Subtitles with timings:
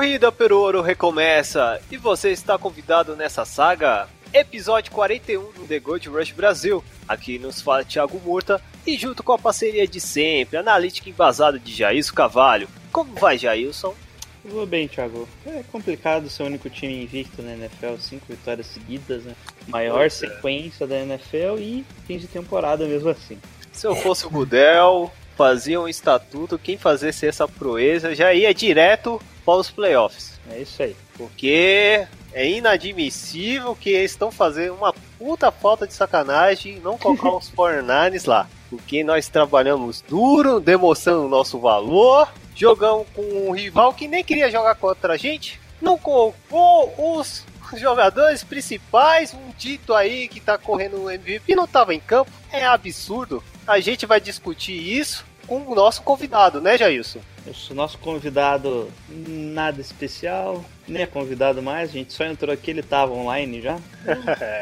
[0.00, 6.08] Corrida pelo ouro recomeça, e você está convidado nessa saga, episódio 41 do The Gold
[6.08, 6.82] Rush Brasil.
[7.06, 11.74] Aqui nos fala Thiago Murta, e junto com a parceria de sempre, analítica embasada de
[11.74, 12.66] Jailson Cavalho.
[12.90, 13.94] Como vai, Jailson?
[14.42, 15.28] Tudo bem, Thiago.
[15.44, 19.34] É complicado ser o único time invicto na NFL, cinco vitórias seguidas, né?
[19.68, 20.28] Maior Pois é.
[20.28, 23.38] sequência da NFL e fim de temporada mesmo assim.
[23.70, 29.20] Se eu fosse o Gudel, fazia um estatuto, quem fazesse essa proeza já ia direto
[29.44, 30.38] para os playoffs.
[30.50, 30.96] É isso aí.
[31.16, 37.50] Porque é inadmissível que eles estão fazendo uma puta falta de sacanagem não colocar os
[37.52, 38.48] 49ers lá.
[38.68, 44.50] Porque nós trabalhamos duro, demonstrando o nosso valor, jogamos com um rival que nem queria
[44.50, 47.44] jogar contra a gente, não colocou os
[47.76, 52.30] jogadores principais, um dito aí que tá correndo o MVP não tava em campo.
[52.52, 53.42] É absurdo.
[53.66, 57.20] A gente vai discutir isso com o nosso convidado, né, Jailson?
[57.54, 62.82] Sou nosso convidado nada especial, nem é convidado mais, a gente só entrou aqui, ele
[62.82, 63.78] tava online já.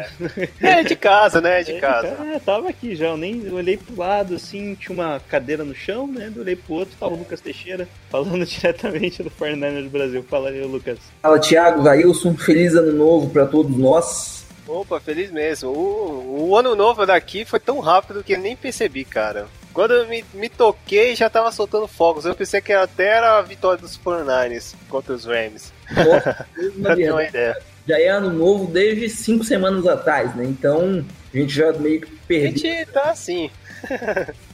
[0.60, 1.60] É de casa, né?
[1.60, 2.08] É de casa.
[2.34, 6.06] É, tava aqui já, eu nem olhei pro lado assim, tinha uma cadeira no chão,
[6.06, 6.32] né?
[6.34, 10.24] Eu olhei pro outro, tava o Lucas Teixeira, falando diretamente do 49ers do Brasil.
[10.28, 10.98] Fala aí, Lucas.
[11.22, 14.46] Fala Thiago, Jailson, feliz ano novo para todos nós.
[14.66, 15.70] Opa, feliz mesmo.
[15.70, 19.46] O, o ano novo daqui foi tão rápido que eu nem percebi, cara.
[19.78, 22.24] Quando eu me, me toquei, já tava soltando fogos.
[22.24, 25.72] Eu pensei que até era a vitória dos 49ers contra os Rams.
[25.88, 27.56] Nossa, na Pra ter uma ideia.
[27.86, 30.46] já é ano novo desde cinco semanas atrás, né?
[30.46, 33.52] Então a gente já meio que A perdeu gente tá assim.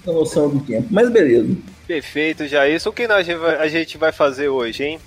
[0.07, 0.89] a noção do tempo.
[0.91, 1.57] Mas beleza.
[1.87, 2.91] Perfeito, já isso.
[2.91, 3.27] O que nós,
[3.59, 5.01] a gente vai fazer hoje, hein?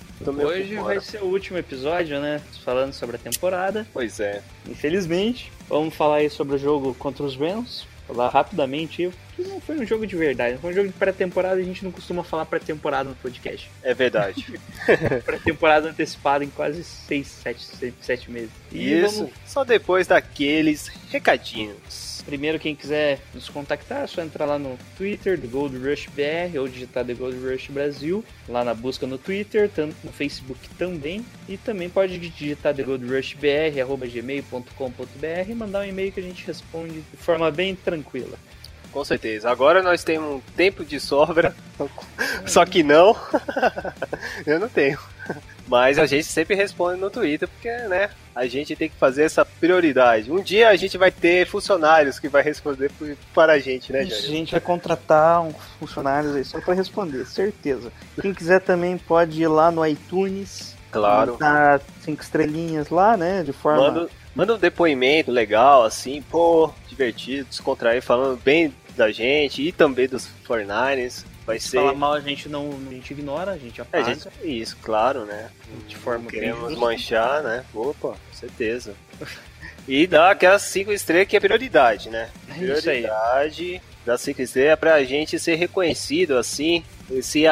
[0.44, 2.40] Hoje vai ser o último episódio, né?
[2.64, 3.86] Falando sobre a temporada.
[3.92, 4.42] Pois é.
[4.68, 7.86] Infelizmente, vamos falar aí sobre o jogo contra os Rams.
[8.08, 11.62] Falar rapidamente, que não foi um jogo de verdade, foi um jogo de pré-temporada, a
[11.62, 13.70] gente não costuma falar pré-temporada no podcast.
[13.82, 14.46] É verdade.
[15.24, 18.50] Pré-temporada antecipada em quase 6, 7, 7 meses.
[18.72, 19.16] E Isso.
[19.18, 22.07] vamos- Só depois daqueles recadinhos.
[22.28, 26.58] Primeiro, quem quiser nos contactar, é só entrar lá no Twitter do Gold Rush BR
[26.58, 29.70] ou digitar The Gold Rush Brasil, lá na busca no Twitter,
[30.04, 31.24] no Facebook também.
[31.48, 37.50] E também pode digitar thegoldrushbr.gmail.com.br e mandar um e-mail que a gente responde de forma
[37.50, 38.36] bem tranquila.
[38.92, 39.50] Com certeza.
[39.50, 41.56] Agora nós temos um tempo de sobra.
[42.46, 43.16] Só que não.
[44.44, 44.98] Eu não tenho.
[45.68, 49.44] Mas a gente sempre responde no Twitter, porque, né, a gente tem que fazer essa
[49.44, 50.32] prioridade.
[50.32, 52.90] Um dia a gente vai ter funcionários que vai responder
[53.34, 54.30] para a gente, né, Isso, a Jair?
[54.30, 57.92] gente vai contratar uns funcionários aí só para responder, certeza.
[58.20, 61.36] Quem quiser também pode ir lá no iTunes, Claro.
[61.38, 63.90] dar cinco estrelinhas lá, né, de forma...
[63.90, 70.08] Manda, manda um depoimento legal, assim, pô, divertido, descontrair, falando bem da gente e também
[70.08, 71.24] dos 49ers.
[71.48, 71.76] Vai Se ser.
[71.78, 74.04] falar mal a gente não a gente ignora, a gente É, apaga.
[74.14, 75.50] gente, isso, claro, né?
[75.88, 77.64] De forma Não queremos manchar, né?
[77.74, 78.94] Opa, com certeza.
[79.88, 82.28] E dá aquelas cinco estrelas que é prioridade, né?
[82.50, 82.52] É.
[82.52, 87.44] Prioridade das cinco estrelas é pra gente ser reconhecido assim, e se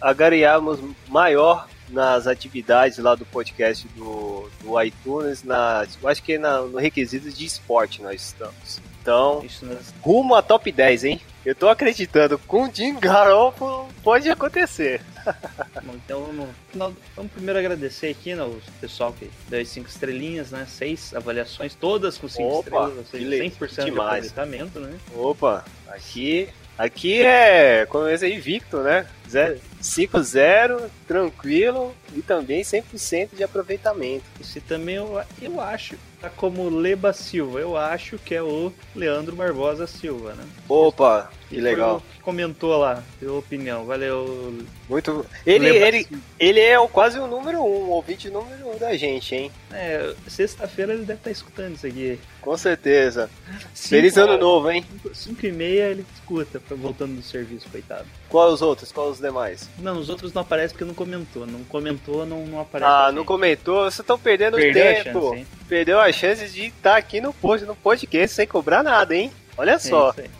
[0.00, 0.78] agariarmos
[1.08, 6.78] maior nas atividades lá do podcast do, do iTunes, na, eu acho que na, no
[6.78, 8.80] requisito de esporte nós estamos.
[9.00, 9.66] Então, Isso
[10.02, 11.20] rumo a top 10, hein?
[11.44, 15.00] Eu tô acreditando, com o Jim Garoppolo pode acontecer.
[15.82, 20.50] Bom, Então vamos, vamos primeiro agradecer aqui né, o pessoal que deu as 5 estrelinhas,
[20.50, 20.66] né?
[20.68, 24.22] Seis avaliações, todas com 5 Opa, estrelas, ou seja, le- 100% demais.
[24.24, 24.98] de aproveitamento, né?
[25.14, 29.06] Opa, aqui, aqui é, como eu disse, invicto, né?
[29.28, 34.24] Zero- 5-0, tranquilo e também 100% de aproveitamento.
[34.38, 35.96] Esse também eu, eu acho,
[36.28, 40.44] como Leba Silva, eu acho que é o Leandro Barbosa Silva, né?
[40.68, 41.96] Opa, que legal.
[41.96, 44.56] o que comentou lá, deu opinião, valeu.
[44.88, 45.26] Muito.
[45.44, 46.08] Ele, ele,
[46.38, 49.52] ele é o, quase o número um, o ouvinte número um da gente, hein?
[49.72, 52.18] É, sexta-feira ele deve estar escutando isso aqui.
[52.40, 53.28] Com certeza.
[53.74, 54.84] Cinco Feliz ano novo, hein?
[55.12, 58.06] Cinco e meia ele escuta, voltando do serviço, coitado.
[58.28, 58.92] Qual os outros?
[58.92, 59.68] Qual os demais?
[59.78, 61.46] Não, os outros não aparecem porque não comentou.
[61.46, 62.90] Não comentou, não, não aparece.
[62.90, 65.20] Ah, não comentou, vocês estão perdendo Perdeu a tempo.
[65.20, 65.46] chance, hein?
[65.68, 67.34] Perdeu a chance de estar aqui no,
[67.66, 69.32] no podcast sem cobrar nada, hein?
[69.56, 70.08] Olha só.
[70.08, 70.30] É isso aí.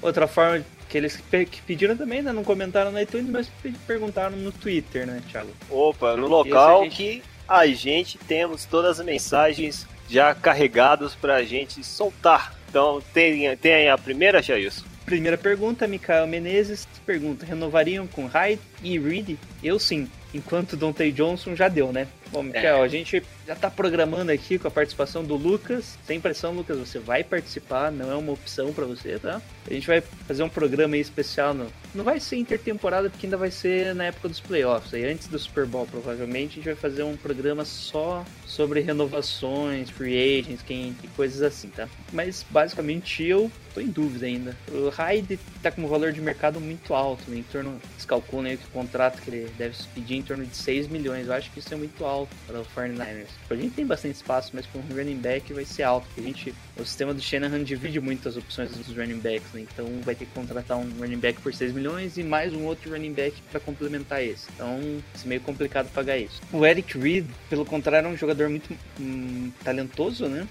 [0.00, 2.32] Outra forma que eles que pediram também, né?
[2.32, 5.50] Não comentaram no iTunes, mas pe- perguntaram no Twitter, né, Thiago?
[5.70, 11.42] opa, no local a gente- que a gente temos todas as mensagens já carregadas pra
[11.42, 12.54] gente soltar.
[12.70, 14.84] Então tem, tem aí a primeira, Jailson.
[15.04, 19.36] Primeira pergunta, Mikael Menezes pergunta: renovariam com Hyde e Reed?
[19.62, 20.08] Eu sim.
[20.34, 22.06] Enquanto Dante Johnson já deu, né?
[22.30, 25.98] Bom, Mikael, a gente já tá programando aqui com a participação do Lucas.
[26.06, 29.40] Sem pressão, Lucas, você vai participar, não é uma opção para você, tá?
[29.68, 31.54] A gente vai fazer um programa especial.
[31.54, 31.66] No...
[31.94, 34.92] Não vai ser intertemporada, porque ainda vai ser na época dos playoffs.
[34.92, 39.90] Aí antes do Super Bowl, provavelmente, a gente vai fazer um programa só sobre renovações,
[39.90, 41.86] free agents, quem, coisas assim, tá?
[42.12, 44.56] Mas basicamente eu tô em dúvida ainda.
[44.68, 47.38] O Hyde tá com um valor de mercado muito alto, né?
[47.38, 47.80] em torno.
[47.94, 48.06] Eles
[48.46, 51.26] aí que o contrato que ele deve pedir em torno de 6 milhões.
[51.26, 53.28] Eu acho que isso é muito alto para o 49ers.
[53.50, 56.06] A gente tem bastante espaço, mas com o running back vai ser alto.
[56.06, 59.60] Porque a gente, o sistema do Shanahan divide muito as opções dos running backs, né?
[59.60, 62.90] Então vai ter que contratar um running back por 6 milhões e mais um outro
[62.90, 64.48] running back para complementar esse.
[64.54, 64.80] Então,
[65.22, 66.40] é meio complicado pagar isso.
[66.52, 70.46] O Eric Reed, pelo contrário, é um jogador muito hum, talentoso, né?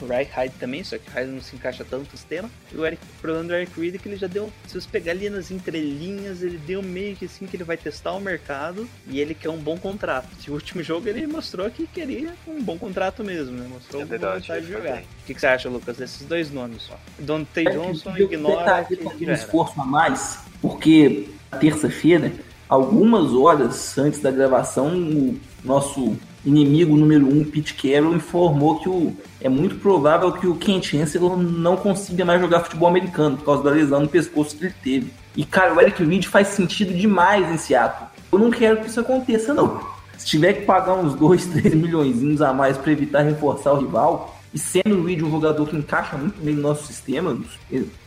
[0.00, 2.50] O Hyde também, só que o Hyde não se encaixa tanto no sistema.
[2.72, 4.88] E o, Eric, o problema do Eric Reed é que ele já deu, se você
[4.90, 8.88] pegar ali nas entrelinhas, ele deu meio que assim que ele vai testar o mercado
[9.06, 10.28] e ele quer um bom contrato.
[10.48, 13.66] O último jogo ele mostrou que queria um bom contrato mesmo, né?
[13.70, 14.98] Mostrou É verdade, vontade de jogar.
[14.98, 16.98] O que, que você acha, Lucas, desses dois nomes só?
[17.18, 22.32] Dante Johnson eu ignora tentaria que um esforço a mais, porque na terça-feira,
[22.68, 29.16] algumas horas antes da gravação, o nosso inimigo número um, Pete Carroll, informou que o,
[29.40, 33.62] é muito provável que o Kent Chancellor não consiga mais jogar futebol americano por causa
[33.62, 35.12] da lesão no pescoço que ele teve.
[35.36, 38.08] E, cara, o Eric Reed faz sentido demais em Seattle.
[38.30, 39.80] Eu não quero que isso aconteça, não.
[40.18, 44.38] Se tiver que pagar uns 2, 3 milhões a mais para evitar reforçar o rival,
[44.52, 47.38] e sendo o Reed um jogador que encaixa muito bem no nosso sistema,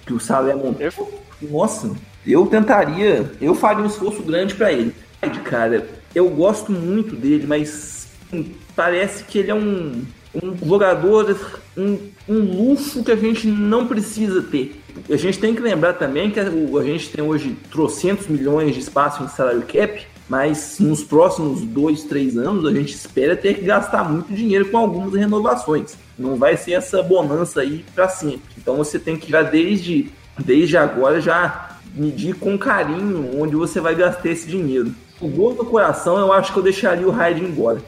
[0.05, 1.91] que o Salé montou, nossa,
[2.25, 4.93] eu tentaria, eu faria um esforço grande para ele.
[5.43, 8.04] Cara, eu gosto muito dele, mas
[8.75, 10.03] parece que ele é um,
[10.43, 11.37] um jogador,
[11.77, 14.81] um, um luxo que a gente não precisa ter.
[15.09, 18.79] A gente tem que lembrar também que a, a gente tem hoje trocentos milhões de
[18.79, 23.61] espaço em salário cap, mas nos próximos dois, três anos a gente espera ter que
[23.61, 25.97] gastar muito dinheiro com algumas renovações.
[26.17, 28.41] Não vai ser essa bonança aí para sempre.
[28.57, 33.95] Então você tem que já desde, desde agora já medir com carinho onde você vai
[33.95, 34.93] gastar esse dinheiro.
[35.21, 37.81] O gol do coração, eu acho que eu deixaria o Hyde embora.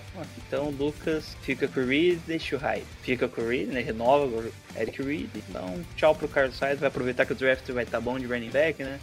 [0.48, 2.86] Então o Lucas fica com o Reed, deixa o Hyde.
[3.02, 3.82] Fica com o Reed, né?
[3.82, 5.30] Renova com o Eric Reed.
[5.36, 6.78] Então, tchau pro Carlos Hyde.
[6.80, 9.00] Vai aproveitar que o draft vai estar bom de running back, né?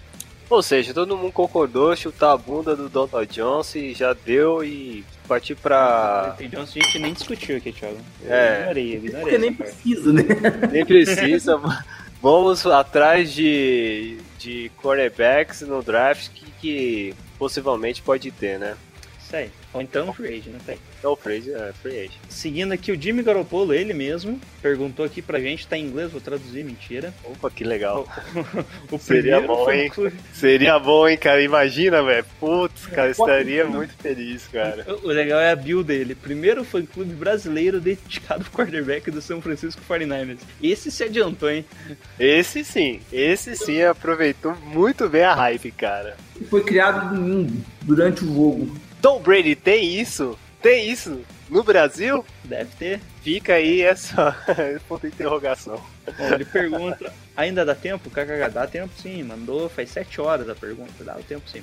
[0.48, 5.02] Ou seja, todo mundo concordou, chutar a bunda do Donald Johnson e já deu e
[5.26, 6.34] partir pra.
[6.36, 7.98] Tem Johnson a gente nem discutiu aqui, Thiago.
[8.22, 8.58] Eu É.
[8.60, 9.20] ignorei, ignorei.
[9.22, 9.72] Porque nem parte.
[9.74, 10.22] precisa, né?
[10.70, 11.60] Nem precisa.
[12.22, 18.76] Vamos atrás de, de quarterbacks no draft que, que possivelmente pode ter, né?
[19.22, 19.50] Isso aí.
[19.74, 20.78] Ou então free agent, não tem.
[21.02, 22.12] É o free, é, free agent.
[22.28, 26.20] Seguindo aqui, o Jimmy Garoppolo, ele mesmo, perguntou aqui pra gente, tá em inglês, vou
[26.20, 27.12] traduzir, mentira.
[27.24, 28.06] Opa, que legal.
[28.90, 29.90] O Seria bom, hein?
[29.90, 31.42] clube- Seria bom, hein, cara?
[31.42, 32.24] Imagina, velho.
[32.38, 34.86] Putz, cara, estaria muito feliz, cara.
[35.02, 36.14] O legal é a build dele.
[36.14, 40.38] Primeiro foi clube brasileiro dedicado ao quarterback do São Francisco 49ers.
[40.62, 41.64] Esse se adiantou, hein?
[42.18, 46.16] Esse sim, esse sim aproveitou muito bem a hype, cara.
[46.48, 47.16] Foi criado
[47.82, 48.76] durante o jogo.
[49.04, 50.34] Tom Brady tem isso?
[50.62, 51.20] Tem isso
[51.50, 52.24] no Brasil?
[52.44, 53.00] Deve ter.
[53.22, 54.36] Fica aí essa
[54.88, 55.82] ponto de interrogação.
[56.18, 58.10] Bom, ele pergunta, ainda dá tempo?
[58.10, 61.62] KKK, dá tempo sim, mandou faz 7 horas a pergunta, dá o tempo sim.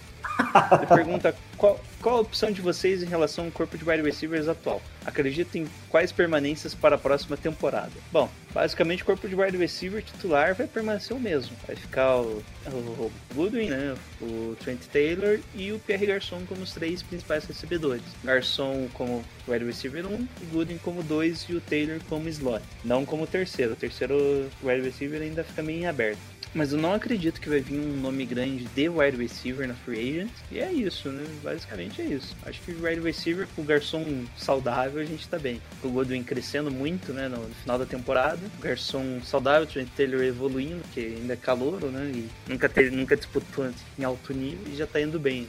[0.77, 4.47] Ele pergunta qual, qual a opção de vocês em relação ao corpo de wide receivers
[4.47, 4.81] atual?
[5.05, 7.91] Acredita em quais permanências para a próxima temporada?
[8.11, 11.55] Bom, basicamente o corpo de wide receiver titular vai permanecer o mesmo.
[11.67, 16.73] Vai ficar o, o Goodwin, né, o Trent Taylor e o Pierre Garçon como os
[16.73, 18.03] três principais recebedores.
[18.23, 22.63] Garçon como wide receiver 1, o Goodwin como 2 e o Taylor como slot.
[22.83, 23.73] Não como terceiro.
[23.73, 26.19] O terceiro wide receiver ainda fica meio em aberto.
[26.53, 30.19] Mas eu não acredito que vai vir um nome grande de wide receiver na free
[30.19, 30.31] agent.
[30.51, 31.25] E é isso, né?
[31.41, 32.35] Basicamente é isso.
[32.45, 35.61] Acho que wide receiver com o garçom saudável a gente tá bem.
[35.81, 37.29] O Godwin crescendo muito, né?
[37.29, 38.41] No final da temporada.
[38.57, 42.11] O garçom saudável, o Taylor evoluindo, que ainda é calouro, né?
[42.13, 45.47] E nunca, ter, nunca disputou em alto nível e já tá indo bem.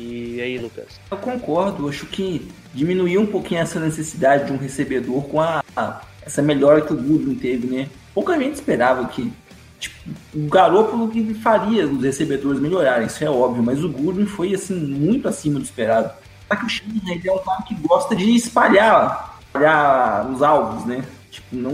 [0.00, 1.00] E aí, Lucas?
[1.10, 6.00] Eu concordo, acho que diminuiu um pouquinho essa necessidade de um recebedor com a, a-
[6.22, 7.88] essa melhora que o Goodwin teve, né?
[8.14, 9.32] Pouca gente esperava que
[9.80, 9.96] tipo,
[10.34, 14.74] o Garoppolo que faria os recebedores melhorarem, isso é óbvio, mas o Goodwin foi assim
[14.74, 16.12] muito acima do esperado.
[16.46, 20.84] Só que o Shanahan, ele é um cara que gosta de espalhar, espalhar os alvos,
[20.84, 21.04] né?
[21.30, 21.72] Tipo, não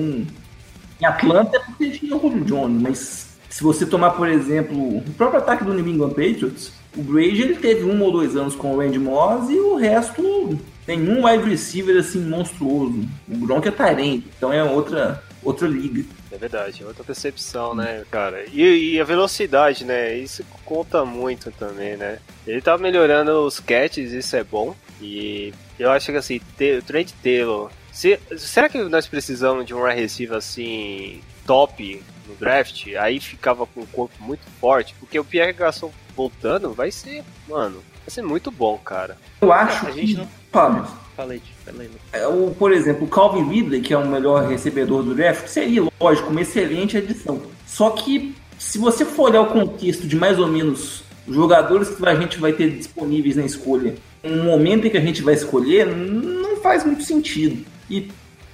[1.00, 5.02] em Atlanta é porque tinha o Julio Jones, mas se você tomar, por exemplo, o
[5.16, 8.74] próprio ataque do New England Patriots, o Brady ele teve um ou dois anos com
[8.74, 13.08] o Randy Moss e o resto nenhum wide receiver assim monstruoso.
[13.28, 16.04] O Gronk é Tyrande, então é outra, outra liga.
[16.30, 18.44] É verdade, é outra percepção, né, cara?
[18.52, 20.16] E, e, a velocidade, né?
[20.16, 22.18] Isso conta muito também, né?
[22.46, 24.74] Ele tá melhorando os catches, isso é bom.
[25.00, 26.40] E eu acho que assim,
[26.78, 27.70] o Trent Taylor.
[27.92, 32.88] Se, será que nós precisamos de um receiver assim, top no draft?
[32.98, 37.82] Aí ficava com o corpo muito forte, porque o Pierre Garçon voltando vai ser, mano,
[38.00, 39.16] vai ser muito bom, cara.
[39.40, 40.28] Eu acho A gente não.
[40.50, 40.86] Fala.
[41.16, 41.90] Falei, falei.
[42.12, 45.82] É, o, por exemplo, o Calvin Ridley, que é o melhor recebedor do draft, seria,
[46.00, 47.42] lógico, uma excelente adição.
[47.66, 52.06] Só que, se você for olhar o contexto de mais ou menos os jogadores que
[52.06, 55.86] a gente vai ter disponíveis na escolha, no momento em que a gente vai escolher,
[55.86, 57.64] não faz muito sentido.
[57.88, 58.10] E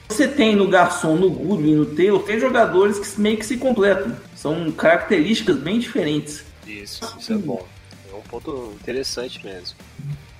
[0.08, 4.16] você tem no Garçom, no Goodwin, no Taylor, tem jogadores que meio que se completam.
[4.34, 6.44] São características bem diferentes.
[6.70, 7.66] Isso, isso é bom.
[8.12, 9.76] É um ponto interessante mesmo.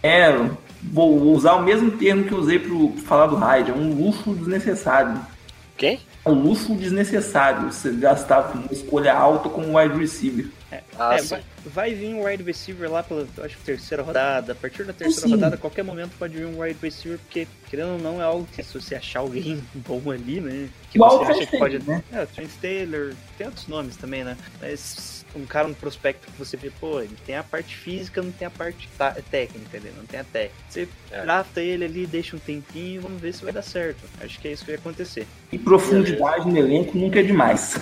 [0.03, 0.31] É,
[0.83, 5.21] vou usar o mesmo termo que usei para falar do Hyde, é um luxo desnecessário.
[5.77, 6.01] Quem?
[6.25, 10.51] É um luxo desnecessário você gastar uma escolha alta com wide receiver.
[10.71, 14.53] É, Ah, é, vai, vai vir um wide receiver lá pela, eu acho terceira rodada.
[14.53, 15.35] A partir da terceira Sim.
[15.35, 18.47] rodada, a qualquer momento pode vir um wide receiver, porque querendo ou não é algo
[18.55, 20.69] que se você achar alguém bom ali, né?
[20.91, 21.79] Que Igual você acha que pode.
[21.79, 22.05] Né?
[22.13, 24.37] É, o Trent Taylor, tem outros nomes também, né?
[24.61, 28.33] Mas um cara no prospecto que você vê, pô, ele tem a parte física, não
[28.33, 30.55] tem a parte tá- técnica, ele não tem a técnica.
[30.69, 31.23] Você É.
[31.23, 33.99] drafta ele ali, deixa um tempinho e vamos ver se vai dar certo.
[34.21, 35.27] Acho que é isso que vai acontecer.
[35.53, 37.79] E profundidade no elenco nunca é demais.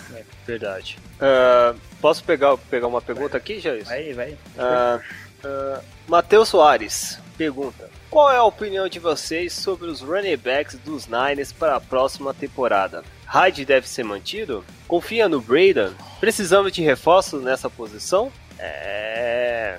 [0.46, 0.98] Verdade.
[1.20, 3.84] Ah, posso pegar, pegar uma pergunta aqui, Jair?
[3.84, 4.36] Vai, vai.
[4.58, 5.00] Ah,
[5.44, 11.06] ah, Matheus Soares pergunta: Qual é a opinião de vocês sobre os running backs dos
[11.06, 13.04] Niners para a próxima temporada?
[13.28, 14.64] Hyde deve ser mantido?
[14.86, 15.90] Confia no Braden?
[16.18, 18.32] Precisamos de reforços nessa posição?
[18.58, 19.78] É.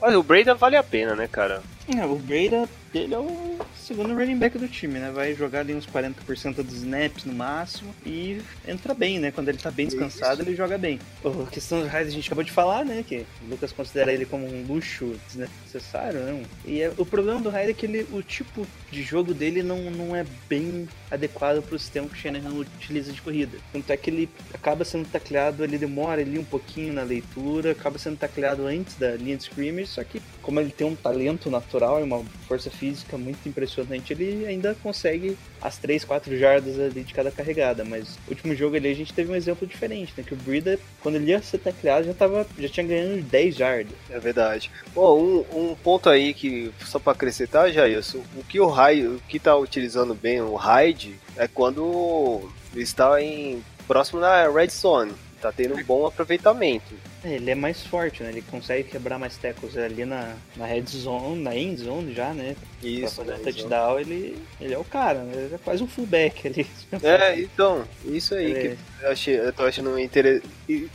[0.00, 1.60] Olha, o Braden vale a pena, né, cara?
[1.92, 5.10] É, o Breda, ele é o segundo running back do time, né?
[5.10, 9.30] Vai jogar ali uns 40% dos snaps no máximo e entra bem, né?
[9.30, 10.98] Quando ele tá bem descansado, ele joga bem.
[11.24, 13.04] A questão do Hyde a gente acabou de falar, né?
[13.06, 16.42] Que o Lucas considera ele como um luxo desnecessário, né?
[16.64, 19.90] E é- o problema do Hyde é que ele, o tipo de jogo dele não,
[19.90, 23.58] não é bem adequado pro sistema que o Shanahan utiliza de corrida.
[23.72, 27.98] Tanto é que ele acaba sendo tacleado, ele demora ali um pouquinho na leitura, acaba
[27.98, 32.00] sendo tacleado antes da linha de scrimmage, só que como ele tem um talento natural
[32.00, 33.63] e uma força física muito impressionante,
[34.12, 38.76] ele ainda consegue as 3, 4 jardas ali de cada carregada, mas no último jogo
[38.76, 41.58] ali a gente teve um exemplo diferente, né, que o Brida, quando ele ia ser
[41.58, 43.92] tacleado, já, tava, já tinha ganhando 10 jardas.
[44.10, 44.70] É verdade.
[44.94, 49.22] Bom, um, um ponto aí que, só pra acrescentar, Jailson, o que o Hyde, o
[49.28, 55.12] que tá utilizando bem o Hyde é quando está em próximo da red zone.
[55.44, 56.94] Tá tendo um bom aproveitamento.
[57.22, 60.84] É, ele é mais forte, né, ele consegue quebrar mais tackles ali na, na red
[60.86, 64.78] zone, na end zone já, né, pra Isso, fazer né, um touchdown, ele, ele é
[64.78, 66.66] o cara, né, ele é quase um fullback ali.
[67.02, 68.60] É, então, isso aí É.
[68.60, 70.42] que eu, achei, eu tô achando inter...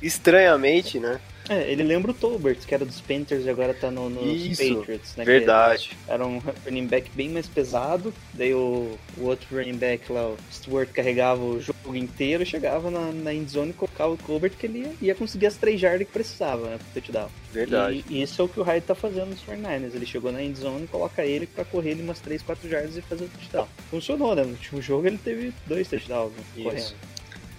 [0.01, 1.22] estranhamente, né?
[1.50, 4.75] É, ele lembra o Tolbert, que era dos Panthers e agora tá no, nos Isso,
[4.75, 5.25] Patriots, né?
[5.25, 5.98] Verdade.
[6.08, 10.38] Era um running back bem mais pesado, daí o, o outro running back lá, o
[10.51, 14.79] Stewart, carregava o jogo inteiro, chegava na, na endzone e colocava o Colbert que ele
[14.79, 17.29] ia, ia conseguir as três jardas que precisava, né, pro touchdown.
[17.51, 18.06] Verdade.
[18.08, 20.44] E, e isso é o que o Hyde tá fazendo nos 49ers, ele chegou na
[20.44, 23.68] endzone e coloca ele pra correr ele umas 3, 4 jardas e fazer o touchdown.
[23.89, 26.94] Funcionou, né, no último jogo ele teve dois touchdowns né, correndo.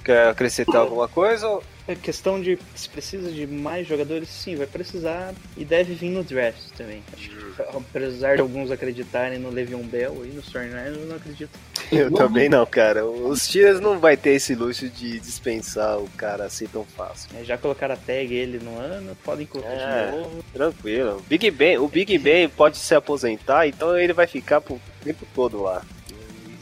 [0.04, 1.61] Quer acrescentar alguma coisa?
[1.90, 6.23] É questão de se precisa de mais jogadores, sim, vai precisar e deve vir no
[6.23, 7.02] draft também.
[7.12, 11.50] Acho que, apesar de alguns acreditarem no Le'Veon Bell e no 49ers, eu não acredito.
[11.90, 13.04] Eu também não, cara.
[13.04, 17.28] Os Steelers não vai ter esse luxo de dispensar o cara assim tão fácil.
[17.37, 20.11] É, já colocaram a tag ele no ano, podem colocar É.
[20.12, 20.44] de novo.
[20.52, 21.25] Tranquilo.
[21.28, 25.61] Big Ben, o Big Ben pode se aposentar, então ele vai ficar pro tempo todo
[25.61, 25.82] lá.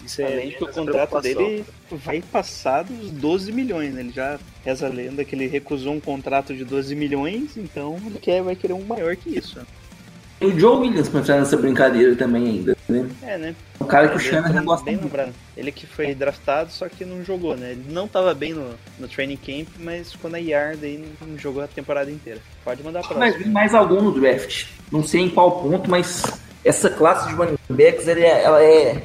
[0.09, 4.01] Isso é Além que o contrato dele vai passar dos 12 milhões, né?
[4.01, 8.19] Ele já reza a lenda que ele recusou um contrato de 12 milhões, então ele
[8.19, 9.61] quer, vai querer um maior que isso.
[10.41, 13.11] E o Joe Williams pra entrar nessa brincadeira também ainda, né?
[13.23, 13.55] É, né?
[13.79, 15.07] O cara que o Shanahan gosta bem muito.
[15.07, 15.35] lembrado.
[15.57, 17.73] Ele que foi draftado, só que não jogou, né?
[17.73, 21.63] Ele não tava bem no, no training camp, mas quando a Yard aí não, jogou
[21.63, 22.41] a temporada inteira.
[22.65, 24.69] Pode mandar pra vir mais algum no draft.
[24.91, 26.23] Não sei em qual ponto, mas
[26.69, 29.03] essa classe de running backs ela é, ela é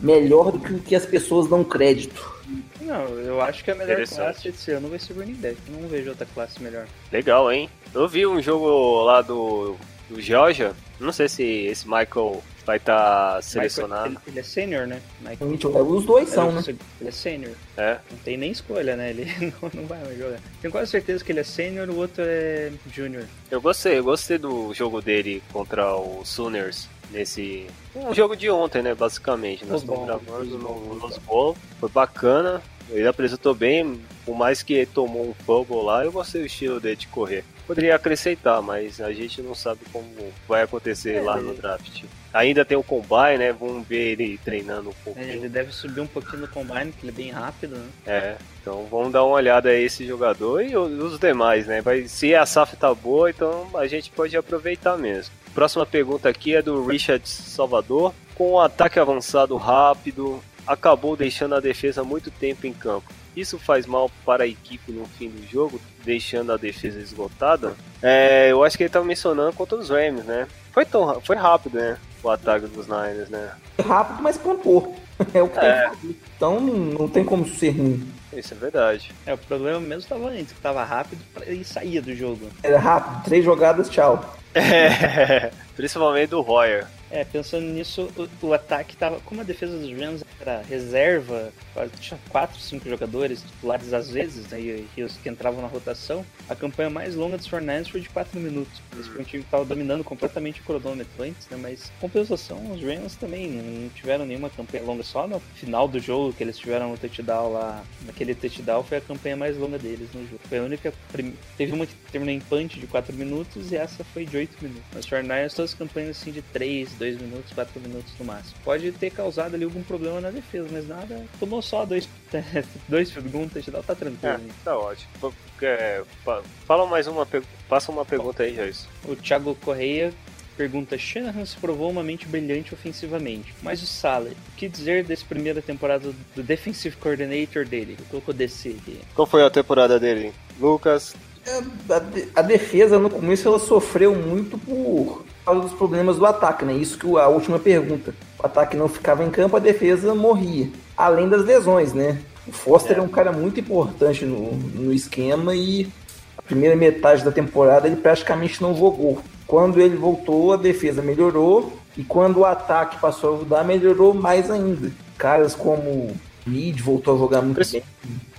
[0.00, 2.34] melhor do que o que as pessoas dão crédito.
[2.80, 5.56] Não, eu acho que a melhor classe esse ano vai ser running back.
[5.68, 6.86] Não vejo outra classe melhor.
[7.10, 7.68] Legal, hein?
[7.94, 9.76] Eu vi um jogo lá do,
[10.08, 10.72] do Georgia.
[11.00, 14.10] Não sei se esse Michael vai estar selecionado.
[14.10, 15.00] Michael, ele, ele é sênior, né?
[15.20, 16.62] Michael, Os dois são, né?
[16.66, 17.52] Ele é sênior.
[17.76, 17.98] É.
[18.10, 19.10] Não tem nem escolha, né?
[19.10, 19.24] Ele
[19.62, 20.40] não, não vai mais jogar.
[20.60, 23.24] Tenho quase certeza que ele é sênior, o outro é júnior.
[23.50, 26.88] Eu gostei, eu gostei do jogo dele contra o Sooners.
[27.10, 27.66] Nesse.
[27.94, 28.94] Um jogo de ontem, né?
[28.94, 29.64] Basicamente.
[29.64, 31.56] Nós estamos gravando foi no Bowl.
[31.80, 32.62] Foi bacana.
[32.88, 36.78] Ele apresentou bem, por mais que ele tomou um fumble lá, eu gostei do estilo
[36.78, 37.42] dele de correr.
[37.66, 40.06] Poderia acrescentar, mas a gente não sabe como
[40.46, 42.04] vai acontecer É, lá no draft.
[42.32, 43.52] Ainda tem o combine, né?
[43.52, 45.26] Vamos ver ele treinando um É, pouquinho.
[45.32, 47.88] Ele deve subir um pouquinho no combine, que ele é bem rápido, né?
[48.06, 51.80] É, então vamos dar uma olhada a esse jogador e os demais, né?
[51.80, 55.34] Vai, se a SAF tá boa, então a gente pode aproveitar mesmo.
[55.56, 58.12] Próxima pergunta aqui é do Richard Salvador.
[58.34, 63.10] Com um ataque avançado rápido, acabou deixando a defesa muito tempo em campo.
[63.34, 67.74] Isso faz mal para a equipe no fim do jogo, deixando a defesa esgotada?
[68.02, 70.46] É, eu acho que ele estava mencionando contra os Rams, né?
[70.72, 71.96] Foi, tão, foi rápido, né?
[72.22, 73.52] O ataque dos Niners, né?
[73.82, 74.94] Rápido, mas pontuou.
[75.32, 76.16] É o que tem que fazer.
[76.36, 78.06] Então não tem como ser ruim.
[78.36, 79.12] Isso é verdade.
[79.24, 82.48] É, o problema mesmo estava antes, que tava rápido pra- e saía do jogo.
[82.62, 84.36] Era rápido, três jogadas, tchau.
[84.58, 86.86] É, principalmente do Royer.
[87.10, 88.10] É, pensando nisso,
[88.42, 89.20] o, o ataque tava.
[89.20, 91.52] Como a defesa dos Rams era reserva,
[92.00, 96.26] tinha 4, 5 jogadores titulares às vezes, né, e, e os que entravam na rotação,
[96.48, 98.82] a campanha mais longa dos 49ers foi de 4 minutos.
[98.98, 101.56] Esse foi time estava dominando completamente o cronômetro antes, né?
[101.60, 106.32] Mas compensação, os Rams também não tiveram nenhuma campanha longa, só no final do jogo
[106.32, 107.84] que eles tiveram no touchdown lá.
[108.04, 110.40] Naquele touchdown foi a campanha mais longa deles no jogo.
[110.48, 110.92] Foi a única.
[111.12, 114.56] prim- Teve uma que terminou em punch de 4 minutos e essa foi de 8
[114.60, 114.82] minutos.
[114.98, 118.54] Os 49ers todas as campanhas assim de 3, 2 minutos, 4 minutos no máximo.
[118.64, 121.24] Pode ter causado ali algum problema na defesa, mas nada.
[121.38, 122.08] Tomou só dois,
[122.88, 124.34] dois field goal, touchdown, tá tranquilo.
[124.34, 125.34] É, tá ótimo.
[125.62, 127.26] É, fa- fala mais uma.
[127.68, 128.86] Passa uma pergunta aí, Joyce.
[129.04, 130.12] O Thiago Correia
[130.56, 135.24] pergunta: Shanahan se provou uma mente brilhante ofensivamente, mas o Salah, o que dizer dessa
[135.26, 137.96] primeira temporada do Defensive Coordinator dele?
[138.10, 139.00] Colocou DC aqui.
[139.14, 140.32] Qual foi a temporada dele?
[140.58, 141.14] Lucas.
[141.46, 141.62] É,
[141.92, 146.72] A, a defesa no começo ela sofreu muito por causa dos problemas do ataque, né?
[146.74, 148.12] Isso que a última pergunta.
[148.42, 150.68] O ataque não ficava em campo, a defesa morria.
[150.96, 152.18] Além das lesões, né?
[152.46, 155.88] O Foster é, um cara muito importante no, no esquema e
[156.36, 159.20] a primeira metade da temporada ele praticamente não jogou.
[159.46, 164.50] Quando ele voltou, a defesa melhorou e quando o ataque passou a ajudar, melhorou mais
[164.50, 164.90] ainda.
[165.16, 166.14] Caras como
[166.46, 167.82] Reed voltou a jogar muito bem.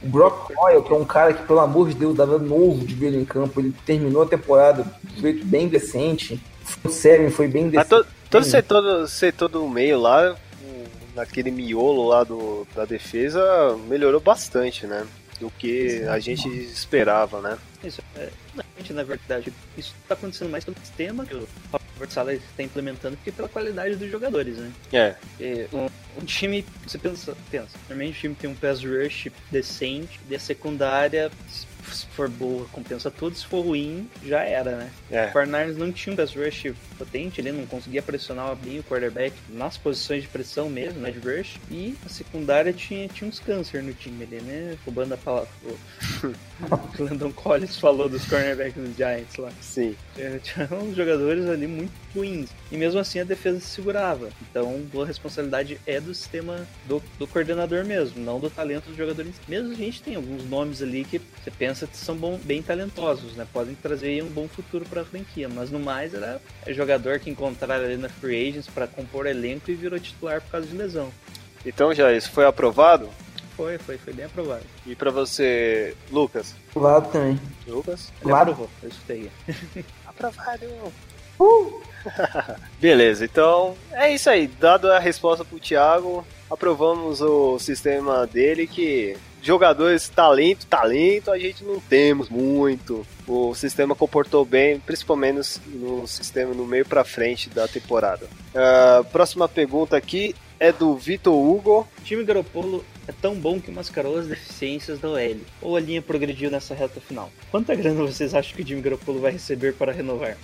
[0.02, 2.94] O Brock Royal, que é um cara que, pelo amor de Deus, dava novo de
[2.96, 6.40] ver ele em campo, ele terminou a temporada de jeito bem decente.
[6.84, 8.04] O Seven foi bem Mas decente.
[8.04, 10.36] to, todo setor, setor do meio lá,
[11.16, 13.42] naquele miolo lá do, da defesa,
[13.88, 15.06] melhorou bastante, né?
[15.40, 17.58] Do que a gente esperava, né?
[17.84, 21.48] Isso, é, na- verdade, isso tá acontecendo mais pelo sistema que o
[21.98, 24.72] Robert Sala está implementando que pela qualidade dos jogadores, né?
[24.94, 25.88] É, É, um,
[26.22, 30.40] um time, você pensa, pensa, normalmente o time tem um pass rush decente, e a
[30.40, 31.32] secundária,
[31.92, 34.92] se for boa, compensa tudo, se for ruim, já era, né?
[35.12, 35.28] é.
[35.28, 39.34] O Fornars não tinha um pass rush potente, ele não conseguia pressionar bem o quarterback
[39.50, 43.82] nas posições de pressão mesmo, né, de rush, e a secundária tinha, tinha uns câncer
[43.84, 45.78] no time ali, né, roubando a palavra, o,
[47.00, 49.52] Landon Collins falou dos cornerbacks dos Giants lá.
[49.62, 49.96] Sim.
[50.18, 52.50] É, Tinha uns jogadores ali muito ruins.
[52.72, 54.30] E mesmo assim a defesa se segurava.
[54.50, 59.36] Então a responsabilidade é do sistema do, do coordenador mesmo, não do talento dos jogadores.
[59.48, 63.34] Mesmo a gente tem alguns nomes ali que você pensa que são bom, bem talentosos,
[63.36, 63.48] né?
[63.54, 65.48] Podem trazer aí um bom futuro para a franquia.
[65.48, 69.74] Mas no mais era jogador que encontraram ali na Free Agents para compor elenco e
[69.74, 71.10] virou titular por causa de lesão.
[71.66, 73.10] Então já isso foi aprovado?
[73.56, 74.64] Foi, foi, foi bem aprovado.
[74.86, 76.54] E pra você, Lucas?
[76.74, 77.40] Do lado também.
[77.66, 78.12] Lucas?
[78.22, 78.52] Claro.
[78.52, 79.32] aprovou, eu escutei.
[80.06, 80.66] Aprovado.
[82.80, 84.48] Beleza, então é isso aí.
[84.48, 91.64] Dado a resposta pro Thiago, aprovamos o sistema dele que jogadores talento, talento, a gente
[91.64, 93.06] não temos muito.
[93.28, 98.28] O sistema comportou bem, principalmente no, sistema no meio pra frente da temporada.
[98.54, 101.88] Ah, próxima pergunta aqui é do Vitor Hugo.
[102.00, 105.38] O time Garopolo é tão bom que mascarou as deficiências da OL.
[105.62, 107.32] Ou a linha progrediu nessa reta final?
[107.52, 110.38] Quanta grana vocês acham que o Jimmy Garoppolo vai receber para renovar?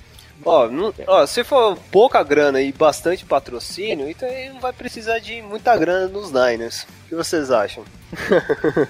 [0.46, 5.20] Ó, não- ó, se for pouca grana e bastante patrocínio, então ele não vai precisar
[5.20, 6.84] de muita grana nos Niners.
[7.06, 7.84] O que vocês acham?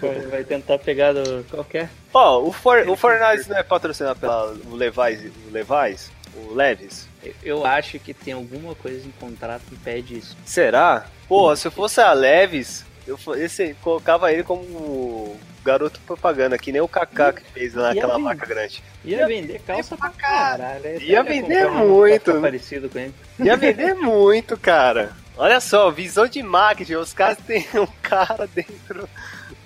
[0.02, 1.90] Vai, vai tentar pegar do qualquer?
[2.14, 7.08] Ó, o, For, o Fortnite não é patrocinado pela o Levi's, o Levi's, o Levis?
[7.24, 10.36] Eu- Eu acho que tem alguma coisa em contrato que impede isso.
[10.46, 11.06] Será?
[11.28, 16.72] Porra, se eu fosse a Levis, eu esse, colocava ele como o garoto propaganda, que
[16.72, 18.22] nem o Kaká que fez naquela aí?
[18.22, 18.84] marca grande.
[19.06, 20.86] Ia vender calça pra caralho.
[20.86, 22.39] Eu Ia vender um muito.
[22.42, 23.13] parecido com ele.
[23.39, 25.12] Ia vender muito, cara.
[25.38, 29.10] Olha só, visão de marketing, os caras têm um cara dentro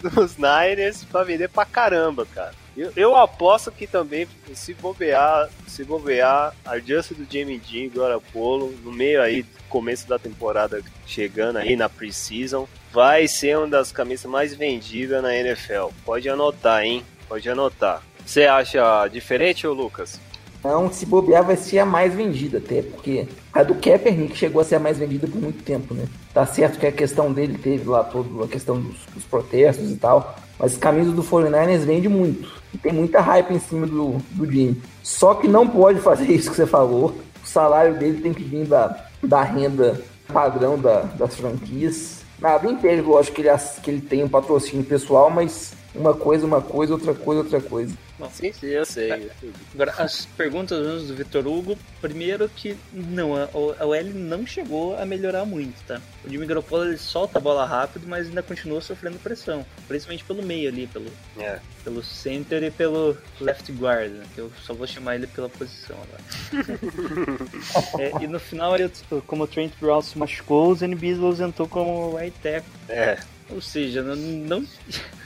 [0.02, 2.54] dos Niners pra vender pra caramba, cara.
[2.78, 7.90] Eu, eu aposto que também, se bobear, se bobear, a chance do Jamie Dean e
[7.90, 13.92] Garoppolo, no meio aí, começo da temporada, chegando aí na Preseason, vai ser uma das
[13.92, 15.88] camisas mais vendidas na NFL.
[16.06, 17.04] Pode anotar, hein?
[17.28, 18.04] Pode anotar.
[18.24, 20.20] Você acha diferente, ô Lucas?
[20.63, 24.63] Não, se bobear vai ser a mais vendida até, porque a do Kaepernick chegou a
[24.63, 26.06] ser a mais vendida por muito tempo, né?
[26.32, 29.96] Tá certo que a questão dele teve lá toda a questão dos, dos protestos e
[29.96, 32.58] tal, mas camisa do 49ers vende muito.
[32.82, 34.82] Tem muita hype em cima do, do Jimmy.
[35.01, 37.15] Só que não pode fazer isso que você falou.
[37.43, 40.01] O salário dele tem que vir da, da renda
[40.32, 42.23] padrão da, das franquias.
[42.39, 46.62] Nada impede, lógico, que ele, que ele tem um patrocínio pessoal, mas uma coisa, uma
[46.62, 47.97] coisa, outra coisa, outra coisa.
[48.31, 49.12] Sim, sim, eu sei.
[49.12, 49.53] eu sei.
[49.75, 55.45] Agora, as perguntas do Vitor Hugo, primeiro que não, a, OL não chegou a melhorar
[55.45, 56.01] muito, tá?
[56.25, 60.41] O Jimmy Garoppolo ele solta a bola rápido, mas ainda continua sofrendo pressão, principalmente pelo
[60.41, 61.60] meio ali, pelo, É.
[61.83, 64.25] pelo center e pelo left guard, né?
[64.33, 66.79] que eu só vou chamar ele pela posição agora.
[67.99, 68.91] É, e no final, ele,
[69.25, 72.69] como o Trent Brown se machucou, o Zen Beasles entrou como right tackle.
[72.89, 73.17] É.
[73.49, 74.15] Ou seja, não.
[74.15, 74.65] não...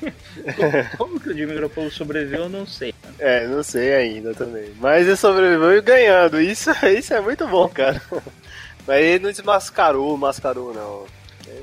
[0.97, 2.93] como que o Jimmy Garoppolo sobreviveu, eu não sei.
[3.19, 4.73] É, não sei ainda também.
[4.79, 6.39] Mas ele sobreviveu ganhando.
[6.39, 8.01] Isso, isso é muito bom, cara.
[8.86, 11.05] Mas ele não desmascarou, mascarou, não.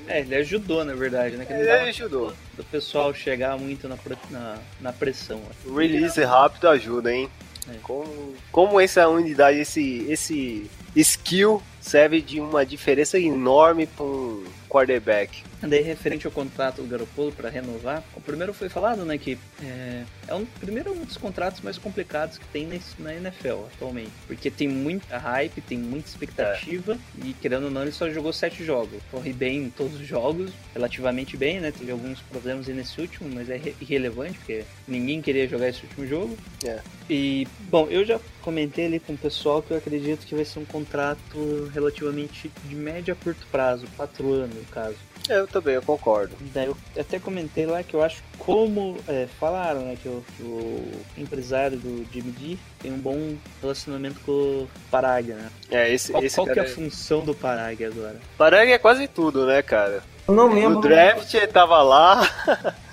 [0.06, 1.46] É, ele ajudou, na verdade, né?
[1.48, 2.32] Ele ajudou.
[2.56, 3.96] do pessoal chegar muito na,
[4.30, 5.38] na, na pressão.
[5.38, 5.50] né?
[5.66, 7.28] O release rápido ajuda, hein?
[7.68, 7.76] É.
[7.82, 15.42] Como, como essa unidade, esse, esse skill serve de uma diferença enorme para um quarterback.
[15.68, 20.04] Daí, referente ao contrato do Garoppolo para renovar, o primeiro foi falado, né, que é,
[20.28, 24.50] é um, primeiro um dos contratos mais complicados que tem na, na NFL atualmente, porque
[24.50, 29.02] tem muita hype, tem muita expectativa e querendo ou não ele só jogou sete jogos,
[29.10, 33.28] corre bem em todos os jogos, relativamente bem, né, teve alguns problemas aí nesse último,
[33.32, 36.36] mas é re- irrelevante porque ninguém queria jogar esse último jogo.
[36.64, 36.80] É.
[37.10, 40.58] E bom, eu já comentei ali com o pessoal que eu acredito que vai ser
[40.58, 44.96] um contrato relativamente de média a curto prazo, quatro anos no caso.
[45.28, 46.34] Eu também, eu concordo.
[46.54, 50.42] Daí eu até comentei lá que eu acho como é, falaram, né, que o, que
[50.42, 50.82] o
[51.16, 55.50] empresário do Jimmy D tem um bom relacionamento com o Parag, né?
[55.70, 58.16] É, esse, Qual, esse qual que é a função do Parag agora?
[58.38, 60.02] Parag é quase tudo, né, cara?
[60.26, 62.22] Eu não No lembro, draft ele tava lá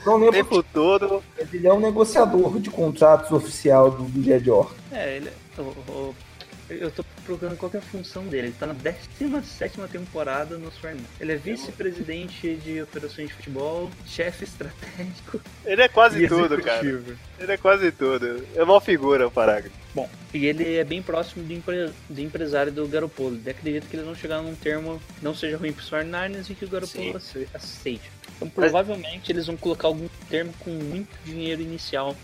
[0.05, 1.21] não o lembro tempo todo.
[1.37, 4.49] ele é um negociador de contratos oficial do, do Jed.
[4.91, 5.29] É, ele.
[5.57, 6.15] o- o-
[6.69, 8.47] eu tô procurando qual é a função dele.
[8.47, 10.97] Ele tá na 17 temporada no Swarm.
[11.19, 16.85] Ele é vice-presidente de operações de futebol, chefe estratégico Ele é quase tudo, cara.
[16.85, 18.45] Ele é quase tudo.
[18.55, 19.71] É uma figura o Parag.
[19.93, 23.35] Bom, e ele é bem próximo do, empre- do empresário do Garoppolo.
[23.35, 26.55] Ele acredita que eles vão chegar num termo que não seja ruim pros 49ers e
[26.55, 28.11] que o Garoppolo ace- aceite.
[28.35, 32.15] Então provavelmente eles vão colocar algum termo com muito dinheiro inicial.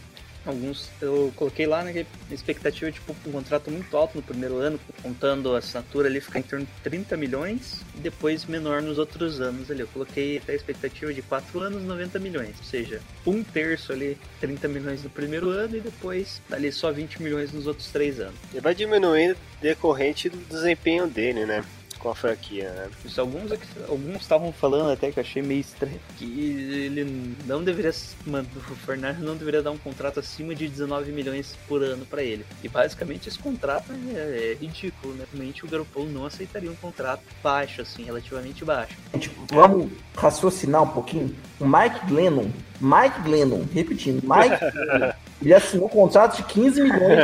[0.45, 1.93] Alguns eu coloquei lá, né?
[1.93, 6.07] que a expectativa é tipo um contrato muito alto no primeiro ano, contando a assinatura
[6.07, 9.81] ali, ficar em torno de 30 milhões, e depois menor nos outros anos ali.
[9.81, 12.55] Eu coloquei até a expectativa de 4 anos, 90 milhões.
[12.57, 17.21] Ou seja, um terço ali, 30 milhões no primeiro ano e depois ali só 20
[17.21, 18.35] milhões nos outros 3 anos.
[18.51, 21.63] Ele vai diminuindo decorrente do desempenho dele, né?
[22.01, 22.89] Com a franquia, né?
[23.05, 23.51] Isso, alguns
[23.87, 27.93] alguns estavam falando até que eu achei meio estranho que ele não deveria,
[28.25, 32.23] mano, o Fernando não deveria dar um contrato acima de 19 milhões por ano pra
[32.23, 32.43] ele.
[32.63, 35.25] E basicamente esse contrato é, é ridículo, né?
[35.31, 38.97] Realmente o Garoppolo não aceitaria um contrato baixo, assim, relativamente baixo.
[39.13, 41.35] Gente, vamos raciocinar um pouquinho.
[41.59, 47.19] O Mike Glennon, Mike Glennon, repetindo, Mike Glennon, ele assinou um contrato de 15 milhões.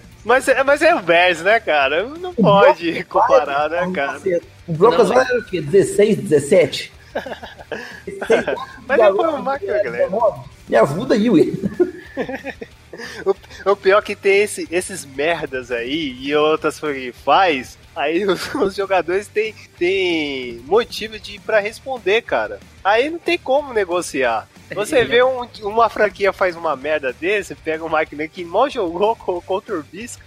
[0.24, 2.04] Mas, é- mas é o Bears, né, cara?
[2.04, 4.20] Não pode comparar, né, cara?
[4.66, 5.60] O Broncos Não, era o quê?
[5.60, 6.92] 16, 17?
[8.86, 10.44] Mas ele foi o Mike Glennon.
[10.68, 11.42] Me ajuda aí, ué.
[13.24, 18.24] O, o pior é que tem esse- esses merdas aí e outras que faz, aí
[18.26, 22.58] os, os jogadores têm, têm motivo de ir pra responder, cara.
[22.82, 24.48] Aí não tem como negociar.
[24.74, 28.68] Você vê um- uma franquia faz uma merda desse, pega o Mike Glennon que mal
[28.70, 30.22] jogou co- contra o Bisca.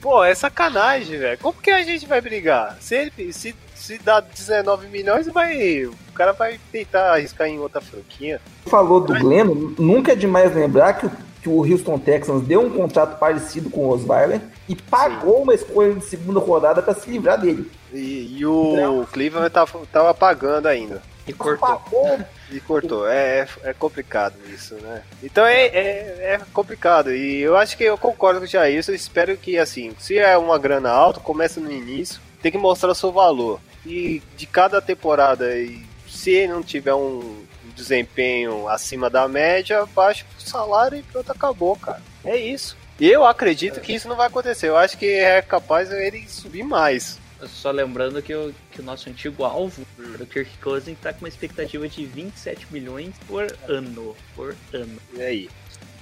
[0.00, 1.38] Pô, é sacanagem, velho.
[1.38, 2.76] Como que a gente vai brigar?
[2.80, 7.80] Se ele se, se dá 19 milhões, vai, o cara vai tentar arriscar em outra
[7.80, 8.40] franquia.
[8.66, 12.70] Falou do Glennon, nunca é demais lembrar que, o- que o Houston Texans deu um
[12.70, 17.40] contrato parecido com o Osweiler e pagou uma escolha de segunda rodada para se livrar
[17.40, 17.68] dele.
[17.92, 21.02] E, e o Cleveland tava, tava pagando ainda.
[21.28, 21.82] E cortou.
[22.50, 23.06] E cortou.
[23.06, 25.02] É, é, é complicado isso, né?
[25.22, 27.14] Então é, é, é complicado.
[27.14, 28.82] E eu acho que eu concordo com o Jair.
[28.88, 32.90] Eu espero que, assim, se é uma grana alta, começa no início, tem que mostrar
[32.90, 33.60] o seu valor.
[33.84, 37.44] E de cada temporada, e se ele não tiver um
[37.76, 42.00] desempenho acima da média, baixa o salário e pronto, acabou, cara.
[42.24, 42.76] É isso.
[42.98, 44.68] E eu acredito que isso não vai acontecer.
[44.68, 47.18] Eu acho que é capaz ele subir mais.
[47.46, 49.82] Só lembrando que o, que o nosso antigo alvo,
[50.20, 54.16] o Kirk Cousins, tá com uma expectativa de 27 milhões por ano.
[54.34, 54.98] Por ano.
[55.14, 55.50] E aí?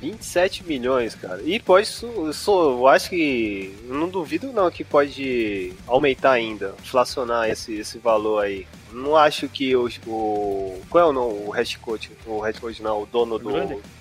[0.01, 1.41] 27 milhões, cara.
[1.43, 7.75] E pode, su- eu acho que, não duvido não que pode aumentar ainda, inflacionar esse,
[7.79, 8.67] esse valor aí.
[8.93, 12.83] Não acho que o, o qual é o nome, o head coach, o head coach
[12.83, 13.51] não, o dono do,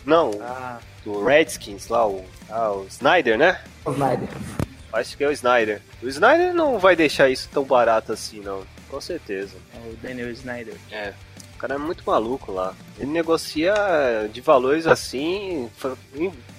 [0.05, 3.61] não, Ah, do Redskins lá, o, ah, o Snyder, né?
[3.87, 4.27] Snyder.
[4.95, 5.81] Acho que é o Snyder.
[6.01, 8.63] O Snyder não vai deixar isso tão barato assim, não.
[8.89, 9.55] Com certeza.
[9.85, 10.75] o Daniel Snyder.
[10.91, 11.13] É.
[11.55, 12.73] O cara é muito maluco lá.
[12.99, 13.73] Ele negocia
[14.31, 15.69] de valores assim,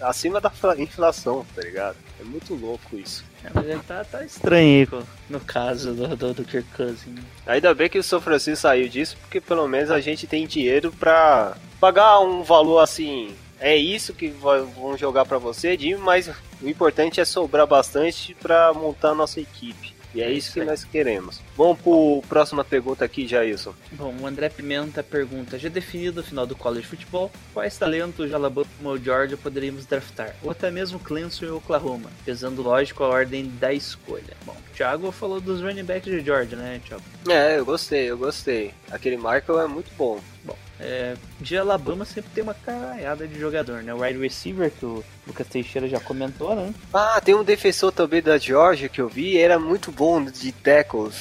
[0.00, 1.96] acima da fla- inflação, tá ligado?
[2.18, 3.22] É muito louco isso.
[3.44, 7.20] É, mas ele tá, tá estranho aí, no caso do, do, do Kirk Cousins.
[7.46, 10.90] Ainda bem que o São Francisco saiu disso, porque pelo menos a gente tem dinheiro
[10.92, 13.34] pra pagar um valor assim.
[13.60, 18.72] É isso que vão jogar pra você, Jimmy, mas o importante é sobrar bastante pra
[18.72, 19.96] montar a nossa equipe.
[20.16, 21.42] E é isso que nós queremos.
[21.54, 23.74] Vamos pro próxima pergunta aqui, Jailson.
[23.92, 28.34] Bom, o André Pimenta pergunta: já definido o final do college futebol, quais talentos de
[28.34, 30.34] Alabama ou Georgia poderíamos draftar?
[30.42, 34.34] Ou até mesmo Clemson e Oklahoma, pesando lógico a ordem da escolha.
[34.46, 37.02] Bom, o Thiago falou dos running backs de Georgia, né, Thiago?
[37.28, 38.72] É, eu gostei, eu gostei.
[38.90, 40.18] Aquele Michael é muito bom.
[40.44, 43.94] Bom, é, de Alabama sempre tem uma caralhada de jogador, né?
[43.94, 46.72] O wide receiver, que o Lucas Teixeira já comentou, né?
[46.92, 51.14] Ah, tem um defensor também da Georgia que eu vi, era muito bom de tackles.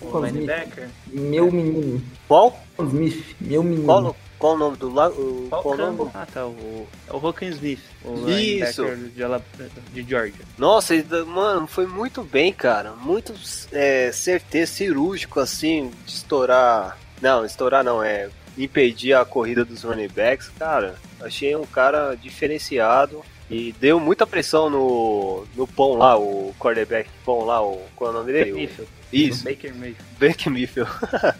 [0.00, 0.88] O linebacker.
[1.06, 2.02] Meu menino.
[2.26, 2.58] Qual?
[2.78, 3.84] Smith, meu menino.
[3.84, 5.08] Qual, qual o nome do la...
[5.10, 6.10] o- Qual Qual o nome?
[6.14, 6.46] Ah, tá.
[6.46, 8.82] O, é o Rokan Smith, o Isso.
[8.82, 9.44] linebacker de, Alab-
[9.92, 10.44] de Georgia.
[10.56, 12.92] Nossa, ele- mano, foi muito bem, cara.
[12.92, 13.34] Muito
[13.72, 16.96] é, certeiro, cirúrgico, assim, de estourar.
[17.20, 18.30] Não, estourar não, é
[18.64, 20.50] impedir a corrida dos running backs.
[20.58, 27.10] Cara, achei um cara diferenciado e deu muita pressão no, no pão lá, o quarterback
[27.24, 28.52] pão lá, o, qual é o nome dele?
[28.52, 28.90] Mayfield.
[29.12, 30.04] Isso, Baker Mayfield.
[30.20, 30.90] Baker Mayfield.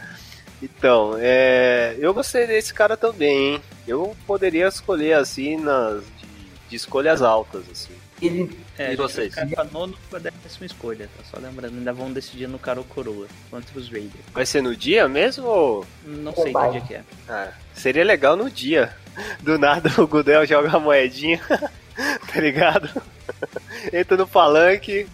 [0.60, 3.62] então, é, eu gostei desse cara também, hein?
[3.86, 6.26] Eu poderia escolher assim nas de,
[6.68, 7.94] de escolhas altas, assim.
[8.20, 9.34] Ele É, E vocês?
[9.34, 11.24] Ficar com a nona com a décima escolha, tá?
[11.30, 14.24] Só lembrando, ainda vão decidir no cara ou coroa contra os Raiders.
[14.32, 17.02] Vai ser no dia mesmo ou Não sei que dia que é.
[17.28, 18.94] Ah, seria legal no dia.
[19.40, 21.40] Do nada o Gudel joga a moedinha,
[22.32, 22.88] tá ligado?
[23.92, 25.06] Entra no palanque,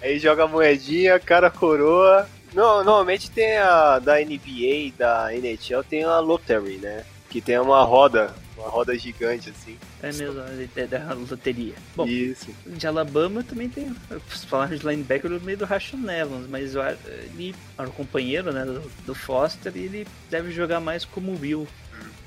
[0.00, 2.28] aí joga a moedinha, cara coroa.
[2.52, 7.04] No- normalmente tem a da NBA da NHL tem a lottery, né?
[7.28, 9.76] Que tem uma roda, uma roda gigante assim.
[10.04, 10.40] É mesmo,
[10.76, 11.74] é da loteria.
[11.96, 12.54] Bom, Isso.
[12.66, 13.96] de Alabama também tem.
[14.30, 16.74] Os falar de linebacker no meio do Rashon Evans, mas
[17.06, 18.66] ele era o companheiro né,
[19.06, 21.66] do, Foster e ele deve jogar mais como Will.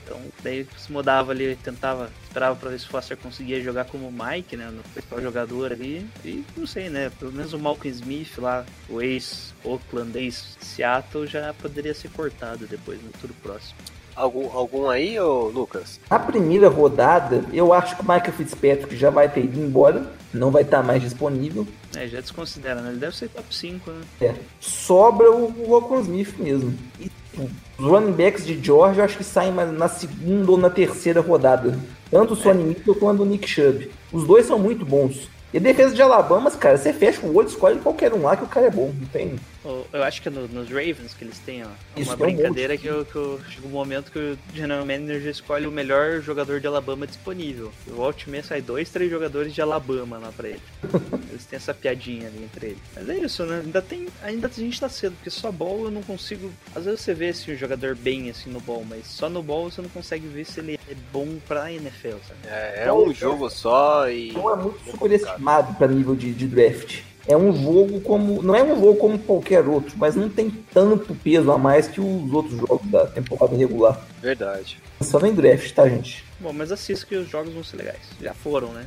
[0.04, 4.12] Então, daí se mudava ali, tentava, esperava pra ver se o Foster conseguia jogar como
[4.12, 6.10] Mike, né, no principal jogador ali.
[6.26, 11.94] E não sei, né, pelo menos o Malcolm Smith lá, o ex-Oakland, ex-Seattle, já poderia
[11.94, 13.78] ser cortado depois no futuro próximo.
[14.18, 16.00] Algum, algum aí, ô Lucas?
[16.10, 20.50] Na primeira rodada, eu acho que o Michael Fitzpatrick já vai ter ido embora, não
[20.50, 21.68] vai estar mais disponível.
[21.96, 22.90] É, já desconsidera, né?
[22.90, 24.02] Ele deve ser top 5, né?
[24.20, 26.74] É, sobra o Rocco Smith mesmo.
[27.00, 30.58] E tipo, os running backs de Georgia eu acho que saem mais na segunda ou
[30.58, 31.78] na terceira rodada.
[32.10, 33.92] Tanto o Sonny Mitchell quanto o Nick Chubb.
[34.12, 35.30] Os dois são muito bons.
[35.54, 38.44] E a defesa de Alabama, cara, você fecha o olho, escolhe qualquer um lá que
[38.44, 38.92] o cara é bom.
[39.00, 39.36] Não tem.
[39.66, 42.18] O- Eu acho que é no- nos Ravens que eles têm ó, Isso, uma um
[42.18, 46.22] brincadeira que, eu, que eu- chega um momento que o General Manager escolhe o melhor
[46.22, 47.72] jogador de Alabama disponível.
[47.86, 50.62] E o Altman sai dois, três jogadores de Alabama lá pra ele.
[51.32, 52.78] Eles têm essa piadinha ali entre eles.
[52.96, 53.62] Mas é isso, né?
[53.64, 54.08] Ainda tem.
[54.24, 56.52] Ainda a gente tá cedo, porque só ball eu não consigo.
[56.76, 59.70] Às vezes você vê assim, um jogador bem assim no ball, mas só no ball
[59.70, 62.40] você não consegue ver se ele é bom pra NFL, sabe?
[62.48, 64.32] É, é um jogo só e.
[64.32, 67.02] Não é muito superestimado para nível de, de draft.
[67.28, 68.42] É um jogo como.
[68.42, 72.00] Não é um jogo como qualquer outro, mas não tem tanto peso a mais que
[72.00, 74.02] os outros jogos da temporada regular.
[74.22, 74.80] Verdade.
[75.02, 76.24] Só nem draft, tá, gente?
[76.40, 78.00] Bom, mas assista que os jogos vão ser legais.
[78.22, 78.86] Já foram, né?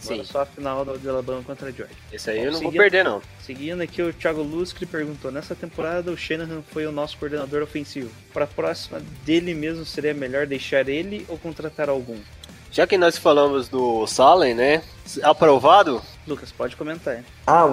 [0.00, 0.14] Sim.
[0.14, 1.96] Agora só a final do Alabama contra a Georgia.
[2.12, 3.20] Esse aí Bom, eu não vou seguindo- perder, não.
[3.44, 8.10] Seguindo aqui, o Thiago Lustre perguntou: nessa temporada o Shanahan foi o nosso coordenador ofensivo.
[8.32, 12.16] Para a próxima dele mesmo, seria melhor deixar ele ou contratar algum?
[12.72, 14.82] Já que nós falamos do Salem, né?
[15.22, 16.00] Aprovado?
[16.26, 17.16] Lucas, pode comentar.
[17.16, 17.24] hein?
[17.46, 17.68] Ah,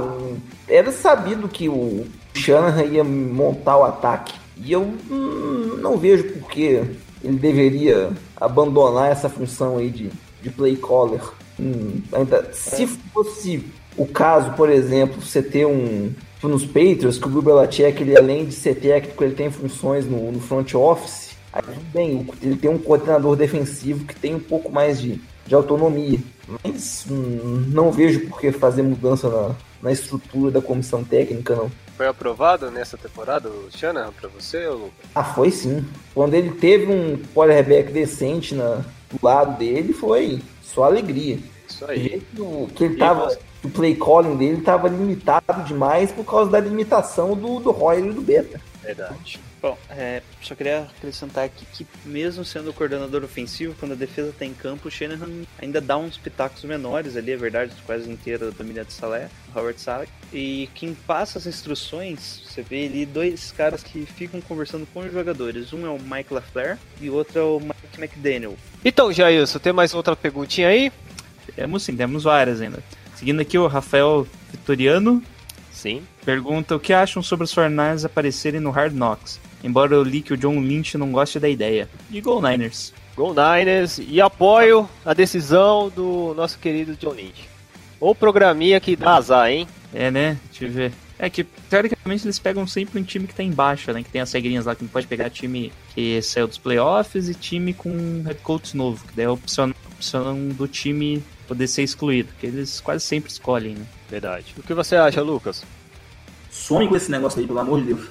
[0.68, 4.34] era sabido que o Shanahan ia montar o ataque.
[4.58, 6.84] E eu hum, não vejo por que
[7.24, 11.22] ele deveria abandonar essa função aí de, de play caller.
[11.58, 16.14] Hum, ainda, se fosse o caso, por exemplo, você ter um.
[16.36, 20.06] tipo, Nos Patriots, que o Bill Belichick, ele, além de ser técnico, ele tem funções
[20.06, 21.29] no, no front office.
[21.52, 25.56] Aí tudo bem, ele tem um coordenador defensivo que tem um pouco mais de, de
[25.56, 26.20] autonomia.
[26.64, 31.72] Mas hum, não vejo por que fazer mudança na, na estrutura da comissão técnica, não.
[31.98, 35.10] Foi aprovado nessa temporada o Shanahan pra você, ou Lucas?
[35.14, 35.86] Ah, foi sim.
[36.14, 41.40] Quando ele teve um quarterback decente na, do lado dele, foi só alegria.
[41.68, 42.02] Isso aí.
[42.02, 47.36] jeito que ele tava, o play calling dele tava limitado demais por causa da limitação
[47.36, 48.62] do, do Royer e do Beta.
[48.82, 49.40] Verdade.
[49.62, 54.34] Bom, é, só queria acrescentar aqui que, mesmo sendo o coordenador ofensivo, quando a defesa
[54.38, 58.52] tá em campo, o Shanahan ainda dá uns pitacos menores ali, é verdade, quase inteira
[58.52, 60.08] da milha de Salé, o Howard Saleh.
[60.32, 65.12] E quem passa as instruções, você vê ali dois caras que ficam conversando com os
[65.12, 65.74] jogadores.
[65.74, 68.56] Um é o Mike LaFleur e o outro é o Mike McDaniel.
[68.86, 70.90] Então, Jailson, tem mais outra perguntinha aí?
[71.54, 72.82] Temos sim, temos várias ainda.
[73.16, 75.22] Seguindo aqui o Rafael Vitoriano,
[75.80, 76.02] Sim.
[76.26, 80.34] Pergunta o que acham sobre os 49ers aparecerem no Hard Knocks, embora eu li que
[80.34, 81.88] o John Lynch não goste da ideia.
[82.12, 82.94] E Go Niners.
[83.16, 87.48] Go Niners e apoio a decisão do nosso querido John Lynch.
[87.98, 89.66] Ou programinha que dá azar, hein?
[89.94, 90.38] É, né?
[90.50, 90.92] Deixa eu ver.
[91.18, 94.04] É que, teoricamente, eles pegam sempre um time que tá embaixo, né?
[94.04, 97.34] Que tem as regrinhas lá que não pode pegar time que saiu dos playoffs e
[97.34, 101.82] time com head coach novo, que daí é a opção, opção do time poder ser
[101.84, 103.86] excluído, que eles quase sempre escolhem, né?
[104.10, 104.54] Verdade.
[104.58, 105.64] O que você acha, Lucas?
[106.52, 108.08] Some com esse negócio aí, pelo amor de Deus.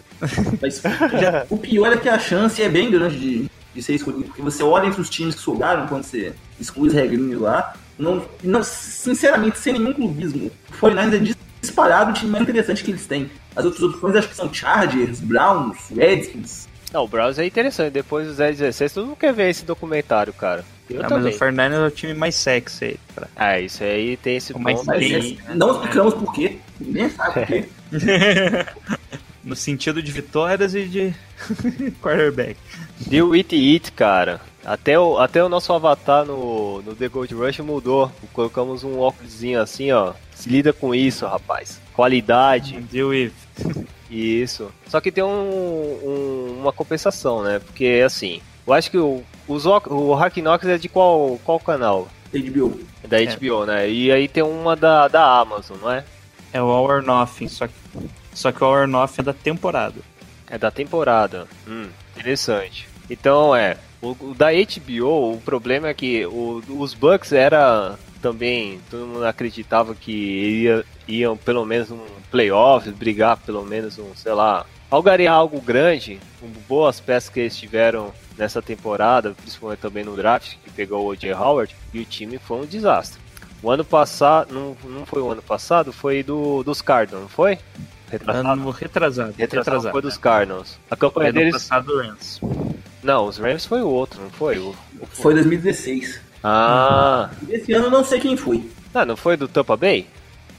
[0.60, 0.82] Mas
[1.20, 4.42] já- o pior é que a chance é bem grande de, de ser escolhido, porque
[4.42, 7.74] você olha entre os times que sobraram quando você exclui os regrinhos lá.
[7.98, 12.90] Não, não, sinceramente, sem nenhum clubismo, o 49ers é disparado o time mais interessante que
[12.90, 13.30] eles têm.
[13.56, 16.67] As outras opções acho que são Chargers, Browns, Redskins.
[16.92, 17.92] Não, o Browns é interessante.
[17.92, 20.64] Depois do 016, todo mundo quer ver esse documentário, cara.
[20.88, 21.24] Eu Ah, também.
[21.24, 23.30] mas o 49ers é o time mais sexy aí, cara.
[23.36, 24.86] Ah, isso aí tem esse O mais ponto.
[24.86, 25.38] Mas Sim.
[25.48, 27.68] é- não explicamos por quê, ninguém sabe por quê.
[29.44, 31.14] No sentido de vitórias e de
[32.02, 32.56] quarterback.
[33.06, 34.40] Deu it it, cara.
[34.62, 38.12] Até o, até o nosso avatar no, no The Gold Rush mudou.
[38.34, 40.12] Colocamos um óculosinho assim, ó.
[40.34, 41.80] Se lida com isso, rapaz.
[41.94, 43.32] Qualidade, Deal with.
[44.10, 44.70] isso.
[44.86, 47.58] Só que tem um, um- uma compensação, né?
[47.58, 52.08] Porque, assim, eu acho que o, o Hack Knox é de qual, qual canal?
[52.32, 52.80] HBO.
[53.02, 53.88] É da HBO, né?
[53.90, 56.04] E aí tem uma da, da Amazon, não é?
[56.52, 57.74] É o All or Nothing, só que,
[58.34, 60.00] só que o All or Nothing é da temporada.
[60.50, 61.46] É da temporada.
[61.66, 62.88] Hum, interessante.
[63.10, 68.80] Então é, o, o da HBO, o problema é que o- os Bucks era também,
[68.90, 70.12] todo mundo acreditava que
[70.62, 76.20] ia, iam pelo menos um playoff, brigar pelo menos um, sei lá, algarear algo grande,
[76.40, 81.08] com boas peças que eles tiveram nessa temporada, principalmente também no draft, que pegou o
[81.08, 81.32] O.J.
[81.34, 83.18] Howard, e o time foi um desastre.
[83.62, 87.58] O ano passado, não, não foi o ano passado, foi do, dos Cardinals, não foi?
[88.10, 88.48] Retrasado?
[88.48, 89.34] Ano retrasado.
[89.36, 90.78] Retrasado foi dos Cardinals.
[90.90, 91.52] A campanha Ano deles.
[91.54, 92.40] passado, o Rams.
[93.02, 94.58] Não, os Rams foi o outro, não foi?
[94.58, 94.74] O...
[95.10, 96.20] Foi 2016.
[96.42, 98.64] Ah, Esse ano eu não sei quem foi.
[98.94, 100.06] ah, não foi do Tampa Bay?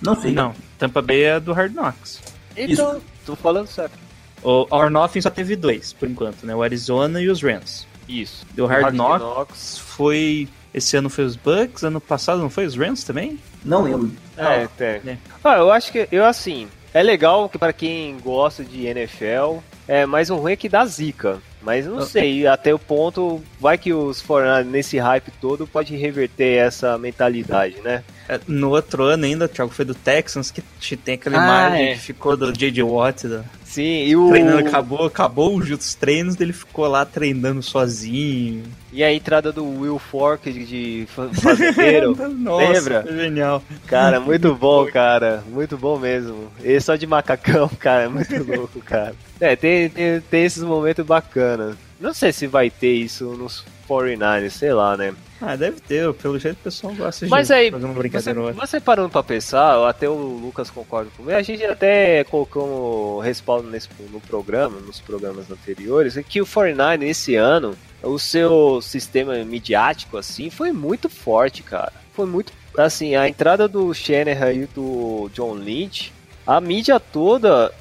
[0.01, 0.31] Não sei.
[0.31, 2.21] Não, Tampa Bay é do Hard Knocks.
[2.55, 3.97] Então, tô falando certo.
[4.41, 6.55] O or Nothing só teve dois, por enquanto, né?
[6.55, 7.85] O Arizona e os Rams.
[8.07, 8.45] Isso.
[8.55, 9.77] Do Hard Hard Knocks Knocks.
[9.79, 10.47] foi...
[10.73, 13.39] Esse ano foi os Bucks, ano passado não foi os Rams também?
[13.65, 14.11] Não lembro.
[14.37, 15.11] É, tem.
[15.13, 15.17] É.
[15.43, 19.57] Ah, eu acho que, eu assim, é legal que para quem gosta de NFL,
[19.87, 21.39] é mais um ruim é que dá zica.
[21.61, 22.05] Mas não Ah.
[22.05, 27.81] sei, até o ponto, vai que os 49 nesse hype todo pode reverter essa mentalidade,
[27.81, 28.03] né?
[28.29, 31.43] É, No outro ano ainda, o Thiago foi do Texans, que te- tem aquela Ah,
[31.43, 31.93] imagem é.
[31.95, 32.83] que ficou do J.J.
[32.83, 34.29] Watt, da- Sim, e o...
[34.29, 38.63] treinando, acabou, acabou os treinos, dele ficou lá treinando sozinho.
[38.93, 42.15] E a entrada do Will Fork de, de fa- fazendeiro.
[42.37, 43.05] Nossa, Lembra?
[43.07, 43.63] genial.
[43.87, 45.43] Cara, muito bom, cara.
[45.47, 46.51] Muito bom mesmo.
[46.61, 49.13] Ele só de macacão, cara, é muito louco, cara.
[49.39, 51.75] É, tem, tem, tem esses momentos bacanas.
[51.99, 55.13] Não sei se vai ter isso nos 49ers, sei lá, né?
[55.41, 58.39] Ah, deve ter, pelo jeito o pessoal gosta de Mas aí, fazer uma Você, brincadeira.
[58.41, 58.67] ou outra.
[58.67, 63.69] você parando pra pensar, até o Lucas concorda comigo, a gente até colocou um respaldo
[63.69, 69.33] nesse, no programa, nos programas anteriores, é que o 49 esse ano, o seu sistema
[69.45, 71.93] midiático, assim, foi muito forte, cara.
[72.13, 76.11] Foi muito, assim, a entrada do Shanahan e do John Lynch,
[76.45, 77.71] a mídia toda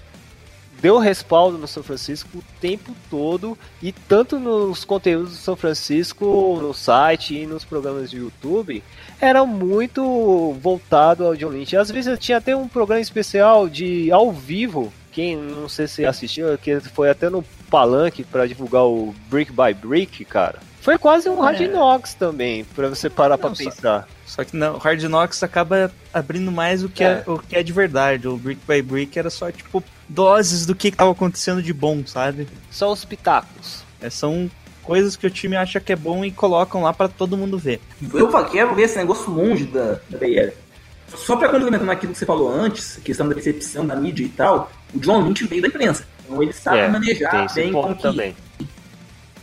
[0.81, 6.59] deu respaldo no São Francisco o tempo todo e tanto nos conteúdos do São Francisco,
[6.61, 8.83] no site e nos programas de YouTube,
[9.21, 11.77] era muito voltado ao John Lynch.
[11.77, 16.47] Às vezes tinha até um programa especial de ao vivo, quem não sei se assistiu,
[16.59, 20.61] que foi até no Palanque para divulgar o Brick by Brick, cara.
[20.81, 21.69] Foi quase um Hard É.
[21.69, 24.09] Knocks também, para você parar para pensar.
[24.25, 27.25] Só que não, o Hard Knocks acaba abrindo mais o que é.
[27.27, 27.31] É.
[27.31, 28.29] o que é de verdade.
[28.29, 32.49] O Brick by Brick era só, tipo, doses do que estava acontecendo de bom, sabe?
[32.71, 33.83] Só os pitacos.
[34.01, 34.51] É, são
[34.83, 37.81] coisas que o time acha que é bom e colocam lá pra todo mundo ver.
[38.15, 40.55] Eu quero ver esse negócio longe da, da Bay Area.
[41.15, 44.71] Só pra complementar naquilo que você falou antes, questão da percepção da mídia e tal,
[44.95, 46.07] o John Lynch veio da imprensa.
[46.25, 48.37] Então ele sabe É, manejar bem como que também.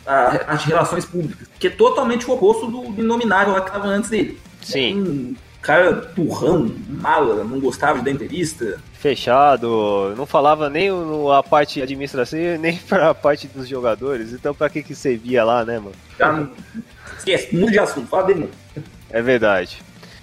[0.06, 4.10] a- as relações públicas, que é totalmente o oposto do binominário lá que tava antes
[4.10, 4.40] dele.
[4.62, 5.36] Sim.
[5.66, 8.78] Cara turrão, mala, não gostava de entrevista.
[8.94, 14.32] Fechado, não falava nem o- a parte administrativa, nem pra parte dos jogadores.
[14.32, 15.96] Então pra que que servia lá, né, mano?
[16.20, 16.52] Já não...
[17.18, 18.84] Esquece, mundo de assunto, fala dele não.
[19.10, 19.82] É verdade.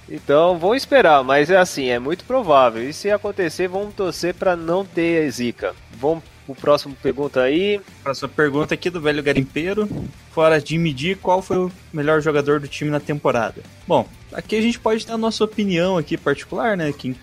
[0.09, 2.89] Então vamos esperar, mas é assim, é muito provável.
[2.89, 5.75] E se acontecer, vamos torcer pra não ter zica.
[5.99, 7.81] Vamos pro próximo pergunta aí.
[8.05, 9.89] Próxima pergunta aqui do velho garimpeiro.
[10.33, 13.63] Fora de medir, qual foi o melhor jogador do time na temporada?
[13.87, 16.93] Bom, aqui a gente pode ter a nossa opinião aqui particular, né?
[16.93, 17.17] Quem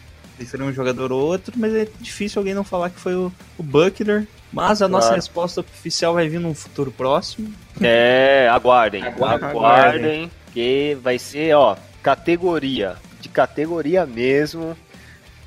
[0.46, 3.64] seria um jogador ou outro, mas é difícil alguém não falar que foi o, o
[3.64, 4.26] Buckner.
[4.52, 5.22] Mas a nossa Claro.
[5.22, 7.54] resposta oficial vai vir num futuro próximo.
[7.82, 9.04] É, aguardem.
[9.04, 9.50] Aguardem.
[9.50, 12.96] Aguardem, que vai ser, ó, categoria.
[13.22, 14.76] De categoria mesmo.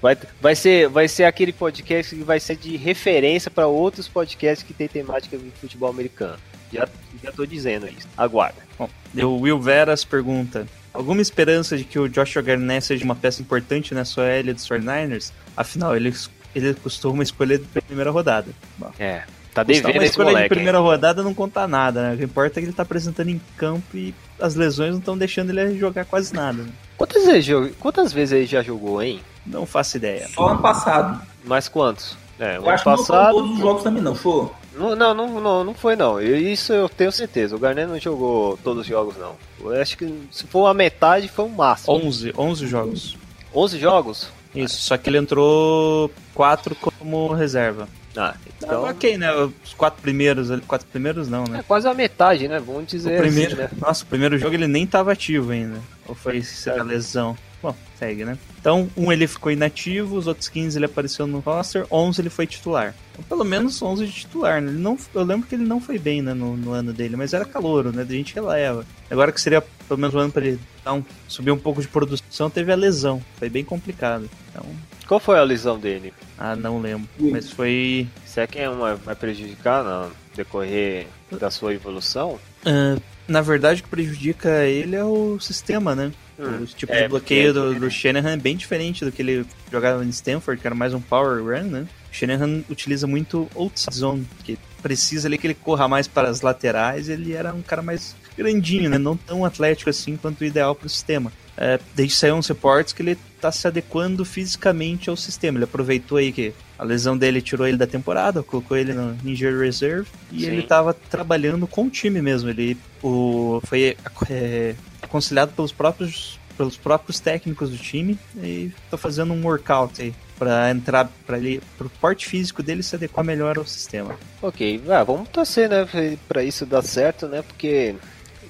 [0.00, 4.66] Vai, vai, ser, vai ser aquele podcast que vai ser de referência para outros podcasts
[4.66, 6.36] que tem temática de futebol americano.
[6.72, 6.88] Já,
[7.22, 8.08] já tô dizendo isso.
[8.16, 8.62] Aguarda.
[8.78, 8.88] Bom,
[9.22, 13.94] o Will Veras pergunta: alguma esperança de que o Joshua Garnett seja uma peça importante
[13.94, 15.32] na sua L dos 49ers?
[15.56, 16.14] Afinal, ele,
[16.54, 18.48] ele custou uma escolha de primeira rodada.
[18.78, 19.22] Bom, É,
[19.54, 20.42] tá devendo uma escolha de moleque.
[20.44, 20.48] hein?
[20.56, 22.14] primeira rodada não conta nada, né?
[22.14, 25.16] O que importa é que ele tá apresentando em campo e as lesões não estão
[25.18, 26.62] deixando ele jogar quase nada.
[26.62, 26.70] Né?
[26.96, 29.20] Quantas vezes, quantas vezes ele já jogou, hein?
[29.44, 30.28] Não faço ideia.
[30.28, 31.20] Só ano passado.
[31.44, 32.16] Mais quantos?
[32.38, 33.32] É, o Eu ano acho que não passado.
[33.34, 34.54] todos os jogos também não, show.
[34.74, 36.20] Não, não, não, não, foi não.
[36.20, 37.54] Isso eu tenho certeza.
[37.54, 39.34] O Garnet não jogou todos os jogos, não.
[39.60, 41.94] Eu acho que se for a metade, foi o máximo.
[41.94, 43.16] 11, 11 jogos.
[43.54, 44.28] 11 jogos?
[44.54, 47.88] Isso, só que ele entrou 4 como reserva.
[48.16, 48.84] Ah, Então, então.
[48.90, 49.32] ok, né?
[49.64, 51.60] Os quatro primeiros, ali- quatro primeiros não, né?
[51.60, 52.58] É quase a metade, né?
[52.58, 53.70] Vamos O dizer primeiro, assim, né?
[53.80, 55.78] Nossa, o primeiro jogo ele nem tava ativo ainda.
[56.06, 56.42] Ou foi
[56.78, 57.36] a lesão?
[57.62, 58.36] Bom, segue, né?
[58.60, 62.46] Então, um ele ficou inativo, os outros 15 ele apareceu no roster, 11 ele foi
[62.46, 62.92] titular.
[63.12, 64.70] Então, pelo menos 11 de titular, né?
[64.70, 67.32] Ele não, eu lembro que ele não foi bem né, no, no ano dele, mas
[67.32, 68.02] era calouro, né?
[68.02, 68.84] A gente releva.
[69.08, 71.86] Agora que seria pelo menos um ano pra ele dar um, subir um pouco de
[71.86, 73.22] produção, teve a lesão.
[73.36, 74.28] Foi bem complicado.
[74.50, 74.64] Então,
[75.06, 76.12] Qual foi a lesão dele?
[76.38, 77.08] ah, não lembro.
[77.20, 78.08] Mas foi.
[78.26, 82.40] Será que é uma, vai prejudicar no decorrer da sua evolução?
[82.66, 82.96] ah,
[83.28, 86.10] na verdade, o que prejudica ele é o sistema, né?
[86.42, 89.22] Hum, O tipo é, de bloqueio porque- do, do Shanahan é bem diferente do que
[89.22, 91.86] ele jogava em Stanford, que era mais um power run, né?
[92.10, 96.40] O Shanahan utiliza muito outside zone, que precisa ali que ele corra mais para as
[96.40, 98.98] laterais, ele era um cara mais grandinho, né?
[98.98, 101.32] Não tão atlético assim quanto o ideal para o sistema.
[101.56, 105.58] É, desde saiu uns reportes que ele tá se adequando fisicamente ao sistema.
[105.58, 106.52] Ele aproveitou aí que
[106.82, 110.46] a lesão dele tirou ele da temporada, colocou ele no injury reserve e Sim.
[110.48, 112.50] ele tava trabalhando com o time mesmo.
[112.50, 113.96] Ele o, foi
[114.28, 120.12] é, aconselhado pelos próprios pelos próprios técnicos do time e tá fazendo um workout aí
[120.36, 124.16] para entrar para ele pro porte físico dele se adequar melhor ao sistema.
[124.42, 125.86] Ok, ah, vamos torcer, né?
[126.28, 127.42] Pra isso dar certo, né?
[127.42, 127.94] Porque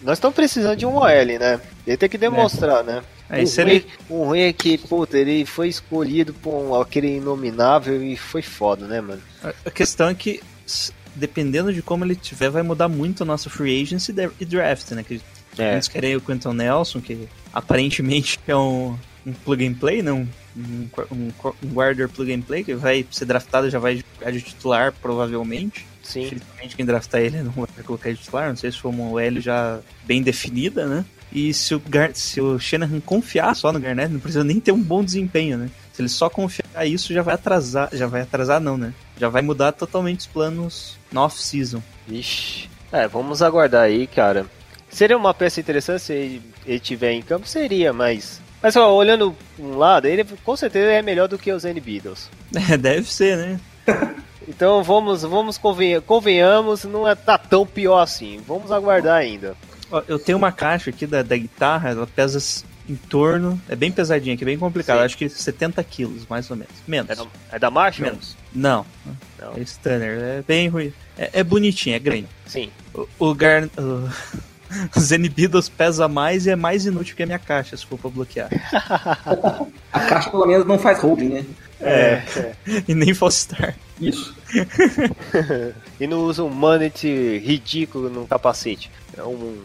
[0.00, 1.60] nós estamos precisando de um OL, né?
[1.86, 3.02] Ele tem que demonstrar, né?
[3.32, 7.16] É, o, isso ruim, ele- o ruim é que, puta, ele foi escolhido por aquele
[7.16, 9.22] inominável e foi foda, né, mano?
[9.42, 10.40] A- questão é que
[11.16, 14.90] dependendo de como ele tiver vai mudar muito a nossa free agency e dra- draft,
[14.92, 15.02] né?
[15.02, 15.20] Que
[15.58, 20.26] É, Eles querem o Quentin Nelson, que aparentemente é um, um plug and play, não?
[20.56, 21.30] Um, um,
[21.62, 25.86] um guarder plug and play, que vai ser draftado já vai jogar de titular, provavelmente.
[26.02, 26.22] sim.
[26.22, 29.40] Infelizmente, quem draftar ele não vai colocar de titular, não sei se for uma OL
[29.40, 31.04] já bem definida, né?
[31.32, 34.72] E se o, Gar se o Shanahan confiar só no Garnett, não precisa nem ter
[34.72, 35.70] um bom desempenho, né?
[35.92, 38.92] Se ele só confiar isso, já vai atrasar, já vai atrasar não, né?
[39.18, 41.82] Já vai mudar totalmente os planos na off-season.
[42.06, 42.68] Vixe.
[42.90, 44.46] É, vamos aguardar aí, cara.
[44.90, 48.40] Seria uma peça interessante se ele, ele tiver em campo, seria, mas.
[48.62, 52.30] Mas ó, olhando um lado, ele com certeza é melhor do que os N Beatles.
[52.70, 53.60] É, deve ser, né?
[54.48, 58.40] Então vamos, vamos conven convenhamos, não é tá tão pior assim.
[58.44, 59.56] Vamos aguardar ainda.
[59.92, 62.38] Ó, Eu tenho uma caixa aqui da, da guitarra, ela pesa
[62.88, 63.60] em torno.
[63.68, 64.98] É bem pesadinha aqui, bem complicado.
[64.98, 65.04] Sim.
[65.04, 66.72] Acho que 70 quilos, mais ou menos.
[66.86, 67.10] Menos.
[67.10, 68.10] É da, é da Marshall?
[68.10, 68.36] Menos.
[68.52, 68.84] Não.
[69.38, 69.52] Não.
[69.56, 70.18] É Stunner.
[70.18, 70.92] É bem ruim.
[71.16, 72.26] É, é bonitinho, é grande.
[72.46, 72.70] Sim.
[72.94, 73.64] O, o Gar.
[73.78, 74.08] O...
[75.76, 78.48] Pesa mais e é mais inútil que a minha caixa, se for pra bloquear.
[79.92, 81.44] A caixa pelo menos não faz holding, né?
[81.80, 82.22] É.
[82.88, 83.76] E nem Fallstar.
[84.08, 84.34] Isso.
[86.00, 87.06] E não usa um manet
[87.38, 88.90] ridículo no capacete.
[89.16, 89.56] É um,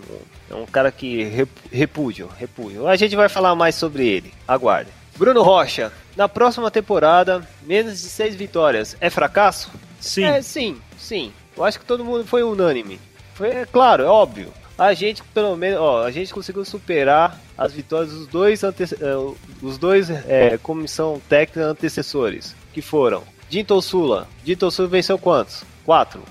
[0.52, 2.88] é um cara que rep- repúdio, repúdio.
[2.88, 4.32] A gente vai falar mais sobre ele.
[4.48, 4.92] Aguarde.
[5.18, 8.96] Bruno Rocha, na próxima temporada, menos de seis vitórias.
[9.02, 9.72] É fracasso?
[10.00, 10.26] Sim.
[10.26, 11.32] É, sim, sim.
[11.56, 13.00] Eu acho que todo mundo foi unânime.
[13.34, 14.54] foi, é claro, é óbvio.
[14.78, 19.34] A gente, pelo menos, ó, a gente conseguiu superar as vitórias dos dois, ante eh,
[19.60, 24.28] os dois é, comissão técnica antecessores, que foram Dinton Sula.
[24.44, 25.64] Dinton Sula venceu quantos?
[25.86, 26.22] Quatro?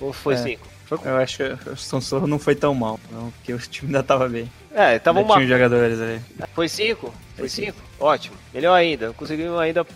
[0.00, 0.36] Ou foi É.
[0.38, 0.66] cinco?
[0.86, 4.02] Foi Eu acho que o Sonsoro não foi tão mal, não, porque o time ainda
[4.02, 4.50] tava bem.
[4.74, 6.20] É, tava Ainda uma tinha jogadores ali.
[6.54, 7.14] Foi cinco?
[7.36, 7.78] Foi cinco?
[7.98, 8.36] Ótimo.
[8.52, 9.12] Melhor ainda.
[9.14, 9.86] Conseguimos ainda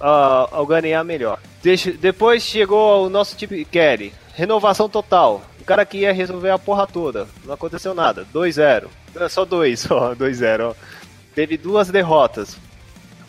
[0.00, 1.38] ah, ah, ganhar melhor.
[1.62, 4.12] Deixa- depois chegou o nosso time Kerry.
[4.34, 5.42] Renovação total.
[5.60, 7.26] O cara que ia resolver a porra toda.
[7.44, 8.26] Não aconteceu nada.
[8.32, 8.88] 2-0.
[9.14, 10.70] Não, Só dois, só 2-0.
[10.70, 10.74] ó.
[11.34, 12.56] Teve duas derrotas.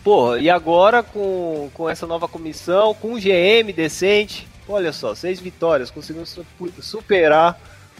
[0.03, 5.39] Pô, e agora com, com essa nova comissão, com um GM decente, olha só, seis
[5.39, 6.45] vitórias, conseguimos su-
[6.81, 7.57] superar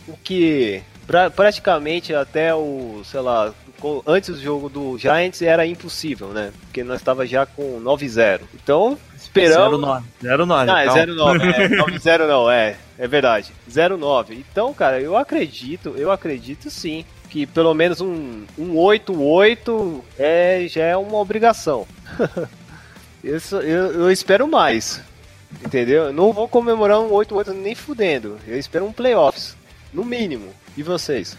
[0.07, 3.53] o que pra- praticamente até o, sei lá,
[4.05, 6.51] antes do jogo do Giants era impossível, né?
[6.61, 8.41] Porque nós estava já com 9-0.
[8.53, 9.79] Então, esperamos.
[9.79, 10.03] 0-9.
[10.21, 10.65] 0-9.
[10.65, 11.01] Não, é calma.
[11.05, 13.53] 0-9, é 9-0 não, é, é verdade.
[13.71, 14.31] 0-9.
[14.51, 20.83] Então, cara, eu acredito, eu acredito sim que pelo menos um, um 8-8 é, já
[20.83, 21.87] é uma obrigação.
[23.23, 25.01] Isso, eu, eu espero mais.
[25.65, 26.03] Entendeu?
[26.03, 28.37] Eu não vou comemorar um 8-8 nem fudendo.
[28.47, 29.57] Eu espero um playoffs.
[29.91, 30.53] No mínimo.
[30.77, 31.35] E vocês?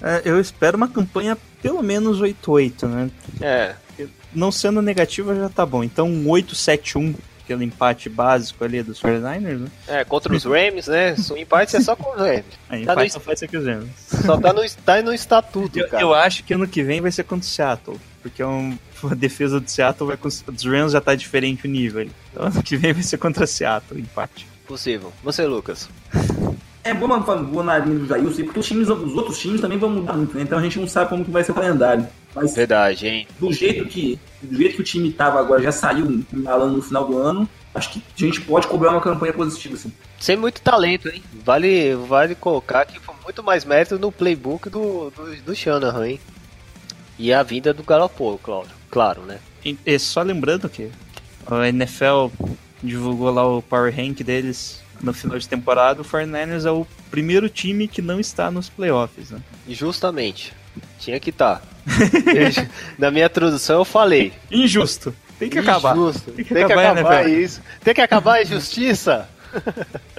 [0.00, 3.10] É, eu espero uma campanha pelo menos 8-8, né?
[3.42, 3.74] É.
[4.32, 5.84] Não sendo negativa já tá bom.
[5.84, 7.14] Então um 8-7-1,
[7.44, 9.68] aquele empate básico ali dos 49ers, né?
[9.86, 11.14] É, contra os Rams, né?
[11.30, 12.44] O empate é só com os Rams.
[12.68, 13.88] Aí, Tá empate no- só faz ser que os Rams.
[14.24, 16.02] Só tá no, tá no estatuto, Eu, cara.
[16.02, 18.00] eu acho que ano que vem vai ser contra o Seattle.
[18.22, 18.76] Porque é um-
[19.10, 22.00] a defesa do Seattle vai com dos Rams já tá diferente o nível.
[22.00, 22.12] ali.
[22.32, 24.46] Então ano que vem vai ser contra o Seattle, empate.
[24.66, 25.12] Possível.
[25.22, 25.88] Você, Lucas.
[26.82, 27.06] É bom
[27.50, 30.36] vou na linha do Jailson, porque os, times, os outros times também vão mudar muito,
[30.36, 30.42] né?
[30.42, 32.06] Então a gente não sabe como que vai ser o calendário.
[32.34, 33.28] Mas Verdade, hein?
[33.38, 37.06] do jeito que, do jeito que o time tava agora, já saiu embalando no final
[37.06, 39.92] do ano, acho que a gente pode cobrar uma campanha positiva, assim.
[40.18, 41.22] Sem muito talento, hein?
[41.44, 46.20] Vale, vale colocar que foi muito mais mérito no playbook do, do, do Shanahan, hein?
[47.18, 49.38] E a vinda do Garoppolo, claro, claro, né?
[49.64, 50.90] E, e só lembrando que
[51.46, 52.28] a NFL
[52.82, 56.02] divulgou lá o Power Rank deles no final de temporada.
[56.02, 59.40] O 49ers é o primeiro time que não está nos playoffs, né?
[59.66, 60.52] E justamente,
[60.98, 61.62] tinha que estar.
[62.98, 64.32] Na minha introdução eu falei.
[64.50, 65.14] Injusto.
[65.38, 65.96] Tem que acabar.
[65.96, 66.32] Injusto.
[66.32, 67.60] Tem que Tem que acabar, acabar, né, isso.
[67.82, 69.28] Tem que acabar a injustiça.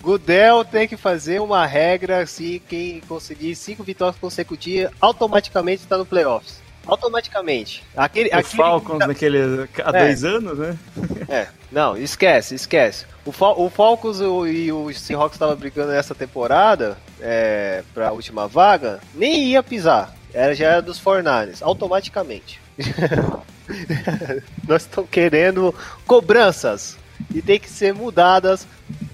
[0.00, 6.06] Gudel tem que fazer uma regra assim, quem conseguir cinco vitórias consecutivas automaticamente está no
[6.06, 6.60] playoffs.
[6.88, 7.84] Automaticamente.
[7.96, 10.04] Aquele, O aquele Falcons naquele há É.
[10.06, 10.76] dois anos, né?
[11.28, 13.04] É, não, esquece, esquece.
[13.26, 18.48] O, Fal o Falcons e o Seahawks estavam brigando nessa temporada é, para a última
[18.48, 20.14] vaga, nem ia pisar.
[20.32, 22.58] Era, já era dos Fornanes, automaticamente.
[24.66, 25.74] Nós estamos querendo
[26.06, 26.96] cobranças
[27.34, 28.66] e tem que ser mudadas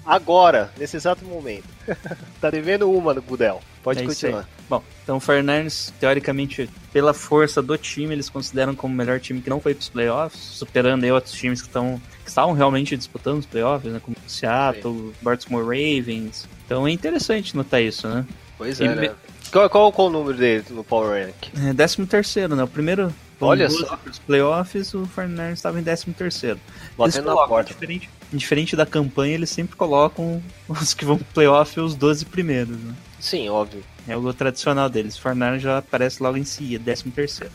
[0.05, 1.64] agora, nesse exato momento.
[2.40, 3.61] tá devendo uma no Budel.
[3.82, 4.48] Pode É continuar.
[4.68, 9.42] Bom, então o 49ers, teoricamente, pela força do time, eles consideram como o melhor time
[9.42, 12.96] que não foi para os playoffs, superando aí outros times que, estão, que estavam realmente
[12.96, 14.00] disputando os playoffs, né?
[14.02, 16.48] Como Seattle, Baltimore Ravens.
[16.64, 18.24] Então é interessante notar isso, né?
[18.57, 19.14] Pois E é, me- né?
[19.52, 21.52] Qual, qual, qual o número dele no Power Rank?
[21.68, 22.64] É, 13 terceiro, né?
[22.64, 23.12] O primeiro
[23.47, 23.99] Olha só.
[24.11, 26.61] os playoffs, o 49ers estava em 13 terceiro.
[26.97, 27.72] Batendo na porta.
[27.72, 32.76] diferente, diferente da campanha, eles sempre colocam os que vão pro playoff os 12 primeiros,
[32.76, 32.95] né?
[33.20, 33.82] Sim, óbvio.
[34.07, 35.16] É o tradicional deles.
[35.18, 37.53] O 49ers já aparece logo em seguida, 13 terceiro.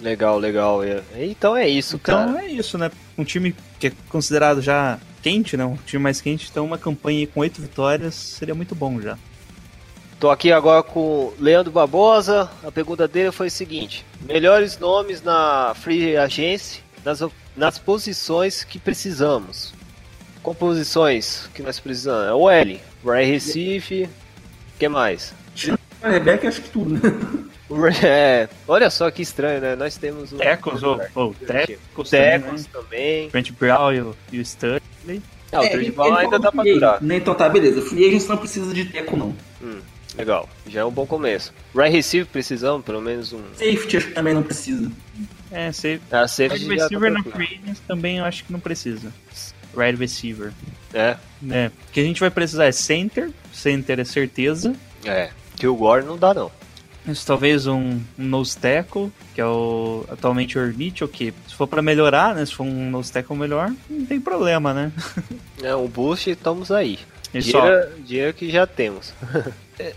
[0.00, 0.80] Legal, legal.
[1.16, 2.44] Então é isso, Então cara.
[2.44, 2.90] é isso, né?
[3.16, 5.64] Um time que é considerado já quente, né?
[5.64, 9.16] Um time mais quente, então uma campanha com oito vitórias seria muito bom já.
[10.22, 12.48] Tô aqui agora com o Leandro Barbosa.
[12.62, 17.24] A pergunta dele foi o seguinte: melhores nomes na Free Agency nas,
[17.56, 19.74] nas posições que precisamos.
[20.40, 22.28] Qual posições que nós precisamos?
[22.28, 25.34] É o L, Right Recife, o que mais?
[26.00, 27.00] A Rebeca acho que tudo, né?
[28.04, 29.74] É, olha só que estranho, né?
[29.74, 32.70] Nós temos o Tecos, ou oh, Tecos, também, Tecos né?
[32.72, 33.30] também.
[33.30, 34.80] Trent Brown e o, e o Stanley.
[35.50, 37.02] Ah, o É, Trade Ball ele ainda dá pra durar.
[37.02, 37.16] né?
[37.16, 37.82] Então tá, beleza.
[37.82, 39.34] Free agents não precisa de teco, não.
[39.62, 39.80] Hum,
[40.16, 41.52] legal, já é um bom começo.
[41.74, 43.42] Right Recife precisamos, pelo menos um.
[43.54, 44.90] Safety acho que também não precisa.
[45.50, 46.00] É, você.
[46.10, 47.46] Ah, safety Wide já tá receiver na tranquilo.
[47.46, 49.12] free agents também eu acho que não precisa.
[49.74, 50.52] Wide receiver.
[50.94, 51.16] É,
[51.50, 53.30] É, o que a gente vai precisar é center.
[53.52, 54.74] Center é certeza.
[55.04, 55.30] é.
[55.56, 56.50] Que o Gore não dá, não.
[57.04, 61.66] Mas talvez um, um nose tackle, que é o atualmente o Mitchell, que se for
[61.66, 62.44] pra melhorar, né?
[62.46, 64.92] Se for um nose tackle melhor, não tem problema, né?
[65.62, 66.98] É um boost, estamos aí.
[67.40, 69.14] Só, Dinheiro, dinheiro que já temos.
[69.78, 69.94] é,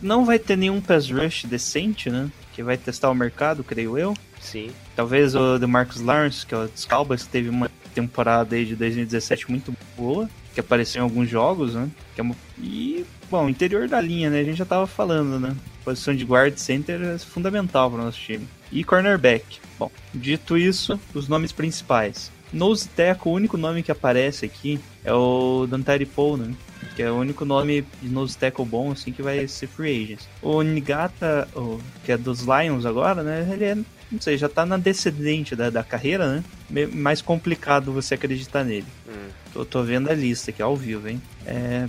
[0.00, 2.30] não vai ter nenhum pass rush decente, né?
[2.54, 4.14] Que vai testar o mercado, creio eu.
[4.40, 4.70] Sim.
[4.96, 8.74] Talvez o DeMarcus Lawrence, que é o dos Cowboys, que teve uma temporada aí de
[8.76, 10.28] 2017 muito boa.
[10.54, 11.88] que apareceu em alguns jogos, né?
[12.16, 12.34] É uma...
[12.58, 14.40] E, bom, interior da linha, né?
[14.40, 15.54] A gente já tava falando, né?
[15.84, 18.48] Posição de guard center é fundamental para o nosso time.
[18.72, 19.60] E cornerback.
[19.78, 22.32] Bom, dito isso, os nomes principais.
[22.52, 26.52] Nose tackle, o único nome que aparece aqui é o Dantari Paul, né?
[26.96, 30.28] Que é o único nome de nose tackle bom, assim, que vai ser free agents.
[30.42, 33.48] O Nigata, o, que é dos Lions agora, né?
[33.52, 33.74] Ele é,
[34.10, 36.44] não sei, já tá na descendente da, da carreira, né?
[36.68, 38.86] Me- Mais complicado você acreditar nele.
[39.08, 39.28] Hum.
[39.52, 41.22] Tô, tô vendo a lista aqui ao vivo, hein?
[41.46, 41.88] É,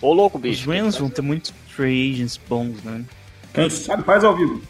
[0.00, 0.70] Ô, louco, os bicho.
[0.70, 3.04] Rams vão ter muitos free agents bons, né?
[3.52, 4.62] Quem sabe faz ao vivo.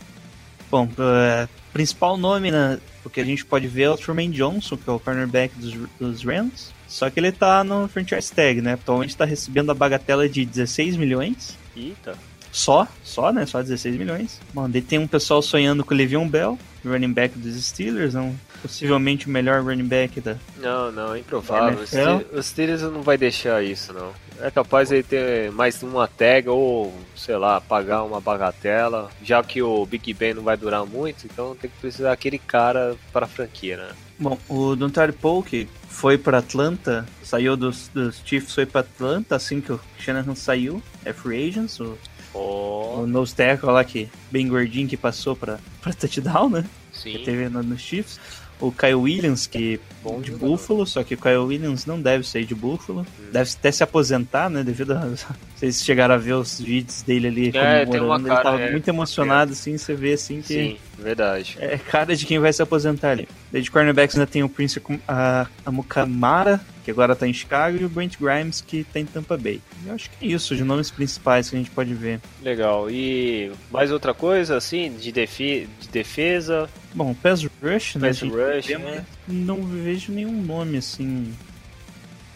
[0.71, 4.77] Bom, é, principal nome, né, o que a gente pode ver é o Truman Johnson,
[4.77, 6.73] que é o cornerback dos, dos Rams.
[6.87, 8.75] Só que ele tá no franchise tag, né?
[8.75, 11.57] Atualmente tá recebendo a bagatela de 16 milhões.
[11.77, 12.17] Eita.
[12.53, 13.45] Só, só, né?
[13.45, 14.41] Só 16 milhões.
[14.55, 16.59] Bom, daí tem um pessoal sonhando com o Le'Veon Bell,
[16.89, 20.37] running back dos Steelers, um, possivelmente o melhor running back da...
[20.59, 21.81] Não, não, é improvável.
[21.81, 22.19] Os NFL?
[22.19, 24.13] Steelers- Os Steelers não vai deixar isso, não.
[24.41, 29.11] É capaz ele ter mais uma tag ou, sei lá, pagar uma bagatela.
[29.23, 32.97] Já que o Big Ben não vai durar muito, então tem que precisar daquele cara
[33.13, 33.89] para a franquia, né?
[34.19, 35.15] Bom, o Dontari
[35.47, 40.35] que foi para Atlanta, saiu dos, dos Chiefs, foi para Atlanta assim que o Shanahan
[40.35, 41.99] saiu, é free agents, o,
[42.37, 46.65] Oh, o nose tackle lá que bem gordinho que passou para para touchdown, né?
[46.93, 47.13] sim.
[47.13, 48.19] que teve no, no Chiefs.
[48.59, 50.47] O Kyle Williams, que Bom de jogador.
[50.53, 53.07] Buffalo, só que o Kyle Williams não deve sair de Buffalo.
[53.31, 54.63] Deve até se aposentar, né?
[54.63, 55.13] Devido a.
[55.57, 58.29] Vocês chegaram a ver os vídeos dele ali É, comemorando.
[58.29, 60.53] cara, ele tava é, muito emocionado, assim, você vê assim que.
[60.53, 61.57] Sim, verdade.
[61.59, 63.27] É cara de quem vai se aposentar ali.
[63.51, 67.79] Daí de cornerbacks ainda tem o Prince a, a Mukamara, que agora tá em Chicago,
[67.81, 69.61] e o Brent Grimes, que tá em Tampa Bay.
[69.87, 72.21] Eu acho que é isso, de nomes principais que a gente pode ver.
[72.43, 72.91] Legal.
[72.91, 78.09] E mais outra coisa, assim, de, defi de defesa, Bom, Pass Rush, né?
[78.09, 79.05] pass a gente rush, né?
[79.27, 81.33] Não vejo nenhum nome assim.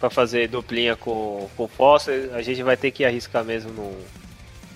[0.00, 3.94] Pra fazer duplinha com, com o Foster, a gente vai ter que arriscar mesmo no.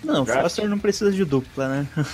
[0.05, 0.43] Não, Draft?
[0.43, 1.87] Foster não precisa de dupla, né?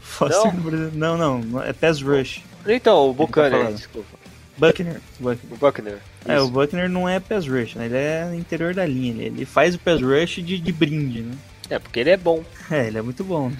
[0.00, 0.52] Foster Não?
[0.52, 0.90] não, precisa.
[0.94, 2.42] Não, não, é Pass Rush.
[2.66, 3.76] Então, o Buchanan, falando.
[3.76, 4.22] desculpa.
[4.56, 5.00] Buckner.
[5.18, 5.52] Buckner.
[5.52, 5.98] O Buckner.
[6.24, 6.48] É, o.
[6.48, 7.86] Buckner não é Pass Rush, né?
[7.86, 9.10] Ele é interior da linha.
[9.10, 11.34] Ele, ele faz o Pass Rush de, de brinde, né?
[11.68, 12.44] É, porque ele é bom.
[12.70, 13.50] É, ele é muito bom.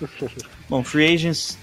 [0.70, 1.58] bom, Free Agents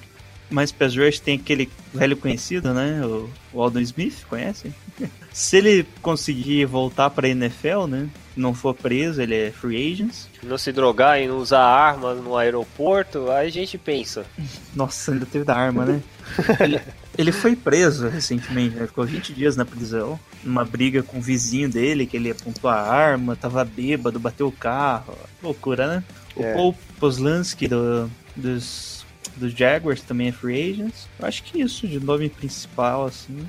[0.50, 3.02] mais Pass Rush tem aquele velho conhecido, né?
[3.06, 4.72] O, o Aldon Smith, conhece?
[5.32, 8.10] Se ele conseguir voltar pra NFL, né?
[8.36, 10.28] Não for preso, ele é Free Agents.
[10.42, 14.26] Não se drogar e não usar arma no aeroporto, aí a gente pensa.
[14.74, 16.02] Nossa, ainda teve da arma, né?
[16.60, 16.80] ele,
[17.18, 18.88] ele foi preso recentemente, né?
[18.88, 22.80] Ficou 20 dias na prisão, numa briga com o vizinho dele, que ele apontou a
[22.80, 25.16] arma, tava bêbado, bateu o carro.
[25.44, 26.04] Loucura, né?
[26.36, 26.54] O É.
[26.54, 28.99] Paul Poslansky do, dos,
[29.40, 31.08] dos Jaguars também é free agents.
[31.20, 33.48] Eu acho que isso de nome principal, assim.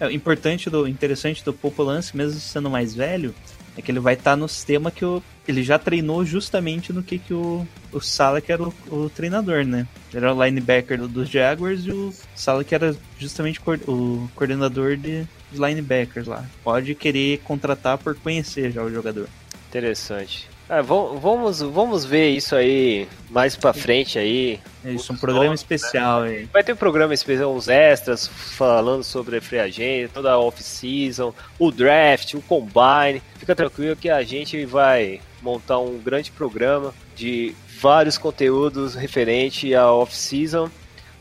[0.00, 3.34] É, importante do interessante do Polanski, mesmo sendo mais velho,
[3.76, 7.18] é que ele vai estar no sistema que o, ele já treinou justamente no que,
[7.18, 9.86] que o, o Sala que era o, o treinador, né?
[10.12, 14.96] Ele era o linebacker do- dos Jaguars e o Sala que era justamente o coordenador
[14.96, 16.44] de, de linebackers lá.
[16.62, 19.28] Pode querer contratar por conhecer já o jogador.
[19.68, 20.48] Interessante.
[20.70, 24.60] É, vam- vamos, vamos ver isso aí mais pra frente aí.
[24.84, 26.44] É isso, um programa nomes, especial aí.
[26.52, 31.32] Vai ter um programa especial, uns extras, falando sobre a free agent, toda a off-season,
[31.58, 33.22] o draft, o combine.
[33.38, 39.90] Fica tranquilo que a gente vai montar um grande programa de vários conteúdos referente à
[39.90, 40.68] off-season.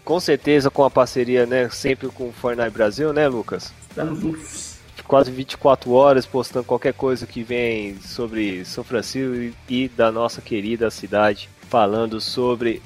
[0.03, 3.71] Com certeza com a parceria, né, sempre com o Fortnite Brasil, né, Lucas?
[3.89, 4.66] Estamos.
[5.07, 10.89] Quase 24 horas postando qualquer coisa que vem sobre São Francisco e- da nossa querida
[10.91, 12.81] cidade, falando sobre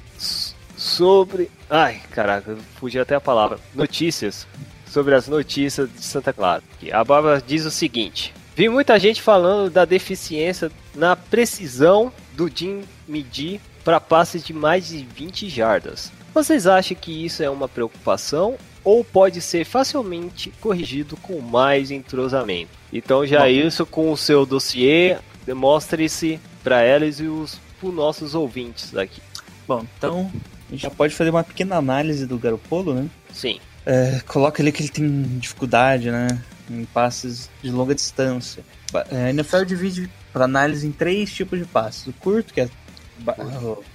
[0.76, 4.46] sobre, ai, caraca, fugi até a palavra, notícias,
[4.86, 6.62] sobre as notícias de Santa Clara.
[6.92, 12.82] A Bárbara diz o seguinte: Vi muita gente falando da deficiência na precisão do Jim
[13.06, 16.10] medir para passes de mais de 20 jardas.
[16.34, 22.70] Vocês acham que isso é uma preocupação ou pode ser facilmente corrigido com mais entrosamento?
[22.92, 25.16] Então já isso com o seu dossiê,
[25.46, 29.20] demonstre-se para elas e os os nossos ouvintes aqui.
[29.66, 30.30] Bom, então
[30.68, 33.08] a gente já pode fazer uma pequena análise do Garopolo, né?
[33.32, 33.58] Sim.
[33.84, 36.40] É, coloca ali que ele tem dificuldade, né?
[36.70, 38.64] Em passes de longa distância.
[39.10, 42.68] É, A NFL divide para análise em três tipos de passes: o curto, que é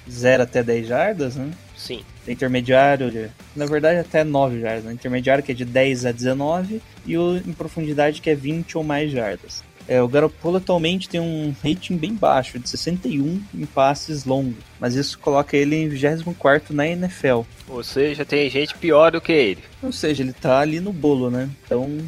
[0.10, 1.52] 0 até 10 jardas, né?
[1.76, 2.04] Sim.
[2.32, 4.84] Intermediário, de, na verdade até 9 jardas.
[4.84, 4.94] Né?
[4.94, 8.84] Intermediário que é de 10 a 19 e o em profundidade que é 20 ou
[8.84, 9.64] mais jardas.
[9.88, 14.96] É, o Garoppolo atualmente tem um rating bem baixo, de 61 em passes longos, mas
[14.96, 17.44] isso coloca ele em 24 na NFL.
[17.70, 19.64] Ou seja, tem gente pior do que ele.
[19.82, 21.50] Ou seja, ele tá ali no bolo, né?
[21.66, 22.00] Então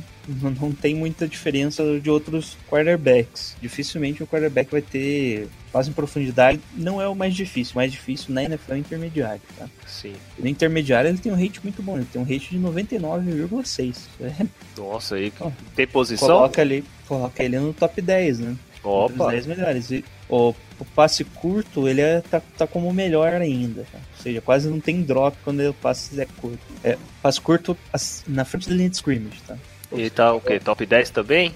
[0.42, 3.56] não, tem muita diferença de outros quarterbacks.
[3.62, 6.60] Dificilmente o quarterback vai ter passe em profundidade.
[6.76, 7.74] Não é o mais difícil.
[7.74, 9.68] O mais difícil na NFL é o intermediário, tá?
[9.88, 10.14] Sim.
[10.38, 11.96] No intermediário ele tem um rate muito bom.
[11.98, 13.96] Ele tem um rate de 99,6.
[14.22, 14.46] É,
[14.78, 16.28] Nossa, aí Ó, tem posição?
[16.28, 18.56] coloca, ali, coloca ele no top 10, né?
[18.76, 19.92] Os Opa, 10 melhores.
[19.92, 23.86] E o, o passe curto, ele é, tá, tá como melhor ainda.
[23.92, 23.98] tá?
[24.18, 26.60] Ou seja, quase não tem drop quando o passe é curto.
[26.84, 29.58] É, passe curto as- na frente da linha de scrimmage, tá?
[29.92, 30.60] Ele tá o quê?
[30.60, 31.54] Top 10 também?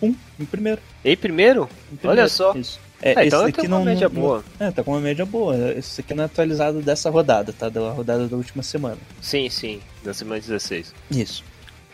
[0.00, 0.80] Um, em primeiro.
[1.04, 1.68] Em primeiro?
[1.92, 2.54] em primeiro, Olha só.
[2.54, 2.80] Isso.
[3.02, 4.44] É, esse então uma não, média boa.
[4.60, 5.56] É, tá com uma média boa.
[5.72, 7.68] Esse aqui não é atualizado dessa rodada, tá?
[7.68, 8.98] Da rodada da última semana.
[9.20, 10.94] Sim, sim, da semana 16.
[11.10, 11.44] Isso.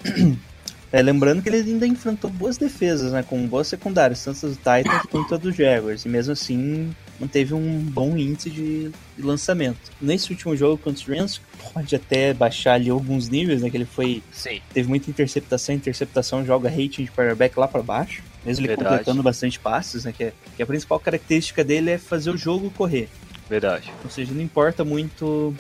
[0.90, 3.22] É, lembrando que ele ainda enfrentou boas defesas, né?
[3.22, 6.06] Com boas secundárias, tanto do Titans quanto do Jaguars.
[6.06, 9.78] E mesmo assim, manteve um bom índice de, lançamento.
[10.00, 11.40] Nesse último jogo contra os Rams,
[11.72, 13.70] pode até baixar ali alguns níveis, né?
[13.70, 14.22] Que ele foi.
[14.32, 18.22] Sim, Teve muita interceptação, interceptação joga rating de quarterback lá para baixo.
[18.44, 18.90] Mesmo ele Verdade.
[18.90, 20.12] completando bastante passes, né?
[20.16, 23.08] Que, é- que a principal característica dele é fazer o jogo correr.
[23.50, 23.90] verdade.
[24.04, 25.54] Ou seja, não importa muito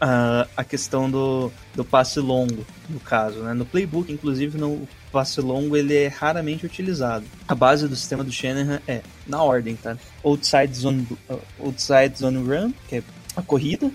[0.00, 3.40] ah, a questão do, do passe longo, no caso.
[3.40, 3.54] Né?
[3.54, 7.24] No playbook, inclusive, no passe longo ele é raramente utilizado.
[7.48, 9.96] A base do sistema do Shanahan é, na ordem, tá?
[10.22, 13.02] Outside zone, uh, outside zone run, que é
[13.34, 13.90] a corrida,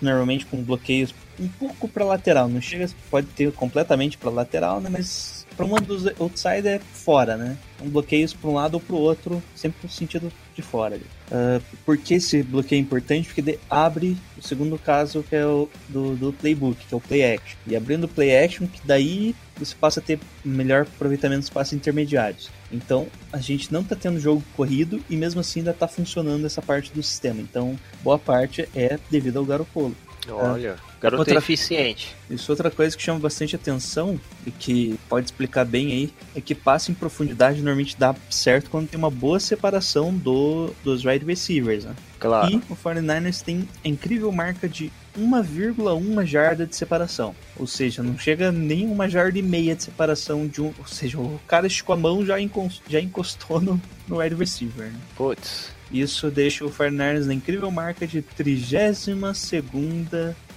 [0.00, 2.48] normalmente com bloqueios um pouco para lateral.
[2.48, 4.88] Não chega, pode ter completamente para lateral, né?
[4.90, 7.56] Mas para uma dos outside é fora, né?
[7.82, 10.98] Um bloqueios para um lado ou para o outro, sempre no sentido de fora.
[11.30, 13.28] Ah, por que esse bloqueio é importante?
[13.32, 17.34] Porque abre o segundo caso, que é o do, do playbook, que é o play
[17.34, 17.56] action.
[17.66, 21.72] E abrindo o play action, que daí você passa a ter melhor aproveitamento dos passes
[21.72, 22.50] intermediários.
[22.70, 26.60] Então, a gente não está tendo jogo corrido e mesmo assim ainda está funcionando essa
[26.60, 27.40] parte do sistema.
[27.40, 29.94] Então, boa parte é devido ao Garoppolo.
[30.28, 32.14] Olha, garoto Outra- eficiente.
[32.30, 36.54] Isso outra coisa que chama bastante atenção e que pode explicar bem aí é que
[36.54, 41.84] passe em profundidade normalmente dá certo quando tem uma boa separação do, dos wide receivers,
[41.84, 41.94] né?
[42.18, 42.50] Claro.
[42.52, 47.34] E o 49ers tem a incrível marca de 1,1 jarda de separação.
[47.56, 50.72] Ou seja, não chega nem uma jarda e meia de separação de um.
[50.78, 54.86] Ou seja, o cara esticou a mão já encos- já encostou no, no wide receiver.
[54.86, 54.98] Né?
[55.16, 55.68] Putz.
[55.92, 58.72] Isso deixa o 49ers na incrível marca de 32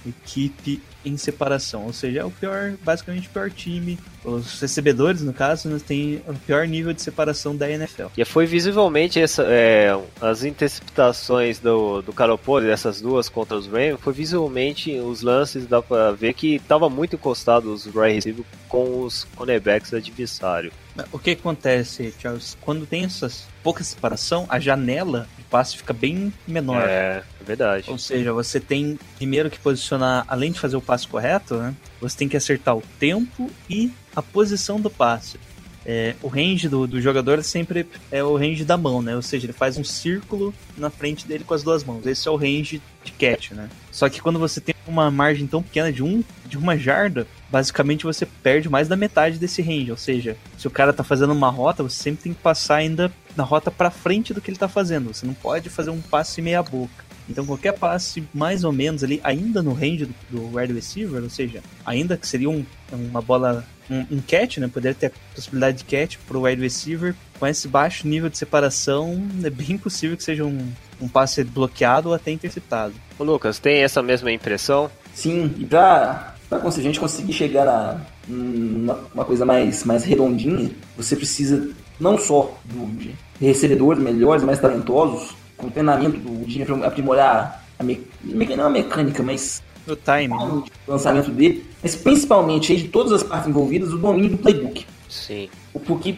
[0.06, 1.84] equipe em separação.
[1.84, 3.98] Ou seja, é o pior, basicamente o pior time.
[4.24, 8.06] Os recebedores, no caso, né, têm o pior nível de separação da NFL.
[8.16, 14.00] E foi visivelmente essa, é, as interceptações do, do Garoppolo, dessas duas contra os Rams,
[14.00, 19.02] foi visivelmente os lances, dá pra ver que tava muito encostado os wide receivers com
[19.02, 20.72] os cornerbacks adversários.
[21.12, 22.56] O que acontece, Charles?
[22.60, 26.82] Quando tem essas pouca separação, a janela passe fica bem menor.
[26.82, 27.90] É, é verdade.
[27.90, 31.74] Ou seja, você tem primeiro que posicionar, além de fazer o passe correto, né?
[32.00, 35.38] Você tem que acertar o tempo e a posição do passe.
[35.86, 39.16] É, o range do, do jogador sempre é o range da mão, né?
[39.16, 42.06] Ou seja, ele faz um círculo na frente dele com as duas mãos.
[42.06, 43.70] Esse é o range de catch, né?
[43.90, 48.04] Só que quando você tem uma margem tão pequena de um de uma jarda, basicamente
[48.04, 49.90] você perde mais da metade desse range.
[49.90, 53.12] Ou seja, se o cara tá fazendo uma rota, você sempre tem que passar ainda
[53.36, 55.12] na rota para frente do que ele tá fazendo.
[55.12, 57.08] Você não pode fazer um passe meia boca.
[57.28, 61.28] Então qualquer passe mais ou menos ali, ainda no range do, do wide receiver, ou
[61.28, 64.68] seja, ainda que seria um, uma bola, um, um catch, né?
[64.68, 69.28] Poderia ter a possibilidade de catch pro wide receiver, com esse baixo nível de separação,
[69.44, 72.94] é bem possível que seja um, um passe bloqueado ou até interceptado.
[73.18, 74.90] Ô, Lucas, tem essa mesma impressão?
[75.14, 80.04] Sim, e pra, pra conseguir, a gente conseguir chegar a uma, uma coisa mais, mais
[80.04, 81.70] redondinha, você precisa
[82.00, 88.06] não só do, de recebedores melhores, mais talentosos, com treinamento do time aprimorar a me,
[88.24, 90.36] não a mecânica, mas O time, né?
[90.36, 94.86] o lançamento dele, mas principalmente aí, de todas as partes envolvidas, o domínio do playbook.
[95.08, 95.48] Sim.
[95.72, 96.16] O porque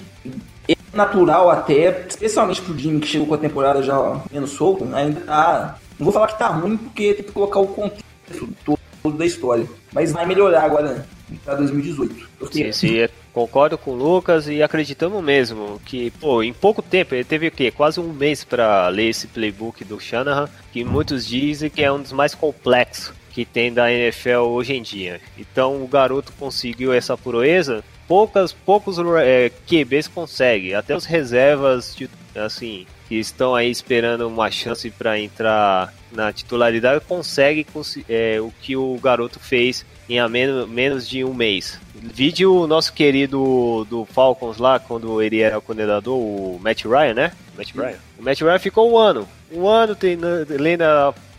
[0.68, 5.20] é natural até, especialmente pro time que chegou com a temporada já menos solto, ainda
[5.20, 5.78] tá.
[5.98, 9.66] Não vou falar que tá ruim, porque tem que colocar o contexto todo da história.
[9.92, 11.06] Mas vai melhorar agora
[11.44, 12.28] pra 2018.
[12.40, 16.82] Eu Sim, tenho- sim, concordo com o Lucas e acreditamos mesmo que, pô, em pouco
[16.82, 17.70] tempo, ele teve o quê?
[17.70, 22.02] Quase um mês para ler esse playbook do Shanahan, que muitos dizem que é um
[22.02, 25.20] dos mais complexos que tem da NFL hoje em dia.
[25.38, 32.10] Então o garoto conseguiu essa proeza, poucas, poucos é, QBs conseguem, até os reservas, de-
[32.34, 38.52] assim, que estão aí esperando uma chance para entrar na titularidade, conseguem consi- é, o
[38.62, 41.76] que o garoto fez em menos, menos de um mês.
[41.92, 47.32] Vide o nosso querido do Falcons lá, quando ele era coordenador, o Matt Ryan, né?
[47.58, 47.96] Matt Ryan.
[48.16, 49.28] O Matt Ryan ficou um ano.
[49.52, 50.84] Um ano treinando- lendo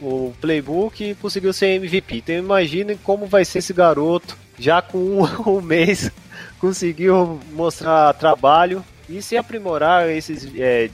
[0.01, 2.17] o playbook e conseguiu ser MVP.
[2.17, 5.23] Então imaginem como vai ser esse garoto já com um,
[5.57, 6.11] um mês
[6.59, 10.89] conseguiu mostrar trabalho e se aprimorar esses é,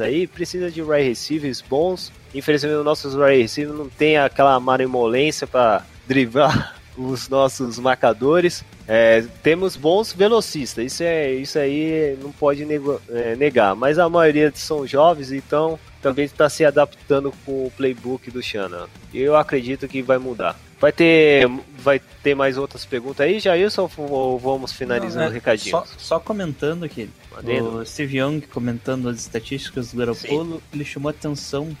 [0.00, 2.12] aí, precisa de wide receivers bons.
[2.34, 8.64] Infelizmente, os nossos wide receivers não tem aquela malemolência para driblar os nossos marcadores.
[8.88, 14.08] É, temos bons velocistas, isso, é, isso aí não pode nego, é, negar, mas a
[14.08, 18.86] maioria são jovens, então também está se adaptando com o playbook do Shannon.
[19.12, 20.56] Eu acredito que vai mudar.
[20.78, 21.48] Vai ter,
[21.78, 25.70] vai ter mais outras perguntas aí, Jailson, ou vamos finalizando Não, os é, recadinhos?
[25.70, 27.08] Só, só comentando aqui,
[27.42, 31.74] o Steve Young comentando as estatísticas do Garoppolo, ele chamou atenção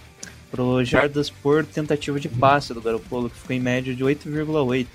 [0.50, 4.86] pro jardas por tentativa de passe do Garoppolo, que ficou em média de 8,8.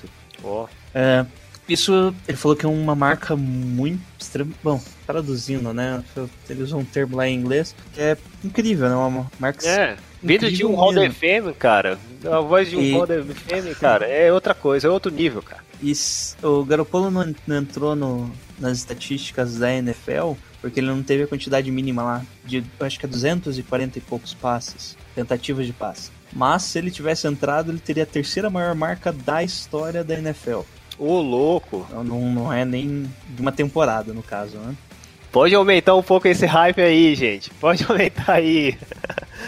[0.43, 1.25] Ó, É,
[1.69, 4.51] isso, ele falou que é uma marca muito extrema.
[4.63, 6.03] Bom, traduzindo, né?
[6.49, 8.95] Ele usou um termo lá em inglês, que é incrível, né?
[8.95, 9.65] Uma marca.
[9.67, 11.97] É, vindo de um Hall FM, cara,
[12.31, 15.61] a voz de um E- Hall FM, cara, é outra coisa, é outro nível, cara.
[15.81, 21.01] E s- o Garoppolo não, não entrou no- nas estatísticas da NFL porque ele não
[21.01, 25.73] teve a quantidade mínima lá, de acho que é 240 e poucos passes, tentativas de
[25.73, 26.11] passe.
[26.31, 30.59] Mas se ele tivesse entrado, ele teria a terceira maior marca da história da NFL.
[30.99, 31.83] Ô, louco.
[31.89, 34.75] Então não, não é nem de uma temporada, no caso, né?
[35.31, 37.49] Pode aumentar um pouco esse hype aí, gente.
[37.51, 38.77] Pode aumentar aí.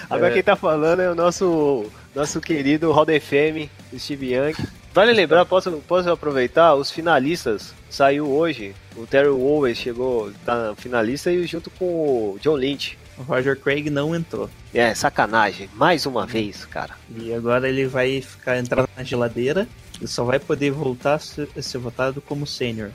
[0.09, 0.33] Agora É.
[0.33, 4.53] quem tá falando é o nosso, nosso querido Hall da FM, Steve Young.
[4.93, 8.73] Vale lembrar, posso, posso aproveitar, os finalistas saiu hoje.
[8.95, 12.97] O Terry Owens chegou, tá finalista e junto com o John Lynch.
[13.17, 14.49] O Roger Craig não entrou.
[14.73, 15.69] É, sacanagem.
[15.75, 16.95] Mais uma vez, cara.
[17.15, 19.67] E agora ele vai ficar entrar na geladeira
[20.01, 22.89] e só vai poder voltar a ser, a ser votado como sênior.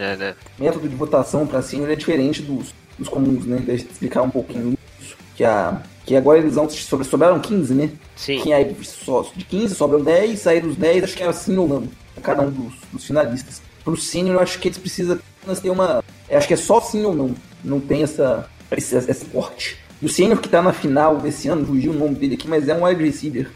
[0.00, 0.34] É, né?
[0.58, 3.62] método de votação para sênior é diferente dos, dos comuns, né?
[3.62, 5.14] Deixa eu explicar um pouquinho isso.
[5.36, 6.70] Que, a, que agora eles vão.
[6.70, 7.90] Sobre, sobraram 15, né?
[8.16, 8.40] Sim.
[8.40, 11.68] Que aí só, de 15 sobram 10, saíram os 10, acho que é assim ou
[11.68, 11.86] não.
[12.22, 13.60] Cada um dos, dos finalistas.
[13.84, 16.02] Pro sênior, eu acho que eles precisam apenas ter uma.
[16.30, 17.34] Acho que é só sim ou não.
[17.62, 19.76] Não tem essa, esse, esse corte.
[20.00, 22.68] E o sênior que tá na final desse ano, fugiu o nome dele aqui, mas
[22.68, 23.50] é um wide receiver.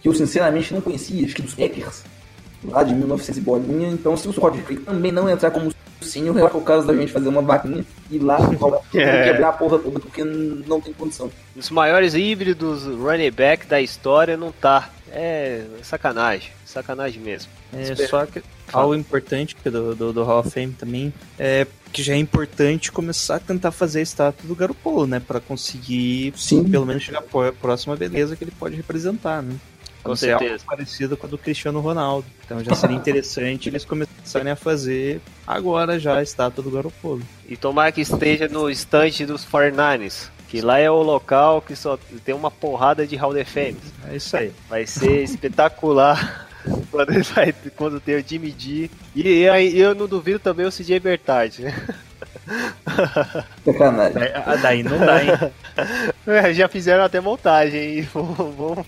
[0.00, 2.04] Que eu sinceramente não conhecia, acho que dos Packers.
[2.68, 3.88] Lá de 1900 e bolinha.
[3.88, 5.70] Então, se o Roger Craig também não entrar como
[6.16, 8.38] eu acho que é o caso da gente fazer uma vaquinha e ir lá
[8.94, 9.24] É.
[9.32, 11.30] quebrar a porra toda, porque não tem condição.
[11.56, 14.90] Os maiores híbridos running back da história não tá.
[15.10, 16.50] É sacanagem.
[16.66, 17.50] Sacanagem mesmo.
[17.72, 18.08] É Espera.
[18.08, 18.42] só que
[18.72, 22.90] algo importante que do, do, do Hall of Fame também é que já é importante
[22.90, 25.20] começar a tentar fazer a estátua do Garoppolo, né?
[25.20, 26.68] Pra conseguir Sim.
[26.68, 29.54] pelo menos chegar à próxima beleza que ele pode representar, né?
[30.04, 30.64] Com Não ser algo certeza.
[30.66, 32.26] parecido com a do Cristiano Ronaldo.
[32.44, 37.22] Então já seria interessante eles começarem a fazer agora já a estátua do Garoppolo.
[37.48, 40.28] E tomara que esteja no estande dos 49ers.
[40.48, 43.78] Que lá é o local que só tem uma porrada de Hall da Fame.
[44.08, 44.52] É isso aí.
[44.68, 46.48] Vai ser espetacular
[46.92, 48.90] quando, vai, quando tem o Jimmy G.
[49.16, 51.88] E, e aí eu não duvido também o CJ Bertard, né?
[53.64, 54.14] Sacanagem.
[54.14, 55.30] Daí, ah, daí não dá, hein?
[56.26, 58.08] É, Já fizeram até montagem, hein?
[58.14, 58.86] Vamos, vamos,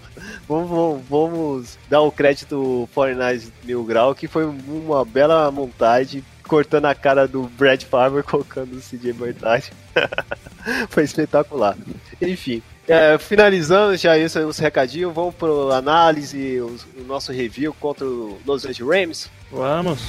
[0.48, 6.94] vamos, vamos dar o crédito 49ers Mil Grau, que foi uma bela montagem, cortando a
[6.94, 9.70] cara do Brad Farmer, colocando o CJ Bertard.
[10.88, 11.76] foi espetacular.
[12.22, 17.74] Enfim, é, finalizando já isso aí, os recadinhos, vamos pro análise, os- o nosso review
[17.74, 19.30] contra o Los Angeles Rams.
[19.50, 20.00] Vamos.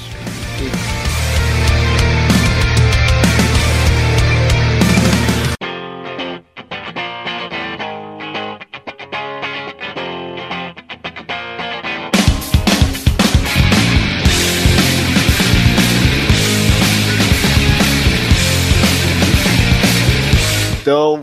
[0.60, 1.07] Então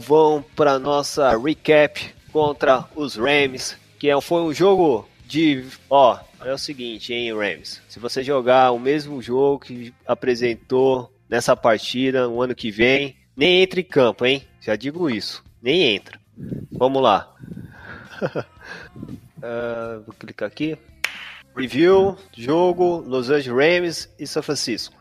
[0.06, 6.54] vamos para nossa recap contra os Rams, que é- foi um jogo de, ó, é
[6.54, 12.42] o seguinte, hein, Rams, se você jogar o mesmo jogo que apresentou nessa partida no
[12.42, 14.44] ano que vem, nem entra em campo, hein?
[14.62, 16.20] Já digo isso, nem entra.
[16.72, 17.34] Vamos lá.
[19.48, 20.76] Ah, vou clicar aqui.
[21.56, 23.48] Review, jogo, Los Angeles
[23.84, 24.96] Rams e São Francisco.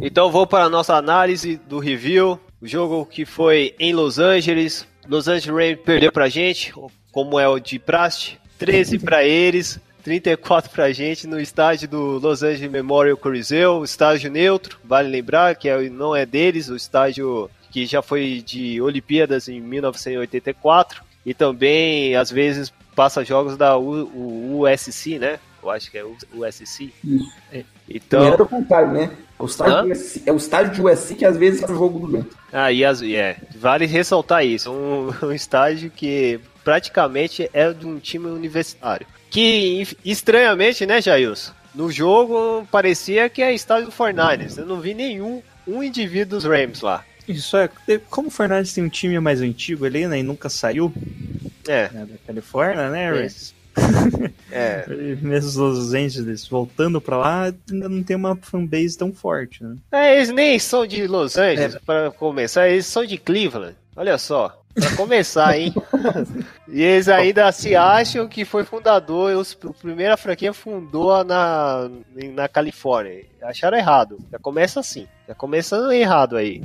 [0.00, 2.40] Então vou para a nossa análise do review.
[2.60, 4.86] O jogo que foi em Los Angeles.
[5.08, 6.72] Los Angeles Rams perdeu pra gente,
[7.12, 8.36] como é o de praxe.
[8.58, 14.76] 13 para eles, 34 pra gente no estádio do Los Angeles Memorial Coliseum, estádio neutro.
[14.84, 19.60] Vale lembrar que é- não é deles, o estádio que já foi de Olimpíadas em
[19.60, 25.38] 1984 e também às vezes passa jogos da USC, né?
[25.62, 26.92] Eu acho que é o USC.
[27.04, 27.32] Isso.
[27.88, 29.10] Então, Não era o contrário, né?
[29.38, 32.00] É o estádio, USC, é o estádio de USC que às vezes faz o jogo
[32.00, 32.36] do vento.
[32.52, 34.70] Ah, e as, é, vale ressaltar isso.
[34.70, 39.06] Um, um estádio que praticamente é de um time universitário.
[39.30, 41.52] Que, estranhamente, né, Jailson?
[41.74, 44.58] no jogo parecia que é estádio do Fortnite.
[44.58, 47.04] Eu não vi nenhum um indivíduo dos Rams lá.
[47.28, 47.68] Isso é.
[48.10, 50.18] Como o Fernandes tem um time mais antigo ali, né?
[50.18, 50.92] E nunca saiu
[51.68, 53.28] É, né, da Califórnia, né, É.
[54.50, 54.84] É.
[55.20, 59.76] Mesmo os Los Angeles voltando pra lá, ainda não tem uma fanbase tão forte, né?
[59.92, 63.76] É, eles nem são de Los Angeles, pra começar, eles são de Cleveland.
[63.96, 65.74] Olha só, pra começar, hein?
[66.68, 71.90] e eles ainda se acham que foi fundador, os, a primeira franquia fundou na,
[72.32, 73.24] na Califórnia.
[73.42, 74.18] Acharam errado.
[74.30, 76.62] Já começa assim, já começando errado aí.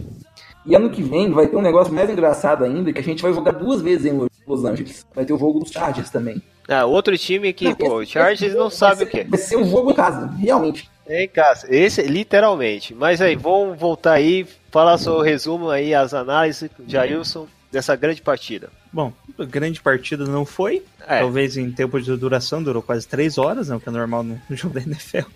[0.66, 3.34] E ano que vem vai ter um negócio mais engraçado ainda, que a gente vai
[3.34, 4.30] jogar duas vezes em Los
[4.66, 5.06] Angeles.
[5.16, 6.42] Vai ter o jogo dos Chargers também.
[6.68, 9.24] Ah, outro time que, Não, pô, o esse- Chargers não sabe ser- o que é.
[9.26, 10.90] Vai ser um jogo em casa, realmente.
[11.08, 12.94] Em casa, esse literalmente.
[12.94, 18.70] Mas aí, vamos voltar aí, falar seu resumo aí, as análises, Jailson, dessa grande partida.
[18.92, 19.12] Bom,
[19.50, 20.84] grande partida não foi.
[21.06, 21.20] É.
[21.20, 24.40] Talvez em tempo de duração durou quase 3 horas, né, o que é normal no
[24.50, 25.28] no jogo da NFL.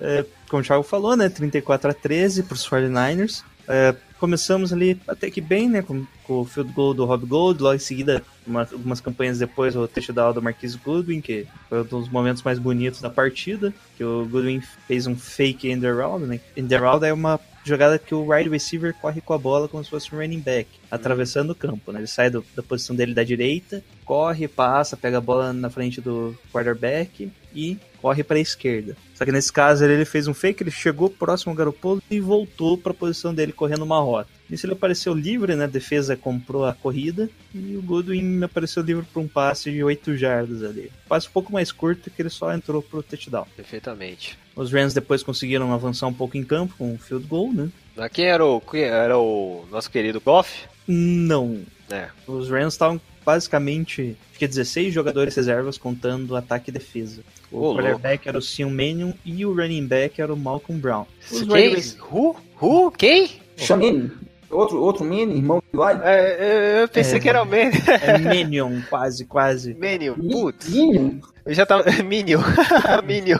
[0.00, 1.28] É, como o Thiago falou, né?
[1.28, 3.44] 34 a 13 para os 49ers.
[3.70, 5.82] É, começamos ali até que bem, né?
[5.82, 9.76] Com, com o field goal do Rob Gold, logo em seguida, uma- algumas campanhas depois,
[9.76, 14.02] o touchdown do Marquis Goodwin, que foi um dos momentos mais bonitos da partida, que
[14.02, 16.40] o Goodwin fez um fake end around, né?
[16.56, 19.90] End around é uma jogada que o wide receiver corre com a bola como se
[19.90, 22.00] fosse um running back, atravessando o campo, né?
[22.00, 26.00] Ele sai do- da posição dele da direita, corre, passa, pega a bola na frente
[26.00, 28.96] do quarterback e corre para a esquerda.
[29.14, 32.78] Só que nesse caso ele, fez um fake, ele chegou próximo ao Garoppolo e voltou
[32.78, 34.30] para a posição dele correndo uma rota.
[34.48, 35.64] Nisso ele apareceu livre, né?
[35.64, 40.16] A defesa comprou a corrida e o Goodwin apareceu livre para um passe de 8
[40.16, 40.90] jardas ali.
[41.08, 43.46] Passe um pouco mais curto que ele só entrou pro touchdown.
[43.56, 44.38] Perfeitamente.
[44.56, 47.68] Os Rams depois conseguiram avançar um pouco em campo com um field goal, né?
[47.96, 50.66] Aqui era o, quem era o nosso querido Goff?
[50.86, 51.60] Não.
[51.90, 52.08] É.
[52.26, 57.22] Os Rams estavam basicamente, acho que 16 jogadores reservas contando ataque e defesa.
[57.52, 61.06] O Ô, quarterback era o Sion Mannion e o running back era o Malcolm Brown.
[61.30, 61.74] Os Quem?
[61.74, 62.36] rec- Who?
[62.60, 62.90] Who?
[62.92, 63.30] Quem?
[63.56, 64.10] Chamene,
[64.50, 66.00] outro, outro Mini, irmão de Eli.
[66.04, 67.20] É, eu- eu pensei É.
[67.20, 67.70] que era o Man...
[68.02, 69.74] É Mannion, quase, quase.
[69.74, 70.14] Minion.
[70.14, 70.68] Putz.
[70.68, 71.18] Minion.
[71.44, 71.84] Eu já tava.
[72.02, 72.40] Minion.
[73.04, 73.38] Minion.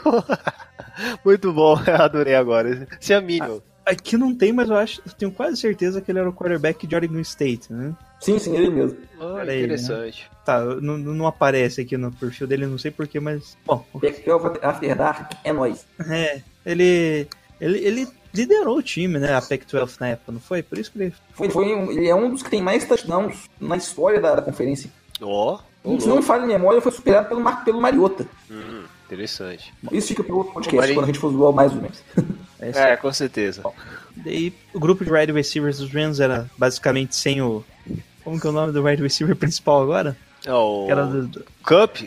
[1.23, 2.87] Muito bom, eu adorei agora.
[2.99, 3.59] Se é Minion.
[3.85, 6.85] Aqui não tem, mas eu acho, eu tenho quase certeza que ele era o quarterback
[6.85, 7.95] de Oregon State, né?
[8.19, 8.97] Sim, sim, ele mesmo.
[9.19, 10.29] Ah, Pera aí, interessante.
[10.45, 13.57] Tá, não, não aparece aqui no perfil dele, não sei porquê, mas.
[13.65, 15.85] Bom, Pac-12 After Dark é nóis.
[16.09, 16.41] é.
[16.65, 17.27] Ele.
[17.61, 19.33] Ele, ele liderou o time, né?
[19.35, 20.61] A Pac-12 na época, não foi?
[20.63, 21.13] Por isso que ele.
[21.33, 24.41] Foi, foi um- ele é um dos que tem mais touchdowns na história da, da
[24.41, 24.89] conferência.
[25.21, 28.25] Ó, ô, Se não falha a memória, foi superado pelo, pelo Mariota.
[28.49, 29.73] Hum, interessante.
[29.91, 32.01] Isso fica para outro podcast, Mari- quando a gente for zoar mais ou menos.
[32.59, 33.61] Essa É, com certeza.
[34.15, 37.63] Daí o grupo de wide receivers dos Rams era basicamente sem o.
[38.29, 40.15] Como que é o nome do wide receiver principal agora?
[40.45, 41.27] É o era do.
[41.27, 41.97] do Cup?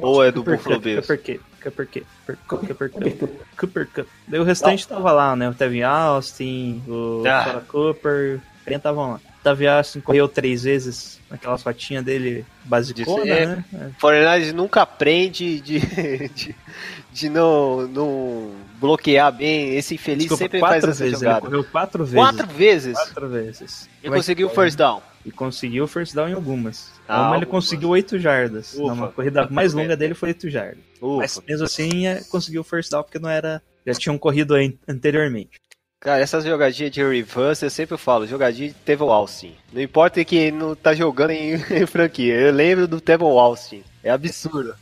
[0.00, 1.06] Ou é do Buffalo Cup, Bills?
[1.08, 4.06] Cooper Cup, Cooper Cup, Cooper Cooper Cup, Cooper Cup.
[4.28, 5.48] Daí o restante tava lá, né?
[5.50, 7.42] O Tevin Austin, o Ah.
[7.44, 9.20] Cora Cooper, quem estavam lá.
[9.42, 13.64] O Tevin Austin correu três vezes naquela fotinha dele basicona, De ser- né?
[13.74, 13.88] É.
[13.98, 15.80] Fortnite nunca aprende de,
[16.28, 16.54] de,
[17.12, 19.74] de não, não bloquear bem.
[19.76, 21.40] Esse infeliz Desculpa, sempre faz essa vezes, jogada.
[21.40, 22.14] correu quatro vezes.
[22.16, 22.92] Quatro vezes?
[22.96, 23.88] Quatro vezes.
[24.02, 25.02] E conseguiu o first down.
[25.26, 26.90] E conseguiu o first down em algumas.
[27.08, 27.64] Ah, Uma ele algumas.
[27.64, 28.74] conseguiu oito jardas.
[28.74, 28.92] Ufa.
[28.92, 30.78] Uma corrida mais longa dele foi oito jardas.
[31.00, 31.44] Mas Ufa.
[31.48, 33.60] mesmo assim é, conseguiu o first down porque não era.
[33.84, 35.60] Já tinham corrido an- anteriormente.
[36.02, 39.54] Cara, essas jogadinhas de reverse, eu sempre falo, jogadinha de Tevon Austin.
[39.72, 42.34] Não importa que não tá jogando em, em franquia.
[42.34, 43.84] Eu lembro do Tevon Austin.
[44.02, 44.74] É absurdo.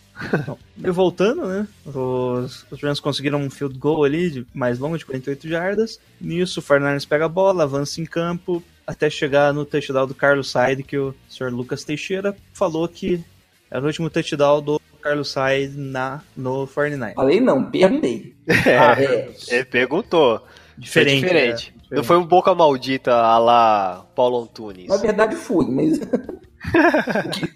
[0.82, 1.68] E voltando, né?
[1.84, 6.00] Os, os Rams conseguiram um field goal ali, de mais longo, de 48 jardas.
[6.18, 10.50] Nisso, o Fernandes pega a bola, avança em campo, até chegar no touchdown do Carlos
[10.50, 11.50] Said, que o Sr.
[11.50, 13.22] Lucas Teixeira falou que
[13.70, 17.14] era o último touchdown do Carlos Said na, no 49.
[17.14, 18.34] Falei não, perguntei.
[18.48, 19.30] Ah, é.
[19.48, 20.42] Ele perguntou.
[20.81, 21.24] Diferente.
[21.24, 21.74] é diferente.
[21.91, 24.89] é, Não foi um boca maldita a lá Paulo Antunes.
[24.89, 26.01] Na verdade foi, mas.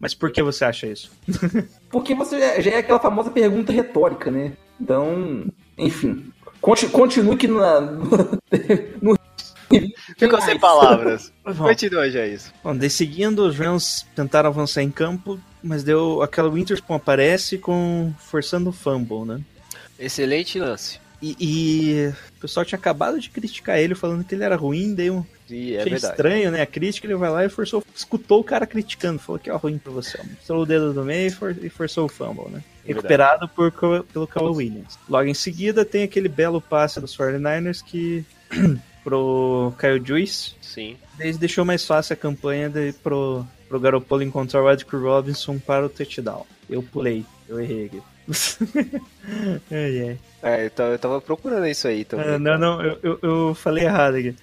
[0.00, 1.10] Mas por que você acha isso?
[1.90, 4.52] Porque você já- é aquela famosa pergunta retórica, né?
[4.80, 5.44] Então,
[5.76, 6.32] enfim.
[6.60, 7.80] Conti- Continue que na.
[9.02, 9.18] no-
[10.16, 11.30] Ficou sem palavras.
[11.58, 12.52] Continua já isso.
[12.64, 18.14] bom, daí seguindo, os Rams tentaram avançar em campo, mas deu aquela Winterspoon aparece com
[18.18, 19.40] forçando o fumble, né?
[19.98, 20.98] Excelente lance.
[21.20, 25.10] E, e o pessoal tinha acabado de criticar ele, falando que ele era ruim, daí
[25.10, 26.62] um, E é estranho, né?
[26.62, 29.78] A crítica, ele vai lá e forçou, escutou o cara criticando, falou que é ruim
[29.78, 30.16] pra você.
[30.18, 32.62] Mostrou o dedo do meio e, for- e forçou o fumble, né?
[32.84, 33.72] É Recuperado por,
[34.12, 34.98] pelo Kyle Williams.
[35.08, 38.24] Logo em seguida tem aquele belo passe dos 49ers que
[39.02, 40.96] pro Kyle Juice, Sim.
[41.16, 45.86] daí deixou mais fácil a campanha de, pro, pro Garoppolo encontrar o Edgar Robinson para
[45.86, 46.46] o touchdown.
[46.68, 48.02] Eu pulei, eu errei aqui.
[49.70, 50.18] ai, ai.
[50.42, 52.26] É, eu tava, eu tava procurando isso aí também.
[52.26, 54.34] Ah, não, não, eu, eu, eu falei errado aqui.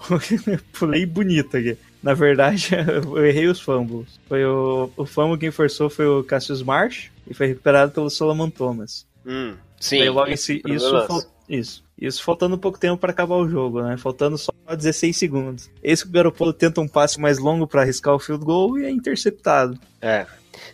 [0.78, 1.76] pulei bonito aqui.
[2.02, 2.70] Na verdade,
[3.04, 4.18] eu errei os fumbles.
[4.28, 8.48] Foi o, o fumble quem forçou foi o Cassius Marsh e foi recuperado pelo Solomon
[8.50, 9.06] Thomas.
[9.26, 10.08] Hum, sim.
[10.08, 11.84] Logo esse, isso, fal- isso.
[12.00, 13.96] Isso faltando pouco tempo para acabar o jogo, né?
[13.98, 15.68] Faltando só 16 segundos.
[15.82, 18.86] Esse que o Garoppolo tenta um passe mais longo para arriscar o field goal e
[18.86, 19.78] é interceptado.
[20.00, 20.24] É.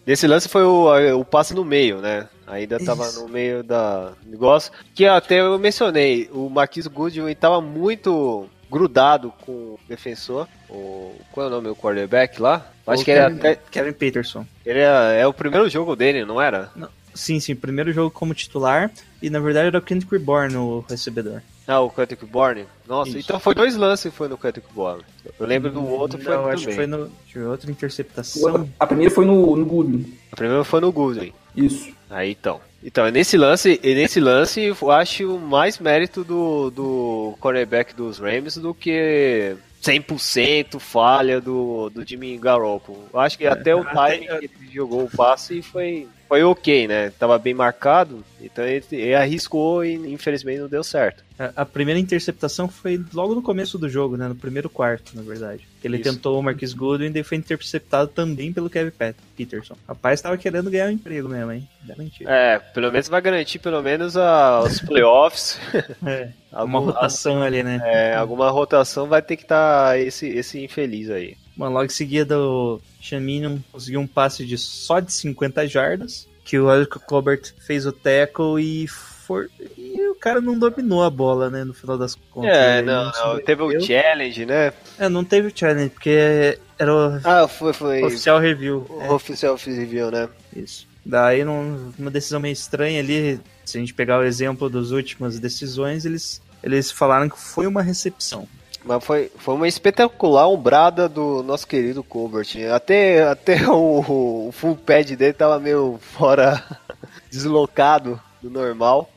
[0.04, 2.28] Desse lance foi o, o passe no meio, né?
[2.46, 3.22] Ainda tava Isso.
[3.22, 4.72] no meio da negócio.
[4.94, 10.46] Que até eu mencionei, o Marquis Goodwin tava muito grudado com o defensor.
[10.68, 12.66] O, qual é o nome do quarterback lá?
[12.86, 14.46] Acho O que ele, Kevin, até, Kevin Peterson.
[14.64, 16.70] ele é, é o primeiro jogo dele, não era?
[17.14, 18.90] Sim, sim, primeiro jogo como titular
[19.22, 21.40] e na verdade era o Kendrick Reborn o recebedor.
[21.66, 22.64] Ah, o Kendrick Bourne?
[22.86, 23.18] Nossa, Isso.
[23.20, 25.02] então foi dois lances que foi no Kendrick Bourne.
[25.38, 27.08] Eu lembro do outro, foi Não, no acho que foi no.
[27.24, 28.68] Deixa ver, outra interceptação.
[28.78, 30.14] A primeira foi no, no Goodwin.
[30.30, 31.32] A primeira foi no Goodwin.
[31.56, 31.92] Isso.
[32.10, 32.60] Aí então.
[32.82, 38.18] Então, é nesse lance, e nesse lance eu acho mais mérito do, do cornerback dos
[38.18, 43.08] Rams do que 100% falha do, do Jimmy Garoppolo.
[43.12, 47.10] Eu acho que até o time que ele jogou o passe foi, foi ok, né?
[47.18, 51.24] Tava bem marcado, então ele, ele arriscou e infelizmente não deu certo.
[51.38, 54.26] A, a primeira interceptação foi logo no começo do jogo, né?
[54.26, 55.66] No primeiro quarto, na verdade.
[55.84, 56.04] Ele Isso.
[56.12, 58.90] tentou o Marquis Goodwin e foi interceptado também pelo Kevin
[59.36, 59.76] Peterson.
[59.86, 61.68] Rapaz, tava querendo ganhar um emprego mesmo, hein?
[61.84, 62.28] Garantido.
[62.28, 65.58] É, pelo menos vai garantir pelo menos a- os playoffs.
[66.04, 67.80] É, uma Algum- rotação ali, né?
[67.84, 71.36] É, alguma rotação vai ter que estar esse, esse infeliz aí.
[71.56, 76.58] Bom, logo em seguida o Shaminian conseguiu um passe de só de 50 jardas, que
[76.58, 79.48] o Eric Colbert fez o tackle e, for...
[79.76, 82.54] e o cara não dominou a bola, né, no final das contas.
[82.56, 83.44] É, não, não, sobreviveu.
[83.46, 84.72] teve o challenge, né?
[84.98, 88.02] É, não teve o challenge, porque era o Ah, foi, foi.
[88.04, 88.84] oficial review.
[88.90, 90.28] O É, oficial review, né?
[90.54, 90.86] isso.
[91.04, 95.38] Daí, num- numa decisão meio estranha ali, se a gente pegar o exemplo das últimas
[95.38, 98.46] decisões, eles, eles falaram que foi uma recepção.
[98.86, 102.46] Mas foi, foi uma espetacular ombrada do nosso querido Colbert.
[102.72, 106.62] Até, até o, o full pad dele tava meio fora,
[107.30, 109.10] deslocado do normal.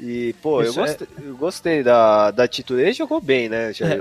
[0.00, 2.82] E, pô, eu é- gostei, eu gostei da, da atitude.
[2.82, 3.70] Ele jogou bem, né?
[3.70, 4.00] É.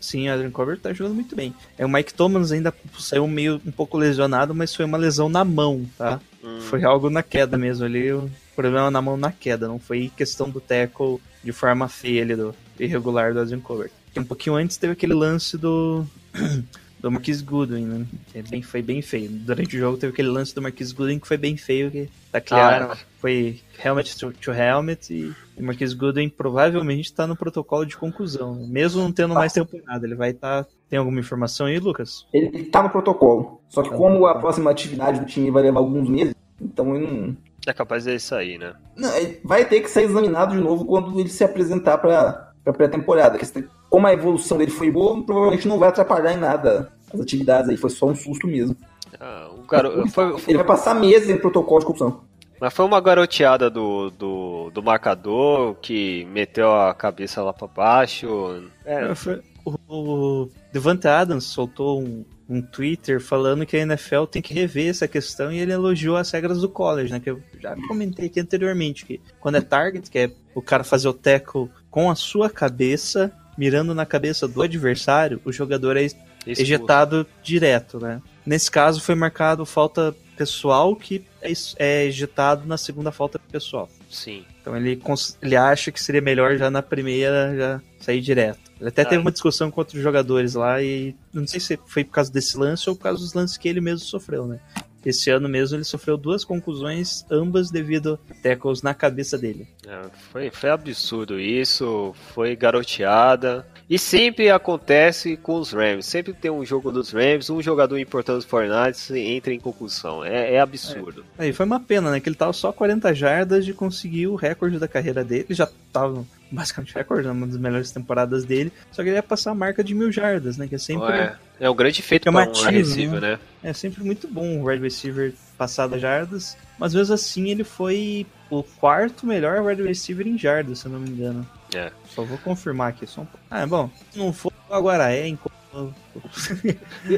[0.00, 1.54] Sim, o Adrian Colbert tá jogando muito bem.
[1.76, 5.44] É, o Mike Thomas ainda saiu meio um pouco lesionado, mas foi uma lesão na
[5.44, 6.20] mão, tá?
[6.42, 6.60] Hum.
[6.60, 10.48] Foi algo na queda mesmo ali, o problema na mão na queda, não foi questão
[10.48, 13.90] do tackle de forma feia ali, do irregular do Adrian Colbert.
[14.20, 16.04] Um pouquinho antes teve aquele lance do
[16.98, 18.06] do Marquis Goodwin, né?
[18.32, 19.28] Que é bem, foi bem feio.
[19.30, 22.92] Durante o jogo teve aquele lance do Marquis Goodwin que foi bem feio, que taclearam,
[22.92, 27.96] Ah, foi helmet to, to helmet e o Marquis Goodwin provavelmente tá no protocolo de
[27.96, 28.66] conclusão, né?
[28.68, 30.66] mesmo não tendo mais temporada, ele vai estar...
[30.88, 32.26] Tem alguma informação aí, Lucas?
[32.32, 33.60] Ele, ele tá no protocolo.
[33.68, 37.36] Só que como a próxima atividade do time vai levar alguns meses, então ele não.
[37.66, 38.74] É capaz dele sair, né?
[38.96, 42.72] Não, ele vai ter que ser examinado de novo quando ele se apresentar para a
[42.72, 43.42] pré-temporada.
[43.44, 47.70] Se- Como a evolução dele foi boa, provavelmente não vai atrapalhar em nada as atividades
[47.70, 47.76] aí.
[47.76, 48.76] Foi só um susto mesmo.
[49.20, 50.06] Ah, o garo...
[50.08, 52.20] foi, Ele vai passar meses em protocolo de corrupção.
[52.60, 58.62] Mas foi uma garoteada do, do, do marcador que meteu a cabeça lá pra baixo.
[58.84, 64.24] É, É, foi- o, o Devante Adams soltou um, um Twitter falando que a NFL
[64.24, 67.18] tem que rever essa questão e ele elogiou as regras do college, né?
[67.20, 71.08] Que eu já comentei aqui anteriormente, que quando é target, que é o cara fazer
[71.08, 76.60] o tackle com a sua cabeça, mirando na cabeça do adversário, o jogador é expulso.
[76.60, 78.20] ejetado direto, né?
[78.44, 83.88] Nesse caso foi marcado falta pessoal que é é ejetado na segunda falta pessoal.
[84.10, 84.44] Sim.
[84.60, 85.00] Então ele,
[85.40, 88.60] ele acha que seria melhor já na primeira já sair direto.
[88.78, 92.04] Ele até Ah, teve uma discussão com outros jogadores lá e não sei se foi
[92.04, 94.60] por causa desse lance ou por causa dos lances que ele mesmo sofreu, né?
[95.06, 99.68] Esse ano mesmo ele sofreu duas concussões, ambas devido a tackles na cabeça dele.
[99.86, 100.02] É,
[100.32, 103.64] foi, foi absurdo isso, foi garoteada.
[103.88, 106.06] E sempre acontece com os Rams.
[106.06, 110.24] Sempre tem um jogo dos Rams, um jogador importante dos Fortnite entra em concussão.
[110.24, 111.24] É, é absurdo.
[111.38, 112.18] Aí foi uma pena, né?
[112.18, 115.46] Que ele tava só 40 jardas de conseguir o recorde da carreira dele.
[115.48, 117.32] Ele já tava basicamente recorde, né?
[117.32, 118.72] uma das melhores temporadas dele.
[118.90, 120.66] Só que ele ia passar a marca de mil jardas, né?
[120.66, 123.38] Que é sempre É, é um grande feito para um Chamativo, receiver, né?
[123.62, 128.26] É sempre muito bom o wide receiver passar das jardas, mas mesmo assim ele foi
[128.50, 131.46] o quarto melhor wide receiver em jardas, se eu não me engano.
[131.74, 131.90] É.
[132.08, 133.06] Só vou confirmar aqui.
[133.06, 133.26] Só um...
[133.26, 133.44] pouco.
[133.50, 135.26] Ah, bom, se não for, agora é.
[135.28, 135.54] Enquanto...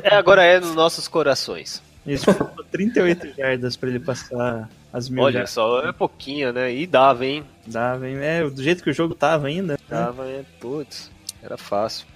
[0.03, 1.83] É, agora é nos nossos corações.
[2.07, 5.51] Isso faltou 38 jardas pra ele passar as mil Olha jardas.
[5.51, 6.73] só, é pouquinho, né?
[6.73, 7.45] E dava, hein?
[7.67, 8.17] Dava, hein?
[8.21, 9.75] É, do jeito que o jogo tava ainda.
[9.75, 9.79] né?
[9.89, 10.45] Dava, é.
[10.59, 11.11] Putz,
[11.43, 12.07] era fácil.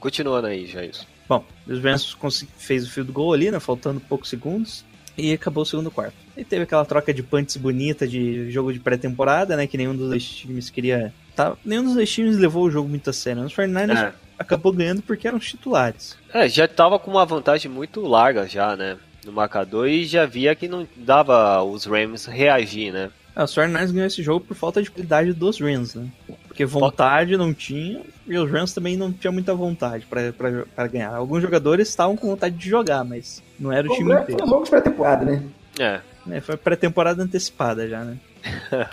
[0.00, 1.04] Continuando aí, Jailson.
[1.38, 2.14] Bom, os Rams
[2.58, 3.58] fez o field goal ali, né?
[3.58, 4.84] Faltando poucos segundos.
[5.16, 6.14] E acabou o segundo quarto.
[6.36, 9.66] E teve aquela troca de punts bonita de jogo de pré-temporada, né?
[9.66, 11.12] Que nenhum dos dois times queria.
[11.34, 13.42] Tá, nenhum dos dois times levou o jogo muito a sério.
[13.44, 14.12] Os 49ers É.
[14.38, 16.16] acabou ganhando porque eram titulares.
[16.32, 18.96] É, já tava com uma vantagem muito larga já, né?
[19.24, 23.10] No marcador e já via que não dava os Rams reagir, né?
[23.34, 26.06] Ah, os 49ers ganhou esse jogo por falta de qualidade dos Rams, né?
[26.46, 31.14] Porque vontade não tinha e os Rams também não tinham muita vontade pra ganhar.
[31.14, 34.46] Alguns jogadores estavam com vontade de jogar, mas não era o time Foi um inteiro.
[34.46, 35.42] jogo de pré-temporada, né?
[35.78, 36.00] É.
[36.30, 38.16] É, foi pré-temporada antecipada já, né?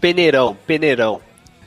[0.00, 1.20] Peneirão, peneirão.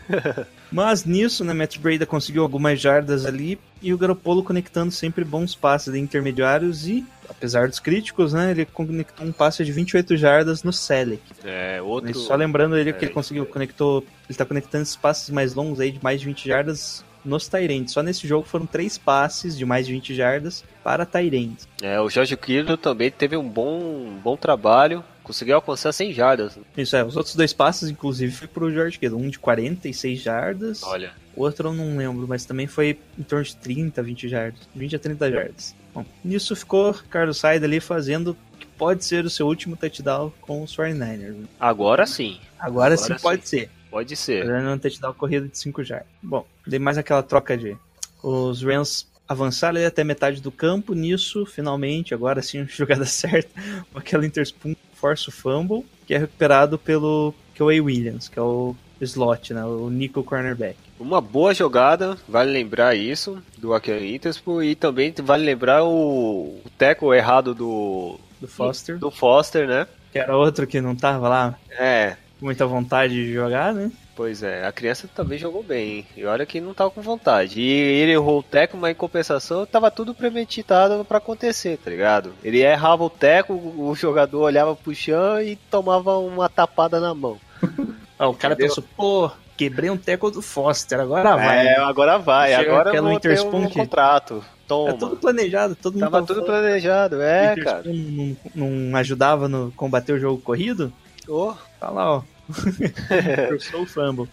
[0.72, 5.54] Mas nisso, né, Matt Breda conseguiu algumas jardas ali e o Garoppolo conectando sempre bons
[5.56, 10.64] passes de intermediários e, apesar dos críticos, né, ele conectou um passe de 28 jardas
[10.64, 11.22] no Selec.
[11.44, 12.14] É, outro.
[12.16, 15.80] Só lembrando ele É, que ele conseguiu, conectou, ele tá conectando esses passes mais longos
[15.80, 17.92] aí de mais de 20 jardas nos Tyrants.
[17.94, 21.68] Só nesse jogo foram três passes de mais de 20 jardas para Tyrants.
[21.82, 25.04] É, o Jorge Kittle também teve um bom, um bom trabalho.
[25.24, 26.60] Conseguiu alcançar 100 jardas.
[26.78, 29.20] Isso é, os outros dois passes, inclusive, foi pro George Kittle.
[29.20, 31.14] Um de 46 jardas, Olha.
[31.36, 34.60] o outro eu não lembro, mas também foi em torno de 30, 20 jardas.
[34.76, 35.76] 20 a 30 jardas.
[35.96, 40.32] Bom, nisso ficou Carlos Hyde ali fazendo o que pode ser o seu último touchdown
[40.42, 41.34] com os 49ers.
[41.34, 41.46] né?
[41.60, 42.38] Agora sim.
[42.60, 43.20] Agora, Agora sim sim.
[43.24, 43.72] pode ser.
[43.96, 44.46] Pode ser.
[44.46, 46.08] Fazendo um touchdown corrido de 5 jardas.
[46.22, 47.78] Bom, dei mais aquela troca de.
[48.22, 50.94] Os Rams avançaram ali até metade do campo.
[50.94, 53.50] Nisso, finalmente, agora sim, jogada certa.
[53.94, 58.76] com Aquela interspun força o fumble, que é recuperado pelo Kawhi Williams, que é o
[59.00, 59.64] slot, né?
[59.64, 60.76] O nickel cornerback.
[61.00, 64.62] Uma boa jogada, vale lembrar isso, do Akira Interspo.
[64.62, 69.88] E também vale lembrar o, o teco errado do, Do Foster, do Foster, né?
[70.12, 72.16] que era outro que não tava lá É,
[72.46, 73.92] muita vontade de jogar, né?
[74.16, 76.08] Pois é, a criança também jogou bem, hein?
[76.16, 77.60] e olha que não tava com vontade.
[77.60, 82.32] E ele errou o teco, mas em compensação tava tudo premeditado pra acontecer, tá ligado?
[82.42, 87.38] Ele errava o teco, o jogador olhava pro chão e tomava uma tapada na mão.
[88.18, 88.70] Ah, o cara Entendeu?
[88.70, 91.68] pensou, pô, quebrei um teco do Foster, agora vai.
[91.68, 94.42] É, agora vai, Chega agora eu vou ter um contrato.
[94.66, 94.92] Toma.
[94.92, 96.62] É tudo planejado, todo mundo Tava tava tudo falando.
[96.62, 97.84] planejado, é, cara.
[97.86, 100.94] Não, não ajudava no combater o jogo corrido?
[101.28, 101.54] Ô.
[101.80, 102.22] Tá lá, ó.
[103.50, 104.30] Forçou o fumble.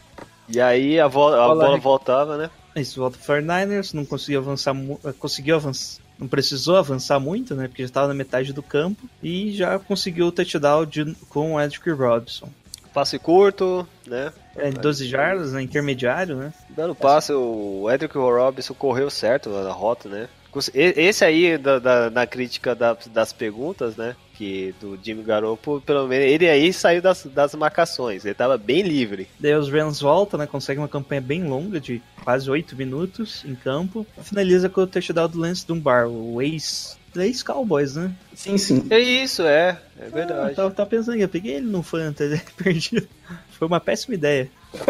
[0.49, 2.51] E aí a, vo- a bola voltava, né?
[2.77, 4.75] Isso, volta pro 49ers, não conseguiu avançar,
[5.19, 9.53] conseguiu avançar, não precisou avançar muito, né, porque já estava na metade do campo, e
[9.53, 12.49] já conseguiu o touchdown de, com o Edric Robinson.
[12.95, 14.33] Passe curto, né?
[14.57, 20.09] É, 12 jardas, né, intermediário, né, Dando passe, o Edric Robinson correu certo na rota,
[20.09, 20.29] né?
[20.75, 24.15] Esse aí, da, da- na crítica da- das perguntas, né?
[24.35, 28.83] Que do Jimmy Garoppolo, pelo menos, ele aí saiu das, das marcações, ele tava bem
[28.83, 29.29] livre.
[29.41, 33.55] Daí os Rams voltam, né, conseguem uma campanha bem longa, de quase 8 minutos em
[33.55, 38.11] campo, finaliza com o touchdown do Lance Dunbar, o ex, ex-Cowboys, né.
[38.35, 38.87] Sim, sim.
[38.91, 40.55] É isso, é, é Ah, verdade.
[40.57, 43.07] tava, tava pensando que eu peguei ele no Fantasy, perdi.
[43.51, 44.51] Foi uma péssima ideia.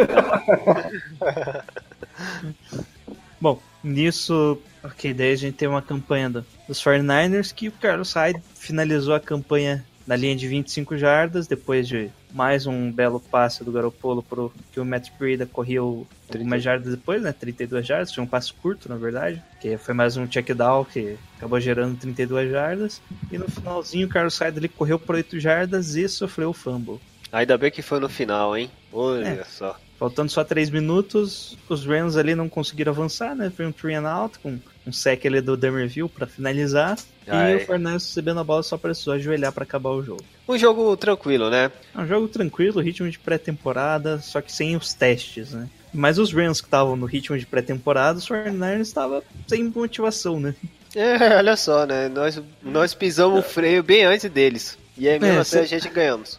[3.40, 8.12] Bom, nisso, ok, daí a gente tem uma campanha do- dos 49ers que o Carlos
[8.12, 13.62] Hyde finalizou a campanha na linha de 25 jardas, depois de mais um belo passe
[13.62, 17.32] do Garoppolo pro que o Matt Breida correu algumas jardas depois, né?
[17.32, 21.16] 32 jardas, tinha um passe curto, na verdade, que foi mais um check down que
[21.36, 23.00] acabou gerando 32 jardas.
[23.30, 26.98] E no finalzinho o Carlos Hyde ali correu por 8 jardas e sofreu o fumble.
[27.30, 28.70] Ainda bem que foi no final, hein?
[28.92, 29.44] Olha É.
[29.44, 29.78] só.
[29.98, 33.50] Faltando só 3 minutos, os Rams ali não conseguiram avançar, né?
[33.54, 36.98] Foi um three and out com um sec ali do Demerville pra finalizar.
[37.26, 37.52] Ai.
[37.52, 40.24] E o Fernandes recebendo a bola só precisou ajoelhar pra acabar o jogo.
[40.48, 41.70] Um jogo tranquilo, né?
[41.94, 45.68] É um jogo tranquilo, ritmo de pré-temporada, só que sem os testes, né?
[45.94, 50.54] Mas os Rams que estavam no ritmo de pré-temporada, os 49ers estavam sem motivação, né?
[50.94, 52.09] É, olha só, né?
[52.09, 54.78] Nós, nós pisamos o freio bem antes deles.
[54.96, 56.38] E aí mesmo É, assim a gente ganhamos.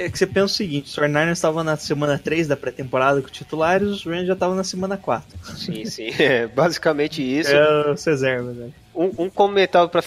[0.00, 3.28] É que você pensa o seguinte, os 49ers estavam na semana 3 da pré-temporada com
[3.28, 5.26] titulares, os Rams já estavam na semana 4.
[5.56, 6.10] Sim, sim.
[6.20, 7.50] É basicamente isso.
[7.50, 8.70] É os reservas, né?
[8.94, 10.02] Um, um comentário para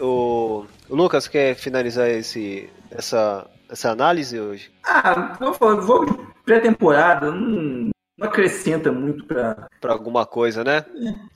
[0.00, 4.70] o, o Lucas quer finalizar esse essa essa análise hoje.
[4.84, 9.66] Ah, eu falo, jogo de pré-temporada não, não acrescenta muito pra.
[9.80, 10.84] Pra alguma coisa, né?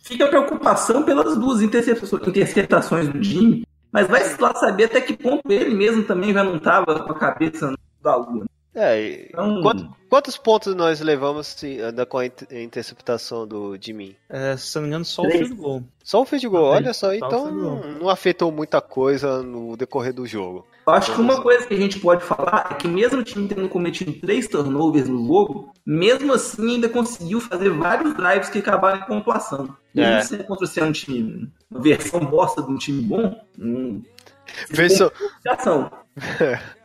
[0.02, 5.16] Fica a preocupação pelas duas interceptações, interceptações do Jimmy, mas vai lá saber até que
[5.16, 8.44] ponto ele mesmo também já não tava com a cabeça da lua.
[8.74, 9.00] É.
[9.00, 11.78] e Então- quanto- quantos pontos nós levamos se-
[12.10, 14.14] com a inter- interceptação do Jimmy?
[14.28, 15.46] É, se não me engano, só o Três.
[15.46, 15.82] field goal.
[16.04, 17.50] Só o field goal, olha só, Só o então
[17.98, 20.66] não afetou muita coisa no decorrer do jogo.
[20.86, 23.48] Eu acho que uma coisa que a gente pode falar é que mesmo o time
[23.48, 29.00] tendo cometido três turnovers no jogo, mesmo assim ainda conseguiu fazer vários drives que acabaram
[29.00, 29.76] em pontuação.
[29.92, 30.20] Mesmo É.
[30.22, 34.00] se contra ser um time, uma versão bosta de um time bom, um,
[34.70, 35.10] Versão,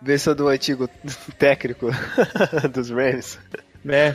[0.01, 0.89] versão do antigo
[1.37, 1.87] técnico
[2.73, 3.39] dos Rams.
[3.87, 4.13] É,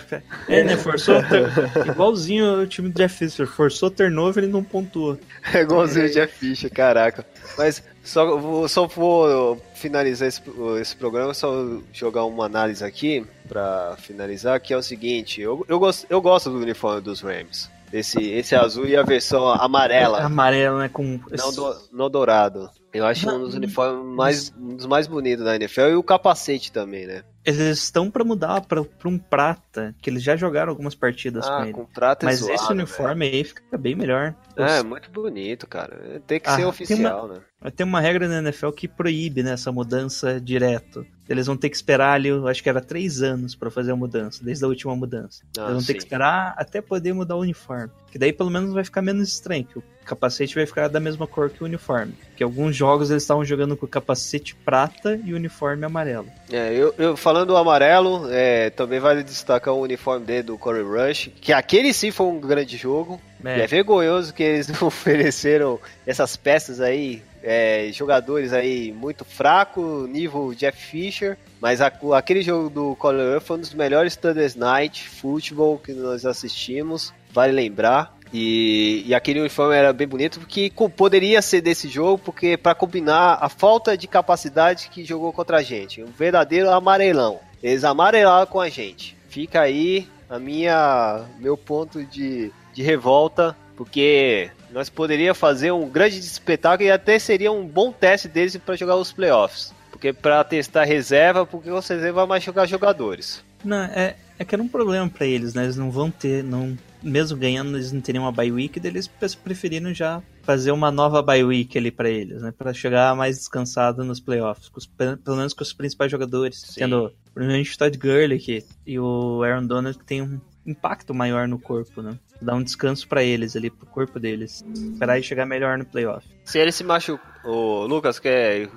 [0.48, 0.76] é, né?
[0.76, 1.20] Forçou.
[1.24, 3.46] ter- Igualzinho o time do Jeff Fisher.
[3.46, 5.18] Forçou turnover e não pontua.
[5.52, 7.26] É igualzinho o Jeff Fisher, caraca.
[7.58, 10.42] Mas só vou, só vou finalizar esse,
[10.80, 11.50] esse programa, só
[11.92, 16.50] jogar uma análise aqui pra finalizar, que é o seguinte, eu, eu, gosto, eu gosto
[16.50, 17.68] do uniforme dos Rams.
[17.92, 20.88] Esse, esse azul e a versão amarela, Amarelo, né?
[20.88, 21.20] Com.
[21.30, 22.68] não, do, não dourado.
[22.96, 26.70] Eu acho um dos uniformes mais, um dos mais bonitos da NFL e o capacete
[26.72, 27.22] também, né?
[27.44, 31.52] Eles estão pra mudar pra, pra um prata, que eles já jogaram algumas partidas com
[31.54, 31.72] Ah, ele.
[31.72, 34.34] com prata é Mas zoado, esse uniforme aí fica bem melhor.
[34.56, 34.68] velho.
[34.68, 36.20] É, muito bonito, cara.
[36.26, 37.40] Tem que Ah, ser tem oficial, né?
[37.76, 41.06] Tem uma regra na NFL que proíbe né, essa mudança direto.
[41.28, 43.96] Eles vão ter que esperar ali, eu acho que era três anos pra fazer a
[43.96, 45.42] mudança, desde a última mudança.
[45.56, 45.92] Ah, Eles vão ter sim.
[45.94, 47.92] que esperar até poder mudar o uniforme.
[48.10, 51.26] Que daí pelo menos vai ficar menos estranho, que o capacete vai ficar da mesma
[51.26, 52.14] cor que o uniforme.
[52.36, 56.26] Que alguns jogos eles estavam jogando com capacete prata e uniforme amarelo.
[56.50, 60.82] É, eu, eu falando do amarelo, é, também vale destacar o uniforme dele do Corey
[60.82, 63.20] Rush, que aquele sim foi um grande jogo.
[63.44, 63.58] É.
[63.58, 70.06] E é vergonhoso que eles não ofereceram essas peças aí, é, jogadores aí muito fraco,
[70.10, 71.36] nível Jeff Fisher.
[71.60, 75.92] Mas a- aquele jogo do Corey Rush foi um dos melhores Thursday Night Football que
[75.92, 78.15] nós assistimos, vale lembrar.
[78.38, 83.38] E, e aquele uniforme era bem bonito, porque poderia ser desse jogo, porque para combinar
[83.40, 87.40] a falta de capacidade que jogou contra a gente, um verdadeiro amarelão.
[87.62, 89.16] Eles amarelaram com a gente.
[89.30, 96.18] Fica aí a minha meu ponto de, de revolta, porque nós poderíamos fazer um grande
[96.18, 99.72] espetáculo e até seria um bom teste deles para jogar os playoffs.
[99.90, 103.42] Porque para testar reserva, porque você reserva mais jogar jogadores.
[103.64, 105.64] Não, é, é que era um problema pra eles, né?
[105.64, 106.76] Eles não vão ter, não,
[107.06, 109.08] mesmo ganhando, eles não teriam uma bye week, eles
[109.42, 112.52] preferiram já fazer uma nova bye week ali pra eles, né?
[112.56, 116.80] Pra chegar mais descansado nos playoffs, os- pe- pelo menos com os principais jogadores, Sim.
[116.80, 121.46] tendo provavelmente o Todd Gurley que, e o Aaron Donald que tem um impacto maior
[121.46, 122.18] no corpo, né?
[122.42, 124.64] Dá um descanso pra eles ali, pro corpo deles.
[124.74, 126.26] Esperar e chegar melhor no playoff.
[126.44, 128.68] Se ele se machucou, o Lucas quer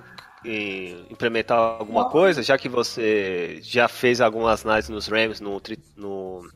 [1.10, 5.62] implementar alguma coisa, já que você já fez algumas análises nos Rams no,
[5.98, 6.50] no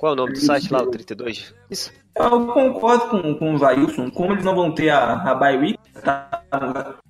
[0.00, 1.54] qual é o nome do site lá, o 32?
[1.70, 1.92] Isso.
[2.16, 4.10] Eu concordo com, com o Zailson.
[4.10, 6.42] Como eles não vão ter a, a bye week, tá-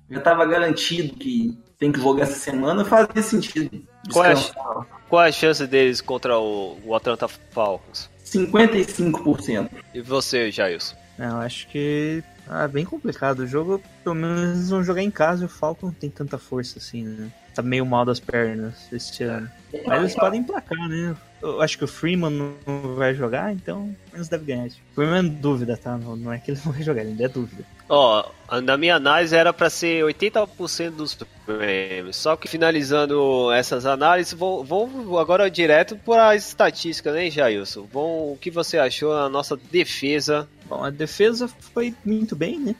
[0.09, 3.81] já estava garantido que tem que jogar essa semana, fazia sentido.
[4.11, 4.85] Qual é a-.
[5.07, 8.09] Qual é a chance deles contra o, o Atlanta Falcons?
[8.25, 9.69] 55%.
[9.93, 10.95] E você, Jailson?
[11.17, 13.39] É, Eu acho que ah, é bem complicado.
[13.39, 16.37] O jogo, pelo menos, eles vão jogar em casa e o Falcon não tem tanta
[16.37, 17.31] força assim, né?
[17.55, 19.49] Tá meio mal das pernas este ano.
[19.85, 21.15] Mas eles podem emplacar, né?
[21.41, 22.29] Eu acho que o Freeman
[22.65, 24.69] não vai jogar, então eles devem ganhar.
[24.93, 25.97] Freeman é dúvida, tá?
[25.97, 27.63] Não, não é que ele não vai jogar, ele ainda é dúvida.
[27.89, 28.29] Ó,
[28.61, 31.17] na minha análise era para ser 80% dos
[31.47, 32.15] Rams.
[32.15, 37.87] Só que finalizando essas análises, vou, vou agora direto para as estatísticas, né, Jailson?
[37.91, 40.47] Vão, o que você achou na nossa defesa?
[40.69, 42.75] Bom, a defesa foi muito bem, né?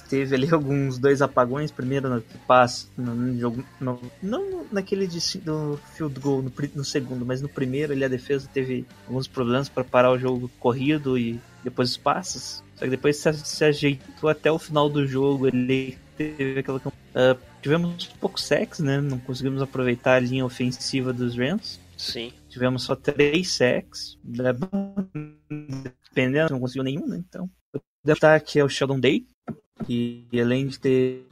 [0.00, 5.78] Teve ali alguns dois apagões, primeiro no passe, no, jogo, no- não naquele de, do
[5.94, 9.84] field goal no, no segundo, mas no primeiro ali a defesa teve alguns problemas para
[9.84, 12.62] parar o jogo corrido e depois os passes.
[12.76, 16.80] Só que depois se, se ajeitou até o final do jogo, ele teve aquela
[17.14, 19.00] ah, tivemos poucos sacks, né?
[19.00, 21.80] Não conseguimos aproveitar a linha ofensiva dos Rams.
[21.96, 22.32] Sim.
[22.48, 24.18] Tivemos só três sacks.
[26.10, 27.22] Dependendo, não conseguiu nenhum, né?
[27.28, 29.26] Então, o destaque é o Sheldon Day,
[29.84, 31.26] que além de ter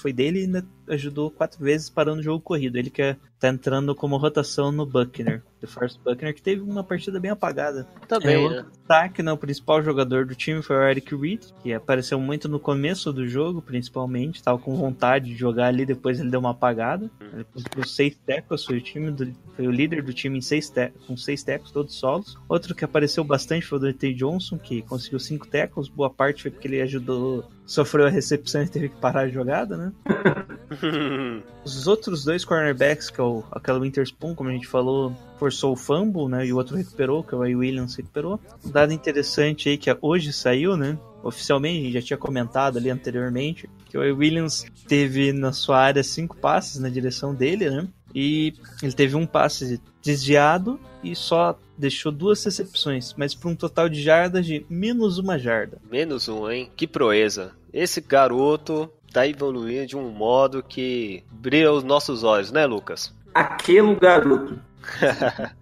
[0.00, 2.76] foi dele, ainda ajudou quatro vezes parando o jogo corrido.
[2.76, 7.20] Ele que tá entrando como rotação no Buckner, do Forrest Buckner, que teve uma partida
[7.20, 7.86] bem apagada.
[8.08, 8.64] Também, É, né?
[8.70, 12.58] destaque, né, o principal jogador do time foi o Eric Reed, que apareceu muito no
[12.58, 17.10] começo do jogo, principalmente, tava com vontade de jogar ali, depois ele deu uma apagada.
[17.32, 20.72] Ele conseguiu seis tackles, foi o time do- foi o líder do time em seis
[21.06, 22.38] com seis tackles, todos solos.
[22.48, 26.50] Outro que apareceu bastante foi o Dante Johnson, que conseguiu cinco tackles, boa parte foi
[26.50, 29.92] porque ele ajudou, sofreu a recepção e teve que parar a jogada, né?
[31.64, 35.76] Os outros dois cornerbacks, que é o, aquela Winterspoon, como a gente falou, forçou o
[35.76, 36.46] fumble, né?
[36.46, 38.38] E o outro recuperou, que é o Ray Williams recuperou.
[38.62, 40.98] Um dado interessante aí que hoje saiu, né?
[41.22, 45.78] Oficialmente, a gente já tinha comentado ali anteriormente, que o Ray Williams teve na sua
[45.78, 47.88] área cinco passes na direção dele, né?
[48.14, 48.52] E
[48.82, 54.02] ele teve um passe desviado e só deixou duas recepções, mas para um total de
[54.02, 55.78] jardas de menos uma jarda.
[55.90, 56.70] Menos um, hein?
[56.76, 57.52] Que proeza.
[57.72, 63.14] Esse garoto tá evoluindo de um modo que brilha os nossos olhos, né, Lucas?
[63.32, 64.69] Aquele garoto.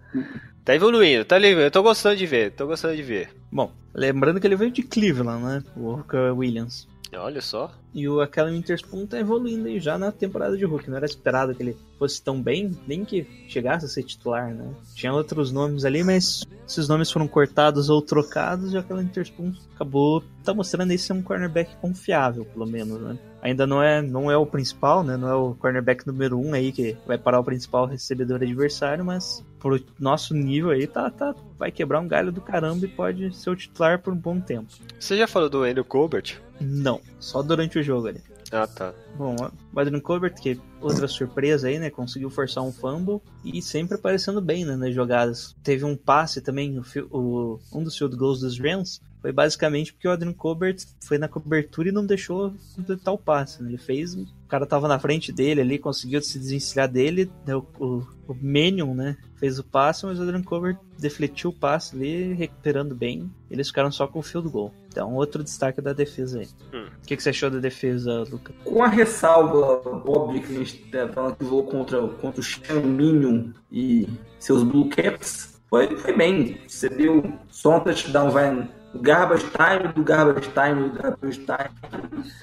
[0.65, 1.61] Tá evoluindo, tá evoluindo.
[1.61, 3.38] Eu tô gostando de ver, tô gostando de ver.
[3.51, 5.63] Bom, lembrando que ele veio de Cleveland, né?
[5.75, 6.87] O Walker Williams.
[7.17, 7.71] Olha só.
[7.91, 10.89] E o Akela Winterspoon tá evoluindo aí já na temporada de Hulk.
[10.89, 14.71] Não era esperado que ele fosse tão bem, nem que chegasse a ser titular, né?
[14.93, 19.53] Tinha outros nomes ali, mas esses nomes foram cortados ou trocados e o Akela Winterspoon
[19.73, 23.17] acabou tá mostrando aí ser um cornerback confiável, pelo menos, né?
[23.41, 25.17] Ainda não é, não é o principal, né?
[25.17, 29.43] Não é o cornerback número um aí que vai parar o principal recebedor adversário, mas
[29.59, 33.49] pro nosso nível aí tá, tá vai quebrar um galho do caramba e pode ser
[33.49, 34.71] o titular por um bom tempo.
[34.99, 36.37] Você já falou do Andrew Colbert?
[36.59, 38.21] Não, só durante o jogo ali.
[38.51, 38.93] Ah, tá.
[39.15, 39.35] Bom,
[39.71, 41.91] o Adrian Colbert, que outra surpresa aí, né?
[41.91, 45.55] Conseguiu forçar um fumble e sempre aparecendo bem né, nas jogadas.
[45.63, 46.83] Teve um passe também, o,
[47.15, 51.27] o- um dos field goals dos Rams foi basicamente porque o Adrian Colbert foi na
[51.27, 53.61] cobertura e não deixou completar o passe.
[53.61, 53.69] Né?
[53.69, 58.01] Ele fez, o cara tava na frente dele ali, conseguiu se desvencilhar dele, deu o,
[58.27, 59.17] o Manion, né?
[59.35, 63.29] Fez o passe, mas o Adrian Colbert defletiu o passe ali, recuperando bem.
[63.49, 64.73] Eles ficaram só com o field goal.
[64.87, 66.47] Então, outro destaque da defesa aí.
[66.73, 66.87] Hum.
[67.01, 68.55] O que, que você achou da defesa, Lucas?
[68.63, 72.41] Com a ressalva óbvia que a gente tá falando que jogou contra, contra
[72.77, 74.09] o Minion e
[74.39, 76.57] seus Blue Caps, foi, foi bem.
[76.67, 81.69] Você viu só um touchdown vai garbage time, do garbage time, do garbage time.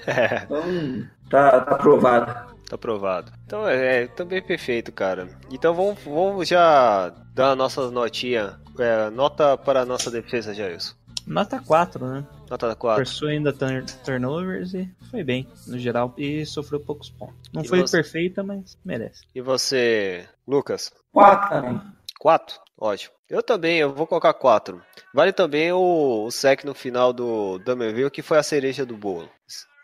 [0.47, 2.57] Então, tá, tá aprovado.
[2.69, 3.33] Tá aprovado.
[3.45, 5.29] Então é, é também perfeito, cara.
[5.51, 8.59] Então vamos, vamos já dar a nossa notinha.
[8.79, 10.95] é, nota para a nossa defesa, Jailson.
[11.27, 12.25] Nota 4, né?
[12.49, 13.05] Nota 4.
[13.05, 17.35] Forçou ainda turn turnovers e foi bem, no geral, e sofreu poucos pontos.
[17.53, 17.97] Não E foi você?
[17.97, 19.23] perfeita, mas merece.
[19.35, 20.93] E você, Lucas?
[21.13, 21.83] Quatro também.
[22.21, 22.61] 4?
[22.79, 23.15] Ótimo.
[23.29, 24.81] Eu também, eu vou colocar 4.
[25.13, 29.29] Vale também o, o sec no final do Dumerville, que foi a cereja do bolo.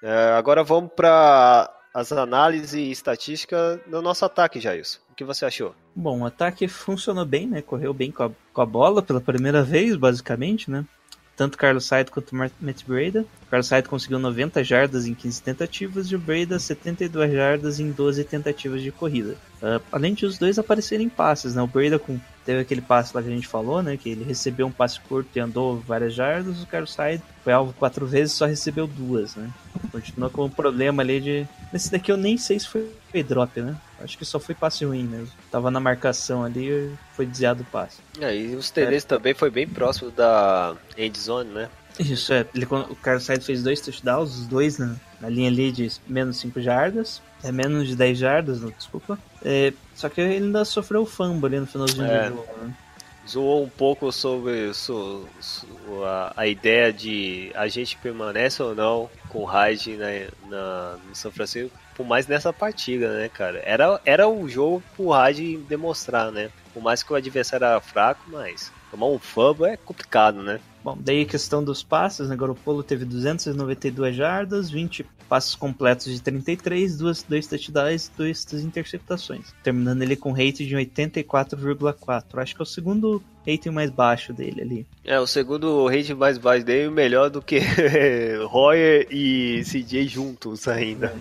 [0.02, 4.98] É, agora vamos para as análises e estatística do nosso ataque, Jailson.
[5.10, 5.74] O que você achou?
[5.94, 7.62] Bom, o ataque funcionou bem, né?
[7.62, 10.85] Correu bem com a, com a bola pela primeira vez, basicamente, né?
[11.36, 13.24] Tanto Carlos Said quanto Matt Breda.
[13.51, 18.24] Carlos Said conseguiu 90 jardas em 15 tentativas e o Breda 72 jardas em 12
[18.24, 19.36] tentativas de corrida.
[19.62, 21.62] Ah, além de os dois aparecerem em passes, né?
[21.62, 23.97] O Breda com, teve aquele passe lá que a gente falou, né?
[23.97, 26.62] Que ele recebeu um passe curto e andou várias jardas.
[26.62, 29.51] O Carlos Said foi alvo quatro vezes só recebeu duas, né?
[29.93, 31.47] Continua com um problema ali de.
[31.72, 32.90] Nesse daqui eu nem sei se foi
[33.22, 33.76] drop, né?
[34.01, 35.30] Acho que só foi passe ruim mesmo.
[35.51, 37.98] Tava na marcação ali foi desviado o passe.
[38.20, 41.68] É, e os TDs também foi bem próximo da end zone, né?
[41.98, 42.47] Isso, é.
[42.55, 46.39] Ele, o Carlos Sainz fez dois touchdowns, os dois na, na linha ali de menos
[46.39, 47.20] 5 jardas.
[47.44, 49.19] É menos de 10 jardas, não, desculpa.
[49.44, 52.31] É, só que ele ainda sofreu o fumble ali no finalzinho É.
[52.31, 52.74] do jogo, né?
[53.28, 55.66] Zoou um pouco sobre so- so-
[56.05, 60.06] a, a ideia de a gente permanece ou não com o Hyde na,
[60.48, 63.62] na, no São Francisco, por mais nessa partida, né, cara?
[63.64, 66.51] Era, era o jogo pro Hyde demonstrar, né?
[66.74, 70.59] Por mais que o adversário era fraco, mas tomar um fumble é complicado, né?
[70.84, 72.36] Bom, daí a questão dos passes, né?
[72.36, 79.54] Garoppolo teve 292 jardas, 20 passes completos de 33, duas, dois touchdowns e duas interceptações.
[79.62, 82.24] Terminando ele com rate de 84,4.
[82.34, 84.86] Acho que é o segundo rating mais baixo dele ali.
[85.04, 87.60] É, o segundo rate mais baixo dele, melhor do que
[88.46, 91.14] Royer e CJ juntos ainda.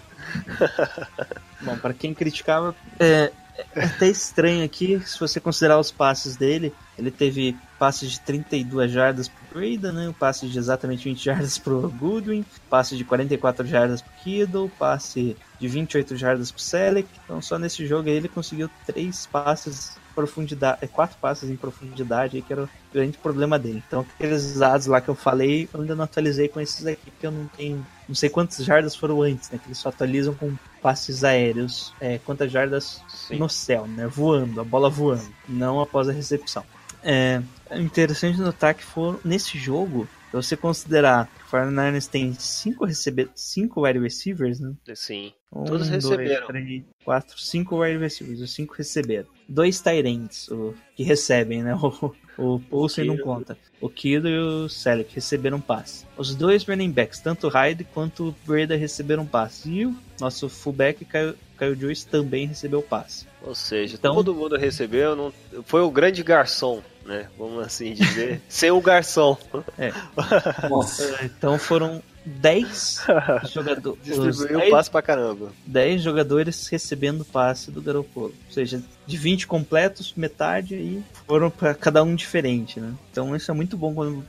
[1.61, 3.31] Bom, para quem criticava, é,
[3.75, 8.91] é até estranho aqui, se você considerar os passes dele, ele teve passes de 32
[8.91, 10.09] jardas né?
[10.09, 15.35] Um passe de exatamente 20 jardas pro Goodwin, passe de 44 jardas pro Kittle, passe
[15.59, 17.07] de 28 jardas pro Selleck.
[17.23, 22.37] Então só nesse jogo aí ele conseguiu três passes profundidade, é, quatro passes em profundidade
[22.37, 23.83] aí que era o grande problema dele.
[23.87, 27.27] Então aqueles dados lá que eu falei, eu ainda não atualizei com esses aqui, porque
[27.27, 29.57] eu não tenho, não sei quantas jardas foram antes, né?
[29.57, 33.37] Que eles só atualizam com passes aéreos, é, quantas jardas Sim.
[33.37, 34.07] no céu, né?
[34.07, 36.63] Voando, a bola voando, não após a recepção.
[37.03, 37.41] É
[37.79, 43.29] interessante notar que foram nesse jogo, se você considerar que o 49ers tem cinco, recebe
[43.35, 44.73] cinco wide receivers, né?
[44.95, 45.33] Sim.
[45.51, 46.47] Um, Todos receberam.
[46.47, 49.27] três, quatro, cinco wide receivers, os cinco receberam.
[49.47, 51.73] Dois Tyrants, o que recebem, né?
[52.37, 53.57] O, o Poulsen não conta.
[53.81, 56.05] O Kido e o Selleck receberam passe.
[56.17, 59.69] Os dois running backs, tanto o Hyde quanto o Breda receberam passe.
[59.69, 63.27] E o nosso fullback, Kyle, Kyle Joyce, também recebeu passe.
[63.43, 65.31] Ou seja, Então- todo mundo recebeu, não...
[65.65, 67.27] foi o grande garçom, né?
[67.37, 68.41] Vamos assim dizer.
[68.49, 69.37] Sem o garçom.
[70.69, 71.19] Nossa.
[71.23, 73.05] Então foram 10
[73.51, 73.99] jogadores.
[74.03, 75.51] Distribuiu o passe pra caramba.
[75.65, 78.33] 10 jogadores recebendo passe do Garoppolo.
[78.47, 82.93] Ou seja, de 20 completos, metade aí foram para cada um diferente, né?
[83.11, 84.23] Então isso é muito bom quando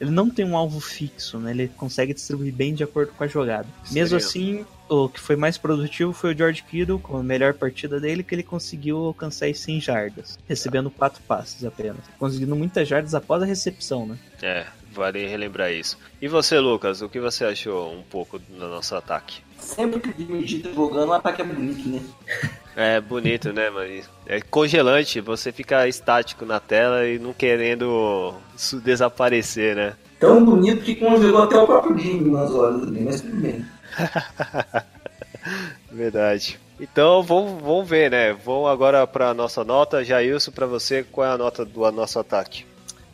[0.00, 1.50] ele não tem um alvo fixo, né?
[1.50, 3.68] Ele consegue distribuir bem de acordo com a jogada.
[3.90, 8.00] Mesmo assim, o que foi mais produtivo foi o George Kittle, com a melhor partida
[8.00, 12.00] dele, que ele conseguiu alcançar as 100 jardas, recebendo quatro passes apenas.
[12.18, 14.18] Conseguindo muitas jardas após a recepção, né?
[14.42, 15.98] É, vale relembrar isso.
[16.20, 19.40] E você, Lucas, o que você achou um pouco do nosso ataque?
[19.58, 22.00] Sempre que o tá jogando, o ataque é bonito, né?
[22.78, 28.34] É bonito, né, mas é congelante, você fica estático na tela e não querendo
[28.84, 29.94] desaparecer, né?
[30.20, 33.64] Tão bonito que congelou até o próprio Jimmy nas horas ali, mas tudo bem.
[35.90, 36.60] Verdade.
[36.78, 38.34] Então vamos, vamos ver, né?
[38.34, 40.04] Vamos agora para nossa nota.
[40.04, 42.66] Jailson, para você, qual é a nota do nosso ataque?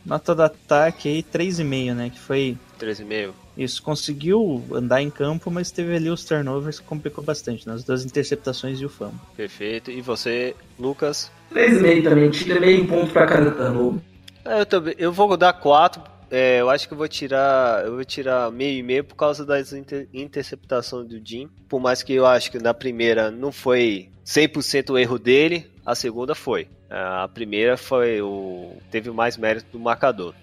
[0.05, 2.09] Nota do ataque aí 3,5, né?
[2.09, 3.31] Que foi 3,5.
[3.57, 8.03] isso, conseguiu andar em campo, mas teve ali os turnovers que complicou bastante, nas duas
[8.05, 8.91] interceptações e o.
[9.35, 9.89] Perfeito.
[9.91, 11.31] E você, Lucas?
[11.53, 14.01] 3,5 também, tira meio ponto pra cada turnover.
[14.43, 14.95] É, Eu também.
[14.97, 16.01] Eu vou dar 4.
[16.29, 17.85] É, eu acho que eu vou tirar.
[17.85, 21.47] Eu vou tirar meio e meio por causa das inter, interceptações do Jim.
[21.69, 25.95] Por mais que eu acho que na primeira não foi 100% o erro dele, a
[25.95, 26.67] segunda foi.
[26.89, 28.77] A primeira foi o.
[28.91, 30.33] teve mais mérito do marcador.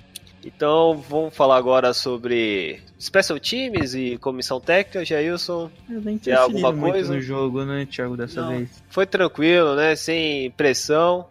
[0.44, 5.70] Então vamos falar agora sobre Special Teams e comissão técnica, Jailson.
[5.88, 7.14] Eu nem Tem alguma coisa?
[7.14, 8.56] no jogo, né, Thiago, dessa Não.
[8.56, 8.82] vez.
[8.88, 9.94] Foi tranquilo, né?
[9.94, 11.26] Sem pressão.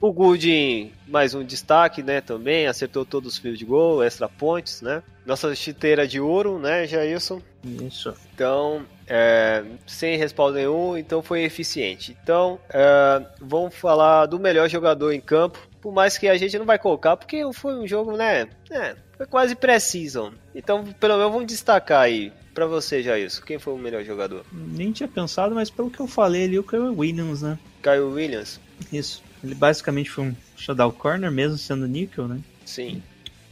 [0.00, 2.20] O Goodin, mais um destaque, né?
[2.22, 5.02] Também acertou todos os fios de gol, extra pontes, né?
[5.26, 7.42] Nossa chuteira de ouro, né, Jailson?
[7.62, 8.14] Isso.
[8.34, 12.16] Então, é, sem respaldo nenhum, então foi eficiente.
[12.22, 15.58] Então, é, vamos falar do melhor jogador em campo.
[15.80, 18.48] Por mais que a gente não vai colocar, porque foi um jogo, né?
[18.70, 20.32] É, foi quase pré-season.
[20.54, 22.32] Então, pelo menos vamos destacar aí.
[22.54, 24.44] Pra você, Jailson, quem foi o melhor jogador?
[24.52, 27.58] Nem tinha pensado, mas pelo que eu falei ali, o Kyle Williams, né?
[27.82, 28.60] Kyle Williams?
[28.92, 29.22] Isso.
[29.42, 32.40] Ele basicamente foi um shutdown corner, mesmo sendo níquel, né?
[32.64, 33.02] Sim.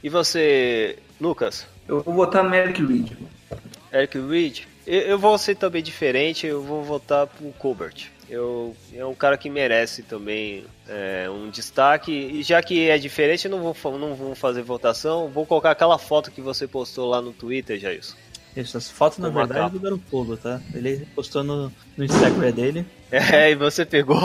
[0.03, 1.67] E você, Lucas?
[1.87, 3.13] Eu vou votar no Eric Reed.
[3.93, 4.61] Eric Reed?
[4.87, 8.11] Eu, eu vou ser também diferente, eu vou votar pro Colbert.
[8.29, 12.11] Eu, é um cara que merece também é, um destaque.
[12.11, 15.29] E já que é diferente, eu não vou, não vou fazer votação.
[15.29, 18.17] Vou colocar aquela foto que você postou lá no Twitter, Jailson.
[18.57, 19.71] Isso, essa foto, na verdade, é capa.
[19.71, 20.61] do Garoppolo, tá?
[20.75, 22.87] Ele postou no, no Instagram dele.
[23.13, 24.17] É, e você pegou.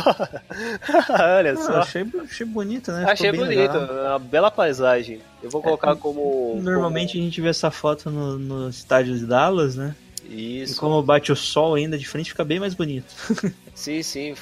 [1.20, 1.74] Olha Ah, só.
[1.80, 3.04] achei, achei bonito, né?
[3.06, 4.12] Achei bonito, legal.
[4.12, 5.20] uma bela paisagem.
[5.44, 6.58] Eu vou colocar como.
[6.64, 9.94] Normalmente a gente vê essa foto no, no estádio de Dallas, né?
[10.28, 10.80] Como- E Isso.
[10.80, 13.08] como bate o sol ainda de frente, fica bem mais bonito.
[13.74, 14.34] Sim, sim,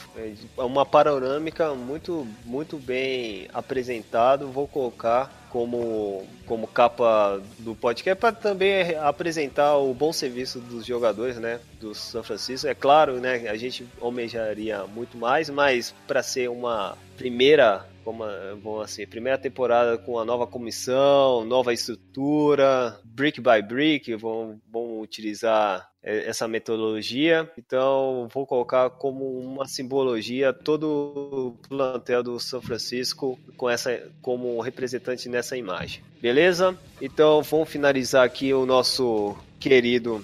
[0.57, 4.47] é uma panorâmica muito, muito bem apresentado.
[4.47, 11.37] Vou colocar como, como capa do podcast para também apresentar o bom serviço dos jogadores,
[11.37, 12.67] né, do São Francisco.
[12.67, 18.23] É claro, né, a gente almejaria muito mais, mas para ser uma primeira, como
[18.63, 24.59] vamos assim, primeira temporada com a nova comissão, nova estrutura, brick by brick, vão
[25.05, 27.49] utilizar é, essa metodologia.
[27.57, 34.59] Então, vou colocar como uma simbologia todo o plantel do São Francisco com essa como
[34.61, 36.03] representante nessa imagem.
[36.21, 36.77] Beleza?
[37.01, 40.23] Então, vamos finalizar aqui o nosso querido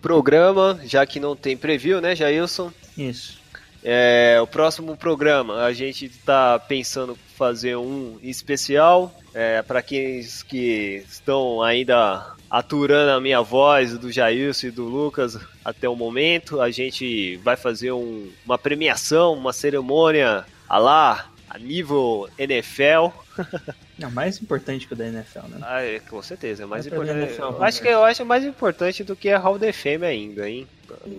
[0.00, 2.72] programa, já que não tem preview, né, Jailson?
[2.96, 3.40] Isso.
[3.82, 11.02] É, o próximo programa a gente está pensando fazer um especial é, para aqueles que
[11.08, 16.60] estão ainda aturando a minha voz do Jailson e do Lucas até o momento.
[16.60, 23.08] A gente vai fazer um- uma premiação, uma cerimônia a lá a nível NFL.
[23.98, 25.58] Não, mais importante que o da NFL, né?
[25.62, 27.18] Ah, é, com certeza, é mais pra importante.
[27.18, 30.06] NFL, Eu vamos acho que eu acho mais importante do que a Hall da Fame
[30.06, 30.66] ainda, hein?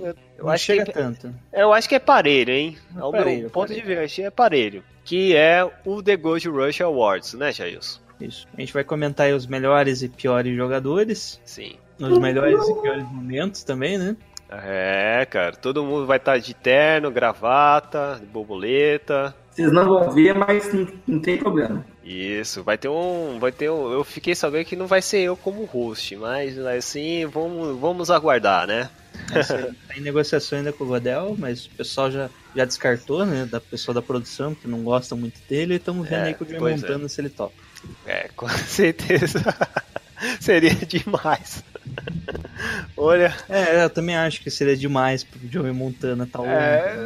[0.03, 1.34] Eu Não acho chega que tanto.
[1.53, 2.78] Eu acho que é parelho, hein?
[2.98, 4.84] É Ao parelho, meu ponto de vista, é parelho.
[5.06, 7.99] Que é o The Gold Rush Awards, né, Jailson?
[8.22, 8.48] Isso.
[8.57, 11.76] A gente vai comentar aí os melhores e piores jogadores, Sim.
[11.99, 14.15] os melhores e piores momentos também, né?
[14.49, 19.34] É, cara, todo mundo vai estar de terno, gravata, de borboleta.
[19.49, 21.85] Vocês não vão ver, mas não, não tem problema.
[22.03, 23.38] Isso, vai ter um.
[23.39, 23.91] Vai ter um.
[23.93, 28.68] Eu fiquei sabendo que não vai ser eu como host, mas assim, vamos, vamos aguardar,
[28.68, 28.89] né?
[29.34, 33.45] Essa- tá em negociação ainda com o Godel, mas o pessoal já, já descartou, né?
[33.49, 36.43] Da pessoa da produção, que não gosta muito dele, e estamos vendo É, aí com
[36.43, 36.88] o pois é.
[36.88, 37.53] Montana se ele topa.
[38.06, 39.40] É, com certeza.
[40.40, 41.64] Seria demais.
[42.95, 46.45] Olha, É, eu também acho que seria demais pro Joey Montana tá É,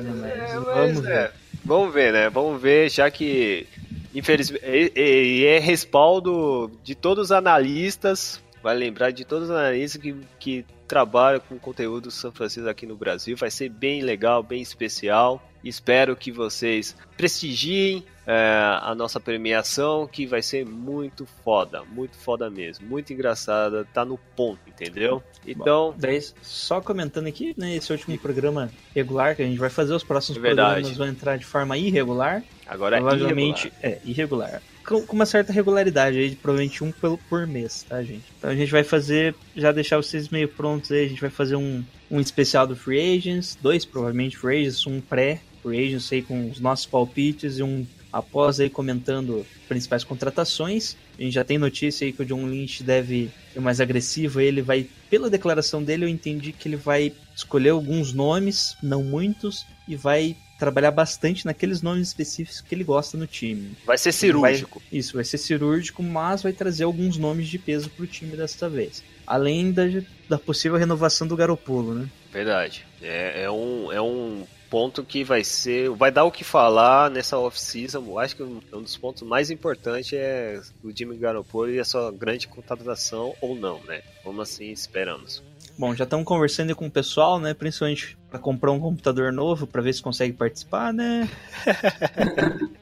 [0.01, 0.31] né?
[0.35, 1.09] é, Mas mas vamos é.
[1.23, 1.31] ver.
[1.63, 2.29] Vamos ver, né?
[2.29, 3.67] Vamos ver, já que
[4.13, 8.41] infelizmente e- e- é respaldo de todos os analistas.
[8.61, 12.85] vai lembrar de todos os analistas que, que trabalham com conteúdo do São Francisco aqui
[12.85, 13.35] no Brasil.
[13.37, 15.41] Vai ser bem legal, bem especial.
[15.65, 18.33] Espero que vocês prestigiem é,
[18.81, 24.17] a nossa premiação, que vai ser muito foda, muito foda mesmo, muito engraçada, tá no
[24.35, 25.23] ponto, entendeu?
[25.45, 29.69] Então, Bom, daí, só comentando aqui, né, esse último programa regular que a gente vai
[29.69, 30.73] fazer, os próximos É verdade.
[30.75, 33.91] programas vão entrar de forma irregular, agora é provavelmente irregular.
[33.91, 34.61] é irregular.
[34.85, 38.23] Com, com uma certa regularidade aí, de provavelmente um pelo, por mês, tá, gente?
[38.37, 41.55] Então a gente vai fazer, já deixar vocês meio prontos aí, a gente vai fazer
[41.55, 46.49] um, um especial do Free Agents, dois provavelmente Free Agents, um pré-Free Agents aí com
[46.49, 50.95] os nossos palpites e um após aí comentando principais contratações.
[51.19, 54.61] A gente já tem notícia aí que o John Lynch deve ser mais agressivo, ele
[54.61, 59.95] vai, pela declaração dele, eu entendi que ele vai escolher alguns nomes, não muitos, e
[59.95, 63.73] vai trabalhar bastante naqueles nomes específicos que ele gosta no time.
[63.85, 64.79] Vai ser cirúrgico.
[64.79, 68.69] Vai- isso, vai ser cirúrgico, mas vai trazer alguns nomes de peso pro time desta
[68.69, 69.03] vez.
[69.27, 69.83] Além da,
[70.29, 72.07] da possível renovação do Garopolo, né?
[72.31, 72.85] Verdade.
[73.01, 75.89] É, é um, é um ponto que vai ser.
[75.91, 78.17] Vai dar o que falar nessa off-season.
[78.19, 82.11] Acho que um, um dos pontos mais importantes é o Jimmy Garoppolo e a sua
[82.11, 84.01] grande contratação ou não, né?
[84.23, 85.41] Como assim esperamos.
[85.77, 87.53] Bom, já estamos conversando com o pessoal, né?
[87.53, 91.29] Principalmente para comprar um computador novo, para ver se consegue participar, né?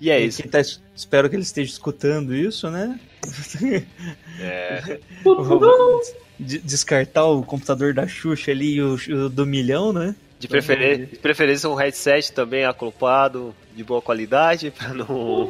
[0.00, 0.46] E é isso.
[0.48, 3.00] Tá es- espero que ele esteja escutando isso, né?
[4.40, 5.00] É,
[6.38, 10.14] descartar o computador da Xuxa ali e o, o do milhão, né?
[10.38, 15.48] De, preferência, de preferência um headset também acoplado, de boa qualidade, pra não,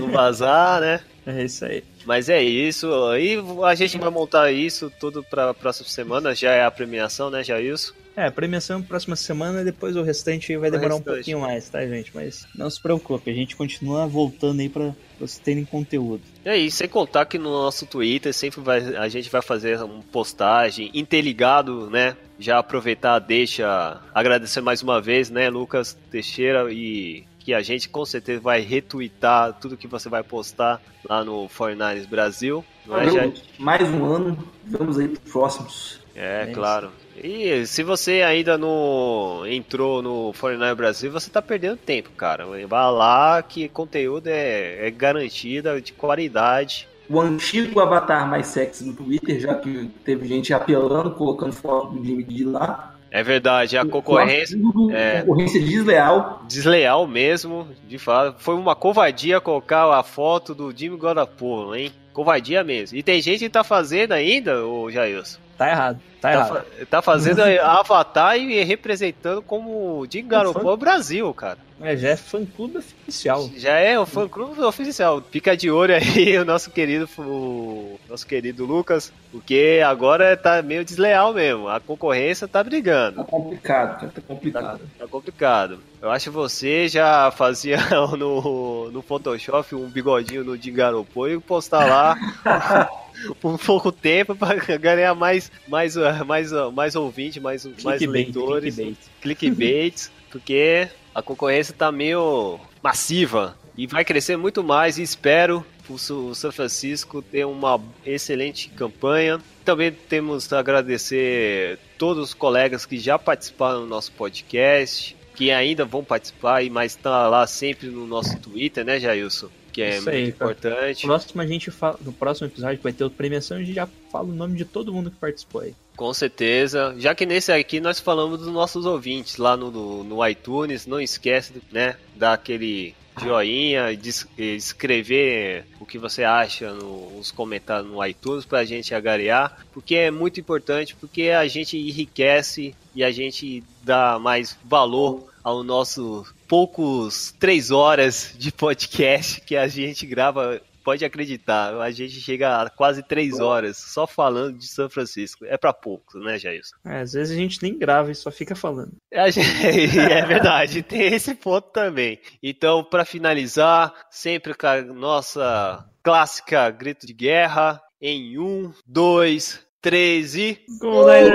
[0.00, 1.00] não vazar, né?
[1.24, 1.82] É isso aí.
[2.04, 2.92] Mas é isso.
[3.06, 6.34] Aí a gente vai montar isso tudo pra próxima semana.
[6.34, 7.94] Já é a premiação, né, Jailson?
[8.16, 11.14] É, a premiação próxima semana, depois o restante vai demorar um restante.
[11.16, 12.12] pouquinho mais, tá, gente?
[12.14, 16.22] Mas não se preocupe, a gente continua voltando aí pra vocês terem conteúdo.
[16.44, 20.00] E aí, sem contar que no nosso Twitter sempre vai, a gente vai fazer uma
[20.12, 22.16] postagem interligado, né?
[22.38, 27.03] Já aproveitar, deixa agradecer mais uma vez, né, Lucas Teixeira e
[27.38, 32.08] que a gente com certeza vai retweetar tudo que você vai postar lá no 49ers
[32.08, 32.64] Brasil.
[32.86, 36.00] Não é, já, Mais um ano, vamos aí próximos.
[36.14, 36.90] é, É claro.
[37.22, 42.44] E se você ainda não entrou no 49 Brasil, você tá perdendo tempo, cara.
[42.46, 46.88] Vai lá que conteúdo é, é garantido, de qualidade.
[47.08, 52.04] O antigo avatar mais sexy no Twitter, já que teve gente apelando, colocando foto do
[52.04, 52.93] Jimmy de lá.
[53.14, 54.58] É verdade, a concorrência
[54.90, 55.20] é.
[55.20, 56.42] Concorrência desleal.
[56.48, 58.42] desleal mesmo, de fato.
[58.42, 61.92] Foi uma covardia colocar a foto do Jimmy Guarapolo, hein?
[62.12, 62.98] Covardia mesmo.
[62.98, 65.38] E tem gente que tá fazendo ainda, ô Jailson.
[65.56, 66.48] Tá errado, tá, Tá, errado.
[66.54, 71.58] fa- tá fazendo avatar e representando como Garoppolo Brasil, cara.
[71.80, 73.50] É, já é fã clube oficial.
[73.56, 75.20] Já é o fã clube oficial.
[75.30, 80.84] Fica de olho aí o nosso querido, o nosso querido Lucas, porque agora tá meio
[80.84, 81.68] desleal mesmo.
[81.68, 83.16] A concorrência tá brigando.
[83.16, 84.80] Tá complicado, cara, tá Tá, complicado.
[84.98, 85.78] tá complicado.
[86.00, 87.76] Eu acho que você já fazia
[88.16, 92.16] no, no Photoshop um bigodinho no Dingaropô e postar lá
[93.40, 98.00] por um pouco tempo para ganhar mais, mais, uh, mais, uh, mais ouvinte, mais, mais
[98.00, 98.74] leitores.
[98.74, 98.96] clickbait.
[99.20, 105.98] Clickbait, porque a concorrência tá meio massiva e vai crescer muito mais e espero o
[106.34, 109.38] São Francisco ter uma excelente campanha.
[109.64, 115.84] Também temos a agradecer todos os colegas que já participaram do nosso podcast, que ainda
[115.84, 119.48] vão participar, e mas tá lá sempre no nosso Twitter, né, Jailson?
[119.74, 121.04] Que é Isso muito aí, importante.
[121.06, 124.28] Próximo a gente fala, no próximo episódio vai ter outra premiação, a gente já fala
[124.28, 125.74] o nome de todo mundo que participou aí.
[125.96, 126.94] Com certeza.
[126.98, 131.00] Já que nesse aqui nós falamos dos nossos ouvintes lá no, no, no iTunes, não
[131.00, 137.90] esquece, né, dar aquele joinha, de es- escrever o que você acha no- nos comentários
[137.90, 143.10] no iTunes pra gente agarear, porque é muito importante, porque a gente enriquece e a
[143.10, 150.60] gente dá mais valor ao nosso poucos três horas de podcast que a gente grava
[150.84, 155.42] Pode acreditar, a gente chega a quase três horas só falando de São Francisco.
[155.46, 156.76] É pra poucos, né, Jailson?
[156.84, 158.92] É, às vezes a gente nem grava e só fica falando.
[159.32, 162.18] Gente- É verdade, tem esse ponto também.
[162.42, 170.34] Então, pra finalizar, sempre com a nossa clássica grito de guerra, em um, dois, três
[170.34, 170.58] e.
[170.82, 171.32] Gol, Niners!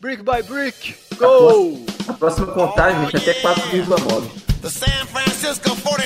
[0.00, 1.84] Brick by brick, go!
[2.08, 4.24] A próxima contagem, gente, até 4,9.
[4.60, 6.01] The San Francisco 49